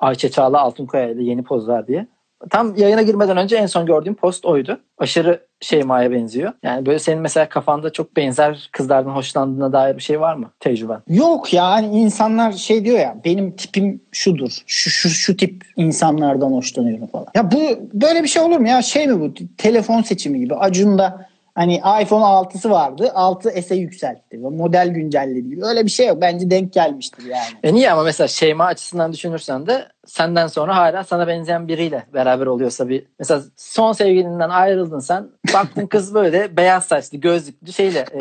Ayça 0.00 0.30
Çağla 0.30 0.60
Altunkaya 0.60 1.08
ile 1.10 1.22
yeni 1.22 1.42
pozlar 1.42 1.86
diye. 1.86 2.06
Tam 2.50 2.76
yayına 2.76 3.02
girmeden 3.02 3.36
önce 3.36 3.56
en 3.56 3.66
son 3.66 3.86
gördüğüm 3.86 4.14
post 4.14 4.44
oydu. 4.44 4.80
Aşırı 4.98 5.46
Şeyma'ya 5.60 6.10
benziyor. 6.10 6.52
Yani 6.62 6.86
böyle 6.86 6.98
senin 6.98 7.22
mesela 7.22 7.48
kafanda 7.48 7.92
çok 7.92 8.16
benzer 8.16 8.68
kızlardan 8.72 9.10
hoşlandığına 9.10 9.72
dair 9.72 9.96
bir 9.96 10.02
şey 10.02 10.20
var 10.20 10.34
mı 10.34 10.50
tecrüben? 10.60 11.00
Yok 11.08 11.54
ya 11.54 11.70
hani 11.70 12.00
insanlar 12.00 12.52
şey 12.52 12.84
diyor 12.84 12.98
ya 12.98 13.16
benim 13.24 13.56
tipim 13.56 14.00
şudur. 14.12 14.52
Şu 14.66 14.90
şu 14.90 15.08
şu 15.08 15.36
tip 15.36 15.64
insanlardan 15.76 16.52
hoşlanıyorum 16.52 17.06
falan. 17.06 17.26
Ya 17.34 17.52
bu 17.52 17.60
böyle 17.92 18.22
bir 18.22 18.28
şey 18.28 18.42
olur 18.42 18.58
mu 18.58 18.68
ya? 18.68 18.82
Şey 18.82 19.06
mi 19.06 19.20
bu? 19.20 19.34
Telefon 19.58 20.02
seçimi 20.02 20.40
gibi. 20.40 20.54
Acun'da 20.54 21.31
hani 21.54 21.76
iPhone 21.76 22.24
6'sı 22.24 22.70
vardı. 22.70 23.12
6s'e 23.14 23.74
yükseltti. 23.74 24.38
Model 24.38 24.88
güncelledi 24.88 25.48
gibi. 25.48 25.64
Öyle 25.64 25.84
bir 25.84 25.90
şey 25.90 26.06
yok. 26.06 26.18
Bence 26.20 26.50
denk 26.50 26.72
gelmiştir 26.72 27.24
yani. 27.24 27.44
E 27.62 27.74
niye 27.74 27.92
ama 27.92 28.02
mesela 28.02 28.28
Şeyma 28.28 28.64
açısından 28.64 29.12
düşünürsen 29.12 29.66
de 29.66 29.88
senden 30.06 30.46
sonra 30.46 30.76
hala 30.76 31.04
sana 31.04 31.26
benzeyen 31.26 31.68
biriyle 31.68 32.06
beraber 32.14 32.46
oluyorsa 32.46 32.88
bir 32.88 33.06
mesela 33.18 33.42
son 33.56 33.92
sevgilinden 33.92 34.50
ayrıldın 34.50 34.98
sen 34.98 35.28
baktın 35.54 35.86
kız 35.86 36.14
böyle 36.14 36.56
beyaz 36.56 36.84
saçlı 36.84 37.18
gözlüklü 37.18 37.72
şeyle 37.72 37.98
e, 37.98 38.18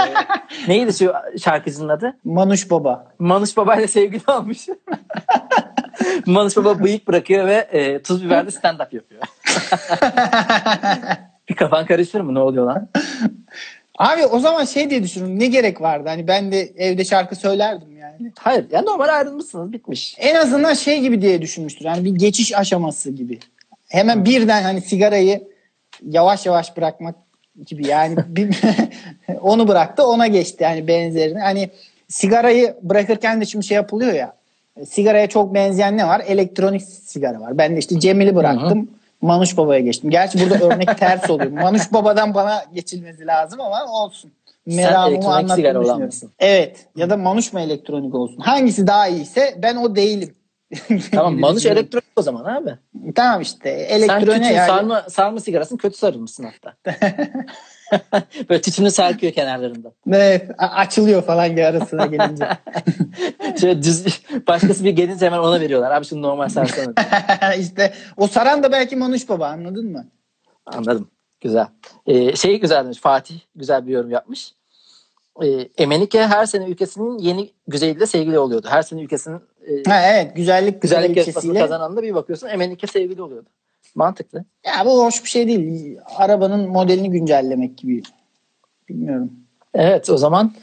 neydi 0.67 0.93
şu 0.93 1.13
şarkıcının 1.43 1.89
adı? 1.89 2.17
Manuş 2.23 2.69
Baba. 2.71 3.07
Manuş 3.19 3.57
Baba 3.57 3.75
ile 3.75 3.88
sevgili 3.88 4.23
olmuş. 4.27 4.67
Manuş 6.25 6.57
Baba 6.57 6.84
bıyık 6.84 7.07
bırakıyor 7.07 7.47
ve 7.47 7.67
e, 7.71 8.01
tuz 8.01 8.25
biberli 8.25 8.49
stand-up 8.49 8.95
yapıyor. 8.95 9.21
kafan 11.56 11.86
karışır 11.86 12.22
mı? 12.22 12.34
Ne 12.34 12.39
oluyor 12.39 12.66
lan? 12.66 12.88
Abi 13.97 14.26
o 14.26 14.39
zaman 14.39 14.66
şey 14.66 14.89
diye 14.89 15.04
düşünün 15.04 15.39
ne 15.39 15.47
gerek 15.47 15.82
vardı? 15.82 16.10
Hani 16.10 16.28
ben 16.28 16.52
de 16.52 16.62
evde 16.78 17.06
şarkı 17.06 17.36
söylerdim 17.36 17.97
yani. 17.97 18.32
Hayır. 18.39 18.66
Yani 18.72 18.86
normal 18.86 19.10
ayrılmışsınız. 19.10 19.74
Bitmiş. 19.74 20.16
En 20.20 20.36
azından 20.36 20.74
şey 20.74 21.02
gibi 21.02 21.22
diye 21.22 21.41
düşünmüştür. 21.41 21.86
Yani 21.86 22.06
bir 22.06 22.12
geçiş 22.12 22.56
aşaması 22.56 23.12
gibi. 23.12 23.39
Hemen 23.89 24.26
birden 24.26 24.64
hani 24.64 24.82
sigarayı 24.82 25.47
yavaş 26.10 26.45
yavaş 26.45 26.78
bırakmak 26.78 27.16
gibi 27.66 27.88
yani 27.88 28.16
bir, 28.28 28.62
onu 29.41 29.68
bıraktı 29.68 30.04
ona 30.04 30.28
geçti 30.28 30.64
yani 30.64 30.88
benzerini. 30.88 31.39
Hani 31.39 31.70
sigarayı 32.08 32.76
bırakırken 32.82 33.41
de 33.41 33.45
şimdi 33.45 33.66
şey 33.66 33.76
yapılıyor 33.76 34.14
ya. 34.14 34.34
Sigaraya 34.89 35.28
çok 35.30 35.54
benzeyen 35.54 35.97
ne 35.97 36.08
var? 36.08 36.22
Elektronik 36.28 36.82
sigara 36.82 37.41
var. 37.41 37.58
Ben 37.58 37.76
de 37.76 37.80
işte 37.80 37.99
Cemil'i 37.99 38.36
bıraktım. 38.36 38.89
Manuş 39.22 39.57
Baba'ya 39.57 39.80
geçtim. 39.80 40.09
Gerçi 40.09 40.39
burada 40.39 40.65
örnek 40.65 40.97
ters 40.97 41.30
oluyor. 41.30 41.51
Manuş 41.51 41.93
Baba'dan 41.93 42.34
bana 42.34 42.65
geçilmesi 42.74 43.28
lazım 43.28 43.61
ama 43.61 43.86
olsun. 43.86 44.32
Meramımı 44.65 45.47
düşünüyorum. 45.49 46.05
mısın? 46.05 46.32
Evet. 46.39 46.86
Ya 46.95 47.09
da 47.09 47.17
Manuş 47.17 47.53
mu 47.53 47.59
elektronik 47.59 48.15
olsun? 48.15 48.38
Hangisi 48.38 48.88
daha 48.88 49.07
iyiyse 49.07 49.55
ben 49.57 49.76
o 49.76 49.95
değilim. 49.95 50.36
Tamam 51.11 51.39
Manuş 51.39 51.65
elektronik 51.65 52.05
o 52.15 52.22
zaman 52.22 52.45
abi. 52.45 52.78
Tamam 53.15 53.41
işte 53.41 53.88
Sen 53.89 53.95
elektronik 53.95 54.28
tütün 54.28 54.55
yani. 54.55 54.67
sarma, 54.67 55.05
sarma 55.09 55.39
sigarasın 55.39 55.78
kötü 55.78 55.97
sarılmışsın 55.97 56.43
hatta. 56.43 56.97
Böyle 58.50 58.62
tütünü 58.62 58.92
sarkıyor 58.92 59.34
kenarlarından. 59.34 59.94
Evet, 60.12 60.52
açılıyor 60.58 61.22
falan 61.24 61.58
arasına 61.58 62.06
gelince. 62.06 62.48
Şöyle 63.60 63.84
düz, 63.84 64.22
başkası 64.48 64.84
bir 64.84 64.92
gelince 64.92 65.26
hemen 65.26 65.39
ona 65.39 65.60
veriyorlar. 65.60 65.92
Abi 65.92 66.06
şunu 66.06 66.22
normal 66.22 66.50
sarsana. 66.50 66.94
işte 67.60 67.94
o 68.18 68.28
saran 68.28 68.64
da 68.64 68.72
belki 68.72 68.96
Manuş 68.96 69.30
Baba 69.30 69.48
anladın 69.48 69.92
mı? 69.92 70.08
Anladım. 70.66 71.10
Güzel. 71.42 71.68
Ee, 72.08 72.36
şey 72.36 72.60
güzel 72.60 72.84
demiş. 72.84 73.00
Fatih 73.00 73.39
güzel 73.56 73.88
bir 73.88 73.92
yorum 73.92 74.12
yapmış. 74.12 74.54
Ee, 75.44 75.48
Emenike 75.78 76.28
her 76.28 76.46
sene 76.46 76.66
ülkesinin 76.66 77.18
yeni 77.18 77.52
güzeliyle 77.68 78.06
sevgili 78.06 78.39
oluyordu. 78.39 78.68
Her 78.70 78.82
sene 78.82 79.02
ülkesinin 79.02 79.42
e, 79.68 79.89
Ha 79.89 80.02
evet 80.06 80.36
güzellik 80.36 80.36
güzellik 80.36 80.82
güzellik 80.82 81.18
yarışmasını 81.18 81.60
kazananda 81.60 82.04
bir 82.04 82.14
bakıyorsun 82.14 82.48
Emenike 82.48 82.88
sevgili 82.88 83.22
oluyordu. 83.22 83.50
Mantıklı. 83.95 84.45
Ya 84.65 84.86
bu 84.86 85.05
hoş 85.05 85.23
bir 85.23 85.29
şey 85.29 85.47
değil. 85.47 85.97
Arabanın 86.15 86.69
modelini 86.69 87.11
güncellemek 87.11 87.77
gibi. 87.77 88.01
Bilmiyorum. 88.89 89.32
Evet 89.73 90.09
o 90.09 90.17
zaman 90.17 90.53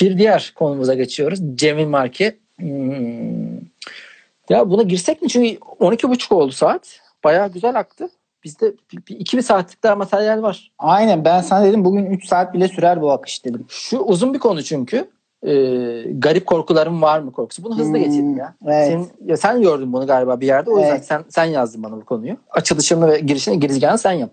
bir 0.00 0.18
diğer 0.18 0.52
konumuza 0.56 0.94
geçiyoruz. 0.94 1.40
Cemil 1.54 1.86
Marki. 1.86 2.38
Hmm. 2.58 3.56
Ya 4.48 4.70
buna 4.70 4.82
girsek 4.82 5.22
mi? 5.22 5.28
Çünkü 5.28 5.48
12.30 5.58 6.34
oldu 6.34 6.52
saat. 6.52 7.00
Bayağı 7.24 7.52
güzel 7.52 7.78
aktı. 7.78 8.08
Bizde 8.44 8.74
bir, 8.92 9.16
iki 9.16 9.36
bir 9.36 9.42
saatlik 9.42 9.82
daha 9.82 9.96
materyal 9.96 10.42
var. 10.42 10.72
Aynen 10.78 11.24
ben 11.24 11.40
sana 11.40 11.64
dedim 11.64 11.84
bugün 11.84 12.06
3 12.06 12.26
saat 12.26 12.54
bile 12.54 12.68
sürer 12.68 13.02
bu 13.02 13.12
akış 13.12 13.44
dedim. 13.44 13.66
Şu 13.68 13.98
uzun 13.98 14.34
bir 14.34 14.38
konu 14.38 14.62
çünkü. 14.62 15.10
Ee, 15.46 16.04
garip 16.18 16.46
korkularım 16.46 17.02
var 17.02 17.20
mı 17.20 17.32
korkusu. 17.32 17.62
Bunu 17.64 17.78
hızlı 17.78 17.92
Hmm, 17.94 18.04
geçelim 18.04 18.36
ya. 18.36 18.54
evet. 18.66 18.86
Senin, 18.86 19.08
ya 19.26 19.36
sen 19.36 19.62
gördün 19.62 19.92
bunu 19.92 20.06
galiba 20.06 20.40
bir 20.40 20.46
yerde. 20.46 20.70
O 20.70 20.78
yüzden 20.78 20.90
Evet. 20.94 21.04
sen 21.04 21.24
sen 21.28 21.44
yazdın 21.44 21.82
bana 21.82 21.96
bu 21.96 22.04
konuyu. 22.04 22.36
Açılışını 22.50 23.08
ve 23.08 23.20
girişini 23.20 23.60
girizgahını 23.60 23.98
sen 23.98 24.12
yap. 24.12 24.30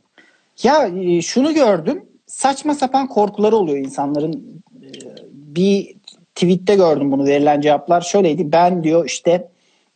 Ya 0.64 0.88
e, 0.88 1.22
şunu 1.22 1.54
gördüm. 1.54 2.06
Saçma 2.26 2.74
sapan 2.74 3.08
korkuları 3.08 3.56
oluyor 3.56 3.78
insanların. 3.78 4.34
E, 4.84 4.88
Bir 5.32 5.96
tweette 6.36 6.76
gördüm 6.76 7.12
bunu 7.12 7.26
verilen 7.26 7.62
cevaplar 7.62 8.02
şöyleydi. 8.02 8.52
Ben 8.52 8.84
diyor 8.84 9.06
işte 9.06 9.48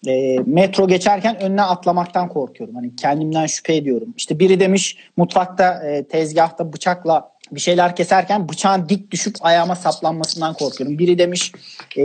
e, 0.08 0.40
metro 0.46 0.88
geçerken 0.88 1.42
önüne 1.42 1.62
atlamaktan 1.62 2.30
korkuyorum. 2.30 2.76
Hani 2.76 2.96
kendimden 2.96 3.46
şüphe 3.46 3.76
ediyorum. 3.76 4.14
İşte 4.18 4.40
biri 4.40 4.60
demiş 4.60 4.98
mutfakta 5.18 5.84
e, 5.88 6.04
tezgahta 6.04 6.74
bıçakla 6.74 7.32
bir 7.52 7.60
şeyler 7.60 7.96
keserken 7.96 8.50
bıçağın 8.50 8.90
dik 8.90 9.12
düşüp 9.12 9.36
ayağıma 9.42 9.76
saplanmasından 9.76 10.54
korkuyorum. 10.54 11.00
Biri 11.00 11.18
demiş 11.18 11.52
e, 11.98 12.04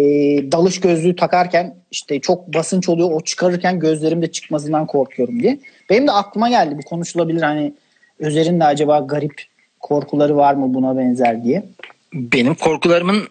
dalış 0.52 0.80
gözlüğü 0.80 1.16
takarken 1.16 1.74
işte 1.90 2.20
çok 2.20 2.54
basınç 2.54 2.88
oluyor 2.88 3.10
o 3.12 3.20
çıkarırken 3.20 3.80
gözlerimde 3.80 4.32
çıkmasından 4.32 4.86
korkuyorum 4.86 5.42
diye. 5.42 5.58
Benim 5.90 6.06
de 6.06 6.12
aklıma 6.12 6.48
geldi 6.48 6.78
bu 6.78 6.82
konuşulabilir 6.82 7.42
hani 7.42 7.74
Özer'in 8.18 8.60
de 8.60 8.64
acaba 8.64 8.98
garip 8.98 9.42
korkuları 9.80 10.36
var 10.36 10.54
mı 10.54 10.74
buna 10.74 10.98
benzer 10.98 11.44
diye. 11.44 11.64
Benim 12.12 12.54
korkularımın 12.54 13.28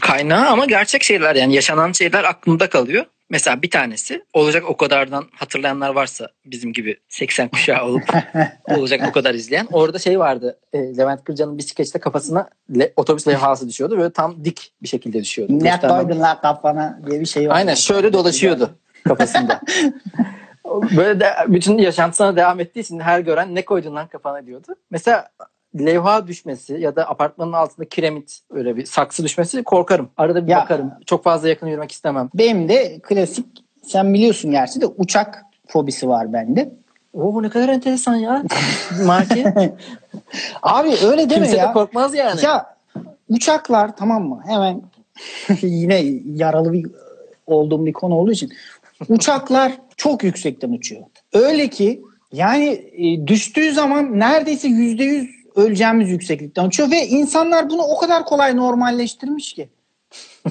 kaynağı 0.00 0.46
ama 0.48 0.64
gerçek 0.64 1.02
şeyler 1.02 1.36
yani 1.36 1.54
yaşanan 1.54 1.92
şeyler 1.92 2.24
aklımda 2.24 2.70
kalıyor. 2.70 3.04
Mesela 3.30 3.62
bir 3.62 3.70
tanesi 3.70 4.24
olacak 4.32 4.64
o 4.68 4.76
kadardan 4.76 5.24
hatırlayanlar 5.34 5.90
varsa 5.90 6.28
bizim 6.44 6.72
gibi 6.72 6.96
80 7.08 7.48
kuşağı 7.48 7.84
olup 7.84 8.02
olacak 8.68 9.00
o 9.08 9.12
kadar 9.12 9.34
izleyen. 9.34 9.68
Orada 9.72 9.98
şey 9.98 10.18
vardı 10.18 10.58
e, 10.72 10.78
Levent 10.78 11.24
Kırca'nın 11.24 11.58
bisikletle 11.58 12.00
kafasına 12.00 12.48
le, 12.78 12.92
otobüs 12.96 13.28
levhası 13.28 13.68
düşüyordu. 13.68 13.98
Böyle 13.98 14.12
tam 14.12 14.44
dik 14.44 14.72
bir 14.82 14.88
şekilde 14.88 15.20
düşüyordu. 15.20 15.64
Ne 15.64 15.80
koydun 15.80 16.20
la 16.20 16.40
kafana 16.40 17.00
diye 17.06 17.20
bir 17.20 17.26
şey 17.26 17.48
var. 17.48 17.54
Aynen 17.54 17.74
şöyle 17.74 18.12
dolaşıyordu 18.12 18.70
kafasında. 19.04 19.60
Böyle 20.96 21.20
de 21.20 21.30
bütün 21.48 21.78
yaşantısına 21.78 22.36
devam 22.36 22.60
ettiği 22.60 22.80
için 22.80 23.00
her 23.00 23.20
gören 23.20 23.54
ne 23.54 23.64
koydun 23.64 23.94
lan 23.94 24.08
kafana 24.08 24.46
diyordu. 24.46 24.76
Mesela 24.90 25.28
levha 25.78 26.26
düşmesi 26.26 26.74
ya 26.74 26.96
da 26.96 27.08
apartmanın 27.08 27.52
altında 27.52 27.88
kiremit 27.88 28.40
öyle 28.50 28.76
bir 28.76 28.84
saksı 28.86 29.24
düşmesi 29.24 29.62
korkarım. 29.62 30.08
Arada 30.16 30.46
bir 30.46 30.50
Ya. 30.50 30.58
bakarım. 30.60 30.92
Çok 31.06 31.24
fazla 31.24 31.48
yakın 31.48 31.66
yürümek 31.66 31.92
istemem. 31.92 32.30
Benim 32.34 32.68
de 32.68 32.98
klasik 33.02 33.46
sen 33.86 34.14
biliyorsun 34.14 34.50
gerçi 34.50 34.80
de 34.80 34.86
uçak 34.86 35.42
fobisi 35.68 36.08
var 36.08 36.32
bende. 36.32 36.72
Oo 37.14 37.42
ne 37.42 37.48
kadar 37.48 37.68
enteresan 37.68 38.16
ya. 38.16 38.42
Marki. 39.06 39.44
Abi 40.62 40.88
öyle 41.06 41.30
deme 41.30 41.42
Kimse 41.46 41.56
ya. 41.56 41.68
de 41.68 41.72
korkmaz 41.72 42.14
yani. 42.14 42.40
Ya 42.44 42.76
uçaklar 43.28 43.96
tamam 43.96 44.28
mı? 44.28 44.40
Hemen 44.46 44.82
yine 45.62 46.04
yaralı 46.34 46.72
bir 46.72 46.86
olduğum 47.46 47.86
bir 47.86 47.92
konu 47.92 48.14
olduğu 48.14 48.32
için 48.32 48.52
uçaklar 49.08 49.72
çok 49.96 50.24
yüksekten 50.24 50.70
uçuyor. 50.70 51.02
Öyle 51.32 51.68
ki 51.68 52.02
yani 52.32 52.64
e, 52.96 53.26
düştüğü 53.26 53.72
zaman 53.72 54.18
neredeyse 54.18 54.68
yüzde 54.68 55.04
yüz 55.04 55.35
öleceğimiz 55.56 56.10
yükseklikten 56.10 56.64
uçuyor 56.64 56.90
ve 56.90 57.06
insanlar 57.06 57.70
bunu 57.70 57.82
o 57.82 57.98
kadar 57.98 58.24
kolay 58.24 58.56
normalleştirmiş 58.56 59.52
ki. 59.52 59.68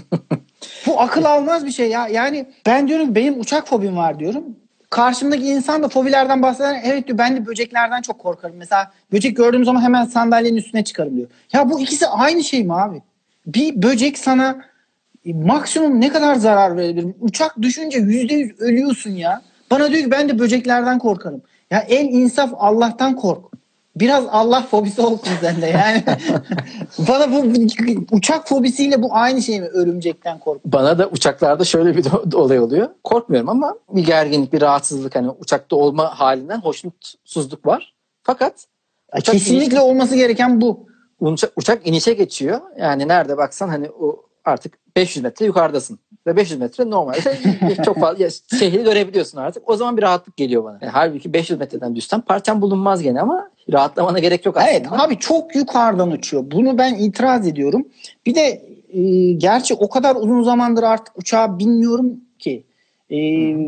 Bu 0.88 1.02
akıl 1.02 1.24
almaz 1.24 1.66
bir 1.66 1.72
şey 1.72 1.90
ya. 1.90 2.08
Yani 2.08 2.46
ben 2.66 2.88
diyorum 2.88 3.16
benim 3.16 3.40
uçak 3.40 3.68
fobim 3.68 3.98
var 3.98 4.20
diyorum. 4.20 4.44
Karşımdaki 4.90 5.44
insan 5.44 5.84
da 5.84 5.88
fobilerden 5.88 6.42
bahseder. 6.42 6.82
Evet 6.84 7.08
diyor 7.08 7.18
ben 7.18 7.36
de 7.36 7.46
böceklerden 7.46 8.02
çok 8.02 8.20
korkarım. 8.20 8.56
Mesela 8.58 8.92
böcek 9.12 9.38
gördüğüm 9.38 9.66
zaman 9.66 9.82
hemen 9.82 10.06
sandalyenin 10.06 10.58
üstüne 10.58 10.84
çıkarım 10.84 11.18
diyor. 11.18 11.28
Ya 11.54 11.70
bu 11.70 11.80
ikisi 11.80 12.08
aynı 12.08 12.44
şey 12.44 12.64
mi 12.64 12.74
abi? 12.74 13.02
Bir 13.46 13.84
böcek 13.84 14.18
sana 14.18 14.58
maksimum 15.26 16.02
ne 16.02 16.10
kadar 16.10 16.36
zarar 16.36 16.78
verebilir? 16.78 17.16
Uçak 17.20 17.62
düşünce 17.62 18.00
yüzde 18.00 18.34
yüz 18.34 18.60
ölüyorsun 18.60 19.12
ya. 19.12 19.42
Bana 19.72 19.92
diyor 19.92 20.04
ki 20.04 20.12
ben 20.12 20.30
de 20.30 20.40
böceklerden 20.40 21.00
korkarım. 21.00 21.42
Ya 21.72 21.80
en 21.80 22.06
insaf 22.06 22.50
Allah'tan 22.58 23.16
kork. 23.16 23.55
Biraz 23.96 24.26
Allah 24.32 24.62
fobisi 24.62 25.02
olsun 25.02 25.32
sende 25.42 25.68
yani. 25.68 26.04
Bana 27.08 27.32
bu 27.32 27.44
uçak 28.12 28.48
fobisiyle 28.48 29.02
bu 29.02 29.08
aynı 29.12 29.42
şey 29.42 29.62
mi? 29.62 29.68
Örümcekten 29.68 30.40
kork. 30.40 30.66
Bana 30.66 30.98
da 31.00 31.08
uçaklarda 31.08 31.64
şöyle 31.64 31.98
bir 31.98 32.06
olay 32.34 32.60
oluyor. 32.60 32.90
Korkmuyorum 33.04 33.50
ama 33.50 33.76
bir 33.90 34.06
gerginlik, 34.06 34.54
bir 34.54 34.62
rahatsızlık 34.62 35.16
hani 35.16 35.30
uçakta 35.30 35.76
olma 35.76 36.20
halinden 36.20 36.62
hoşnutsuzluk 36.62 37.66
var. 37.66 37.94
Fakat 38.24 38.66
uçak 39.18 39.34
Kesinlikle 39.34 39.82
olması 39.82 40.16
gereken 40.16 40.62
bu. 40.62 40.88
uçak, 41.20 41.52
uçak 41.56 41.88
inişe 41.88 42.14
geçiyor. 42.14 42.62
Yani 42.80 43.08
nerede 43.08 43.38
baksan 43.38 43.70
hani 43.70 43.90
o 43.90 44.26
artık 44.46 44.74
500 44.96 45.24
metre 45.24 45.46
yukarıdasın. 45.46 46.00
ve 46.28 46.36
500 46.36 46.60
metre 46.60 46.90
normal. 46.90 47.14
çok 47.86 48.00
fazla 48.00 48.30
şehri 48.60 48.84
görebiliyorsun 48.84 49.38
artık. 49.38 49.70
O 49.70 49.76
zaman 49.76 49.98
bir 49.98 50.02
rahatlık 50.02 50.38
geliyor 50.38 50.64
bana. 50.64 50.78
Yani 50.82 50.92
halbuki 50.92 51.34
500 51.34 51.60
metreden 51.60 51.96
düşsem 51.96 52.22
parçam 52.22 52.62
bulunmaz 52.62 53.02
gene 53.02 53.22
ama 53.22 53.50
rahatlamana 53.74 54.20
gerek 54.20 54.46
yok 54.46 54.58
aslında. 54.58 54.72
Evet 54.72 54.88
abi 54.92 55.20
çok 55.20 55.56
yukarıdan 55.56 56.12
uçuyor. 56.12 56.44
Bunu 56.52 56.78
ben 56.78 56.96
itiraz 56.96 57.48
ediyorum. 57.48 57.88
Bir 58.26 58.36
de 58.36 58.62
e, 58.90 59.32
gerçi 59.34 59.74
o 59.74 59.90
kadar 59.90 60.16
uzun 60.16 60.44
zamandır 60.44 60.84
artık 60.84 61.18
uçağa 61.18 61.60
binmiyorum 61.60 62.14
ki. 62.40 62.64
E, 63.10 63.18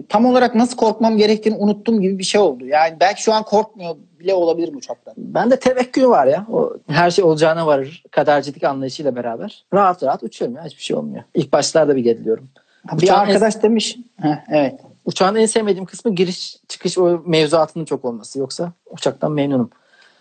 tam 0.03 0.25
olarak 0.25 0.55
nasıl 0.55 0.77
korkmam 0.77 1.17
gerektiğini 1.17 1.55
unuttum 1.57 2.01
gibi 2.01 2.19
bir 2.19 2.23
şey 2.23 2.41
oldu. 2.41 2.65
Yani 2.65 2.97
belki 2.99 3.21
şu 3.23 3.33
an 3.33 3.43
korkmuyor 3.43 3.95
bile 4.19 4.33
olabilirim 4.33 4.77
uçaktan. 4.77 5.13
Ben 5.17 5.51
de 5.51 5.59
tevekkül 5.59 6.05
var 6.05 6.27
ya. 6.27 6.45
O 6.51 6.73
her 6.87 7.11
şey 7.11 7.25
olacağına 7.25 7.67
varır. 7.67 8.03
Kadercilik 8.11 8.63
anlayışıyla 8.63 9.15
beraber. 9.15 9.65
Rahat 9.73 10.03
rahat 10.03 10.23
uçuyorum 10.23 10.57
ya. 10.57 10.65
Hiçbir 10.65 10.83
şey 10.83 10.97
olmuyor. 10.97 11.23
İlk 11.33 11.53
başlarda 11.53 11.95
bir 11.95 12.03
geriliyorum. 12.03 12.49
Bir 12.91 13.03
Uçağın 13.03 13.19
arkadaş 13.19 13.63
demiş. 13.63 13.97
Heh, 14.21 14.37
evet. 14.49 14.79
Uçağın 15.05 15.35
en 15.35 15.45
sevmediğim 15.45 15.85
kısmı 15.85 16.15
giriş 16.15 16.57
çıkış 16.67 16.97
o 16.97 17.23
mevzuatının 17.25 17.85
çok 17.85 18.05
olması. 18.05 18.39
Yoksa 18.39 18.71
uçaktan 18.89 19.31
memnunum. 19.31 19.69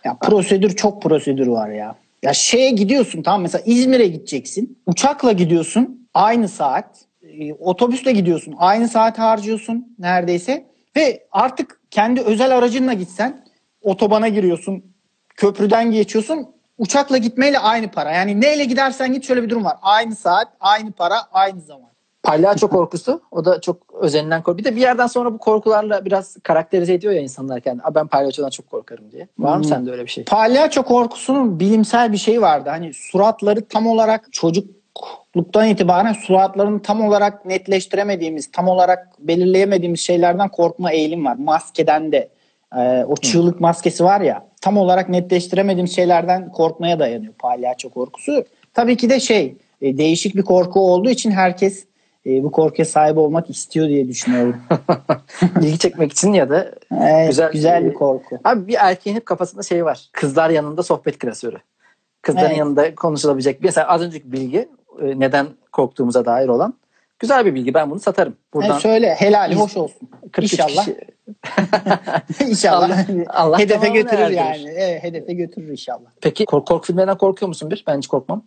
Ya 0.07 0.17
prosedür 0.21 0.75
çok 0.75 1.01
prosedür 1.01 1.47
var 1.47 1.69
ya. 1.69 1.95
Ya 2.23 2.33
şeye 2.33 2.71
gidiyorsun 2.71 3.21
tamam 3.21 3.41
mesela 3.41 3.63
İzmir'e 3.65 4.07
gideceksin. 4.07 4.79
Uçakla 4.85 5.31
gidiyorsun 5.31 6.09
aynı 6.13 6.49
saat. 6.49 7.05
E, 7.23 7.53
otobüsle 7.53 8.11
gidiyorsun 8.11 8.55
aynı 8.57 8.87
saat 8.87 9.19
harcıyorsun 9.19 9.95
neredeyse. 9.99 10.65
Ve 10.95 11.27
artık 11.31 11.79
kendi 11.91 12.21
özel 12.21 12.57
aracınla 12.57 12.93
gitsen 12.93 13.45
otobana 13.81 14.27
giriyorsun. 14.27 14.83
Köprüden 15.35 15.91
geçiyorsun. 15.91 16.47
Uçakla 16.77 17.17
gitmeyle 17.17 17.59
aynı 17.59 17.91
para. 17.91 18.11
Yani 18.11 18.41
neyle 18.41 18.65
gidersen 18.65 19.13
git 19.13 19.27
şöyle 19.27 19.43
bir 19.43 19.49
durum 19.49 19.63
var. 19.63 19.77
Aynı 19.81 20.15
saat, 20.15 20.47
aynı 20.59 20.91
para, 20.91 21.15
aynı 21.31 21.61
zaman. 21.61 21.89
Palyaço 22.27 22.67
korkusu. 22.67 23.21
O 23.31 23.45
da 23.45 23.61
çok 23.61 23.77
özenilen 24.01 24.43
korku. 24.43 24.57
Bir 24.57 24.63
de 24.63 24.75
bir 24.75 24.81
yerden 24.81 25.07
sonra 25.07 25.33
bu 25.33 25.37
korkularla 25.37 26.05
biraz 26.05 26.37
karakterize 26.43 26.93
ediyor 26.93 27.13
ya 27.13 27.21
insanlar 27.21 27.61
kendini. 27.61 27.83
"Aa, 27.83 27.95
Ben 27.95 28.07
palyaçodan 28.07 28.49
çok 28.49 28.69
korkarım 28.71 29.11
diye. 29.11 29.27
Var 29.39 29.51
mı 29.57 29.63
Hmm. 29.63 29.69
sende 29.69 29.91
öyle 29.91 30.03
bir 30.03 30.09
şey? 30.09 30.23
Palyaço 30.23 30.83
korkusunun 30.83 31.59
bilimsel 31.59 32.11
bir 32.11 32.17
şeyi 32.17 32.41
vardı. 32.41 32.69
Hani 32.69 32.93
suratları 32.93 33.65
tam 33.65 33.87
olarak 33.87 34.27
çocukluktan 34.33 35.67
itibaren 35.67 36.13
suratlarını 36.13 36.81
tam 36.81 37.01
olarak 37.01 37.45
netleştiremediğimiz, 37.45 38.51
tam 38.51 38.67
olarak 38.67 39.07
belirleyemediğimiz 39.19 39.99
şeylerden 39.99 40.49
korkma 40.49 40.91
eğilim 40.91 41.25
var. 41.25 41.35
Maskeden 41.35 42.11
de 42.11 42.29
e, 42.77 43.03
o 43.07 43.15
çığlık 43.15 43.59
maskesi 43.61 44.03
var 44.03 44.21
ya 44.21 44.47
tam 44.61 44.77
olarak 44.77 45.09
netleştiremediğimiz 45.09 45.95
şeylerden 45.95 46.51
korkmaya 46.51 46.99
dayanıyor 46.99 47.33
palyaço 47.33 47.89
korkusu. 47.89 48.45
Tabii 48.73 48.97
ki 48.97 49.09
de 49.09 49.19
şey 49.19 49.55
e, 49.81 49.97
değişik 49.97 50.35
bir 50.35 50.41
korku 50.43 50.79
olduğu 50.91 51.09
için 51.09 51.31
herkes 51.31 51.87
e, 52.27 52.43
bu 52.43 52.51
korkuya 52.51 52.85
sahip 52.85 53.17
olmak 53.17 53.49
istiyor 53.49 53.87
diye 53.87 54.07
düşünüyorum. 54.07 54.55
İlgi 55.61 55.77
çekmek 55.79 56.11
için 56.11 56.33
ya 56.33 56.49
da 56.49 56.71
Evet, 57.01 57.29
Güzel- 57.29 57.51
güzel, 57.51 57.85
bir 57.85 57.93
korku. 57.93 58.39
Abi 58.43 58.67
bir 58.67 58.75
erkeğin 58.79 59.15
hep 59.15 59.25
kafasında 59.25 59.63
şey 59.63 59.85
var. 59.85 60.09
Kızlar 60.11 60.49
yanında 60.49 60.83
sohbet 60.83 61.17
klasörü. 61.19 61.57
Kızların 62.21 62.45
Evet. 62.47 62.57
yanında 62.57 62.95
konuşulabilecek. 62.95 63.63
Mesela 63.63 63.87
az 63.87 64.01
önceki 64.01 64.31
bilgi 64.31 64.69
e, 65.01 65.19
neden 65.19 65.47
korktuğumuza 65.71 66.25
dair 66.25 66.47
olan 66.47 66.73
güzel 67.19 67.45
bir 67.45 67.55
bilgi. 67.55 67.73
Ben 67.73 67.91
bunu 67.91 67.99
satarım. 67.99 68.35
Buradan 68.53 68.69
Yani 68.69 68.81
söyle 68.81 69.15
helali 69.15 69.55
hoş 69.55 69.77
olsun. 69.77 70.09
43 70.31 70.53
İnşallah. 70.53 70.85
kişi- 70.85 72.49
İnşallah. 72.49 72.89
Allah- 73.09 73.23
Allah 73.33 73.59
hedefe 73.59 73.89
götürür 73.89 74.27
yani. 74.29 74.69
Evet, 74.77 75.03
hedefe 75.03 75.33
götürür 75.33 75.67
inşallah. 75.69 76.09
Peki 76.21 76.45
korku, 76.45 76.65
korku 76.65 76.87
filmlerinden 76.87 77.17
korkuyor 77.17 77.47
musun 77.47 77.71
bir? 77.71 77.83
Ben 77.87 77.97
hiç 77.97 78.07
korkmam. 78.07 78.45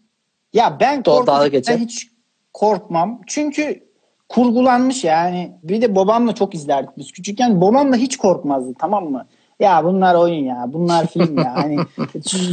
Ya 0.53 0.77
ben 0.81 1.03
korku 1.03 1.33
hiç 1.79 2.09
korkmam. 2.53 3.21
Çünkü 3.27 3.91
kurgulanmış 4.29 5.05
yani. 5.05 5.53
Bir 5.63 5.83
de 5.83 5.97
babamla 5.97 6.35
çok 6.35 6.55
izlerdik 6.55 6.99
biz 6.99 7.13
küçükken. 7.13 7.61
Babamla 7.61 7.97
hiç 7.97 8.17
korkmazdı 8.17 8.75
tamam 8.79 9.11
mı? 9.11 9.27
Ya 9.61 9.85
bunlar 9.85 10.15
oyun 10.15 10.45
ya. 10.45 10.65
Bunlar 10.67 11.07
film 11.07 11.39
ya. 11.39 11.55
Hani 11.55 11.79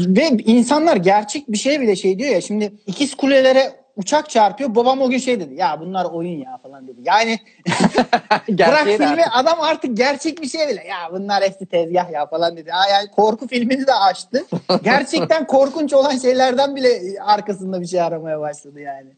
ve 0.07 0.29
insanlar 0.29 0.95
gerçek 0.95 1.51
bir 1.51 1.57
şey 1.57 1.81
bile 1.81 1.95
şey 1.95 2.19
diyor 2.19 2.29
ya. 2.29 2.41
Şimdi 2.41 2.73
ikiz 2.87 3.15
kulelere 3.15 3.71
uçak 3.95 4.29
çarpıyor. 4.29 4.75
Babam 4.75 5.01
o 5.01 5.09
gün 5.09 5.17
şey 5.17 5.39
dedi. 5.39 5.55
Ya 5.55 5.77
bunlar 5.81 6.05
oyun 6.05 6.39
ya 6.39 6.57
falan 6.63 6.87
dedi. 6.87 7.01
Yani 7.03 7.39
Bırak 8.49 8.83
filmi 8.83 9.05
artık- 9.05 9.31
adam 9.33 9.61
artık 9.61 9.97
gerçek 9.97 10.41
bir 10.41 10.49
şey 10.49 10.67
bile. 10.67 10.83
Ya 10.87 10.97
bunlar 11.11 11.43
hepsi 11.43 11.65
tezgah 11.65 12.11
ya 12.11 12.25
falan 12.25 12.57
dedi. 12.57 12.71
Ha, 12.71 12.89
yani 12.89 13.07
korku 13.15 13.47
filmini 13.47 13.87
de 13.87 13.93
açtı. 13.93 14.45
Gerçekten 14.83 15.47
korkunç 15.47 15.93
olan 15.93 16.17
şeylerden 16.17 16.75
bile 16.75 17.01
arkasında 17.21 17.81
bir 17.81 17.87
şey 17.87 18.01
aramaya 18.01 18.39
başladı 18.39 18.79
yani. 18.79 19.09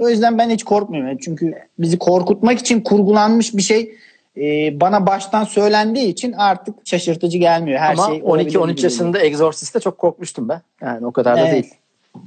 O 0.00 0.08
yüzden 0.08 0.38
ben 0.38 0.50
hiç 0.50 0.64
korkmuyorum. 0.64 1.18
Çünkü 1.18 1.54
bizi 1.78 1.98
korkutmak 1.98 2.58
için 2.58 2.80
kurgulanmış 2.80 3.56
bir 3.56 3.62
şey 3.62 3.94
e, 4.36 4.80
bana 4.80 5.06
baştan 5.06 5.44
söylendiği 5.44 6.06
için 6.06 6.32
artık 6.32 6.74
şaşırtıcı 6.84 7.38
gelmiyor. 7.38 7.80
Her 7.80 7.92
Ama 7.92 8.06
şey 8.06 8.22
olabilir 8.22 8.54
12-13 8.54 8.70
gibi 8.70 8.82
yaşında 8.82 9.18
Exorcist'te 9.18 9.80
çok 9.80 9.98
korkmuştum 9.98 10.48
ben. 10.48 10.60
Yani 10.82 11.06
o 11.06 11.12
kadar 11.12 11.36
da 11.36 11.40
Evet. 11.40 11.52
değil. 11.52 11.74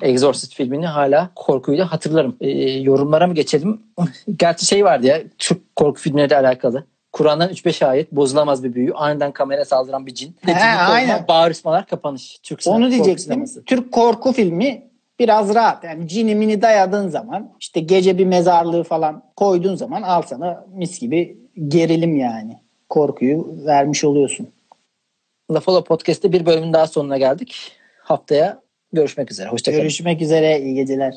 Exorcist 0.02 0.56
filmini 0.56 0.88
hala 0.88 1.30
korkuyla 1.36 1.92
hatırlarım. 1.92 2.36
Ee, 2.42 2.50
yorumlara 2.72 3.28
mı 3.28 3.34
geçelim? 3.34 3.82
Gerçi 4.38 4.66
şey 4.66 4.86
vardı 4.86 5.08
ya 5.08 5.22
Türk 5.38 5.76
korku 5.76 6.02
filmleriyle 6.02 6.38
alakalı. 6.38 6.86
Kur'an'dan 7.12 7.50
3-5 7.50 7.86
ayet 7.86 8.12
bozulamaz 8.12 8.64
bir 8.64 8.74
büyü. 8.74 8.94
Aniden 8.94 9.32
kameraya 9.32 9.66
saldıran 9.66 10.08
bir 10.08 10.14
cin. 10.14 10.36
He, 10.46 10.54
aynen. 10.56 11.26
Bağırışmalar 11.28 11.88
kapanış. 11.88 12.40
Türk 12.44 12.62
Onu 12.66 12.92
diyecektim. 12.92 13.46
Türk 13.66 13.92
korku 13.92 14.32
filmi 14.32 14.84
biraz 15.20 15.56
rahat. 15.56 15.84
Yani 15.84 16.08
cinimini 16.08 16.62
dayadığın 16.62 17.08
zaman 17.08 17.54
işte 17.60 17.80
gece 17.80 18.18
bir 18.18 18.26
mezarlığı 18.26 18.84
falan 18.84 19.24
koyduğun 19.36 19.76
zaman 19.76 20.02
al 20.02 20.22
sana 20.22 20.66
mis 20.74 21.00
gibi 21.00 21.38
gerilim 21.68 22.16
yani. 22.16 22.58
Korkuyu 22.90 23.58
vermiş 23.66 24.04
oluyorsun. 24.04 24.50
Lafalo 25.52 25.84
Podcast'te 25.84 26.32
bir 26.32 26.46
bölümün 26.46 26.74
daha 26.74 26.88
sonuna 26.88 27.18
geldik. 27.18 27.72
Haftaya 28.00 28.62
görüşmek 28.94 29.32
üzere. 29.32 29.50
Hoşçakalın. 29.50 29.82
Görüşmek 29.82 30.22
üzere. 30.22 30.62
iyi 30.62 30.76
geceler. 30.76 31.14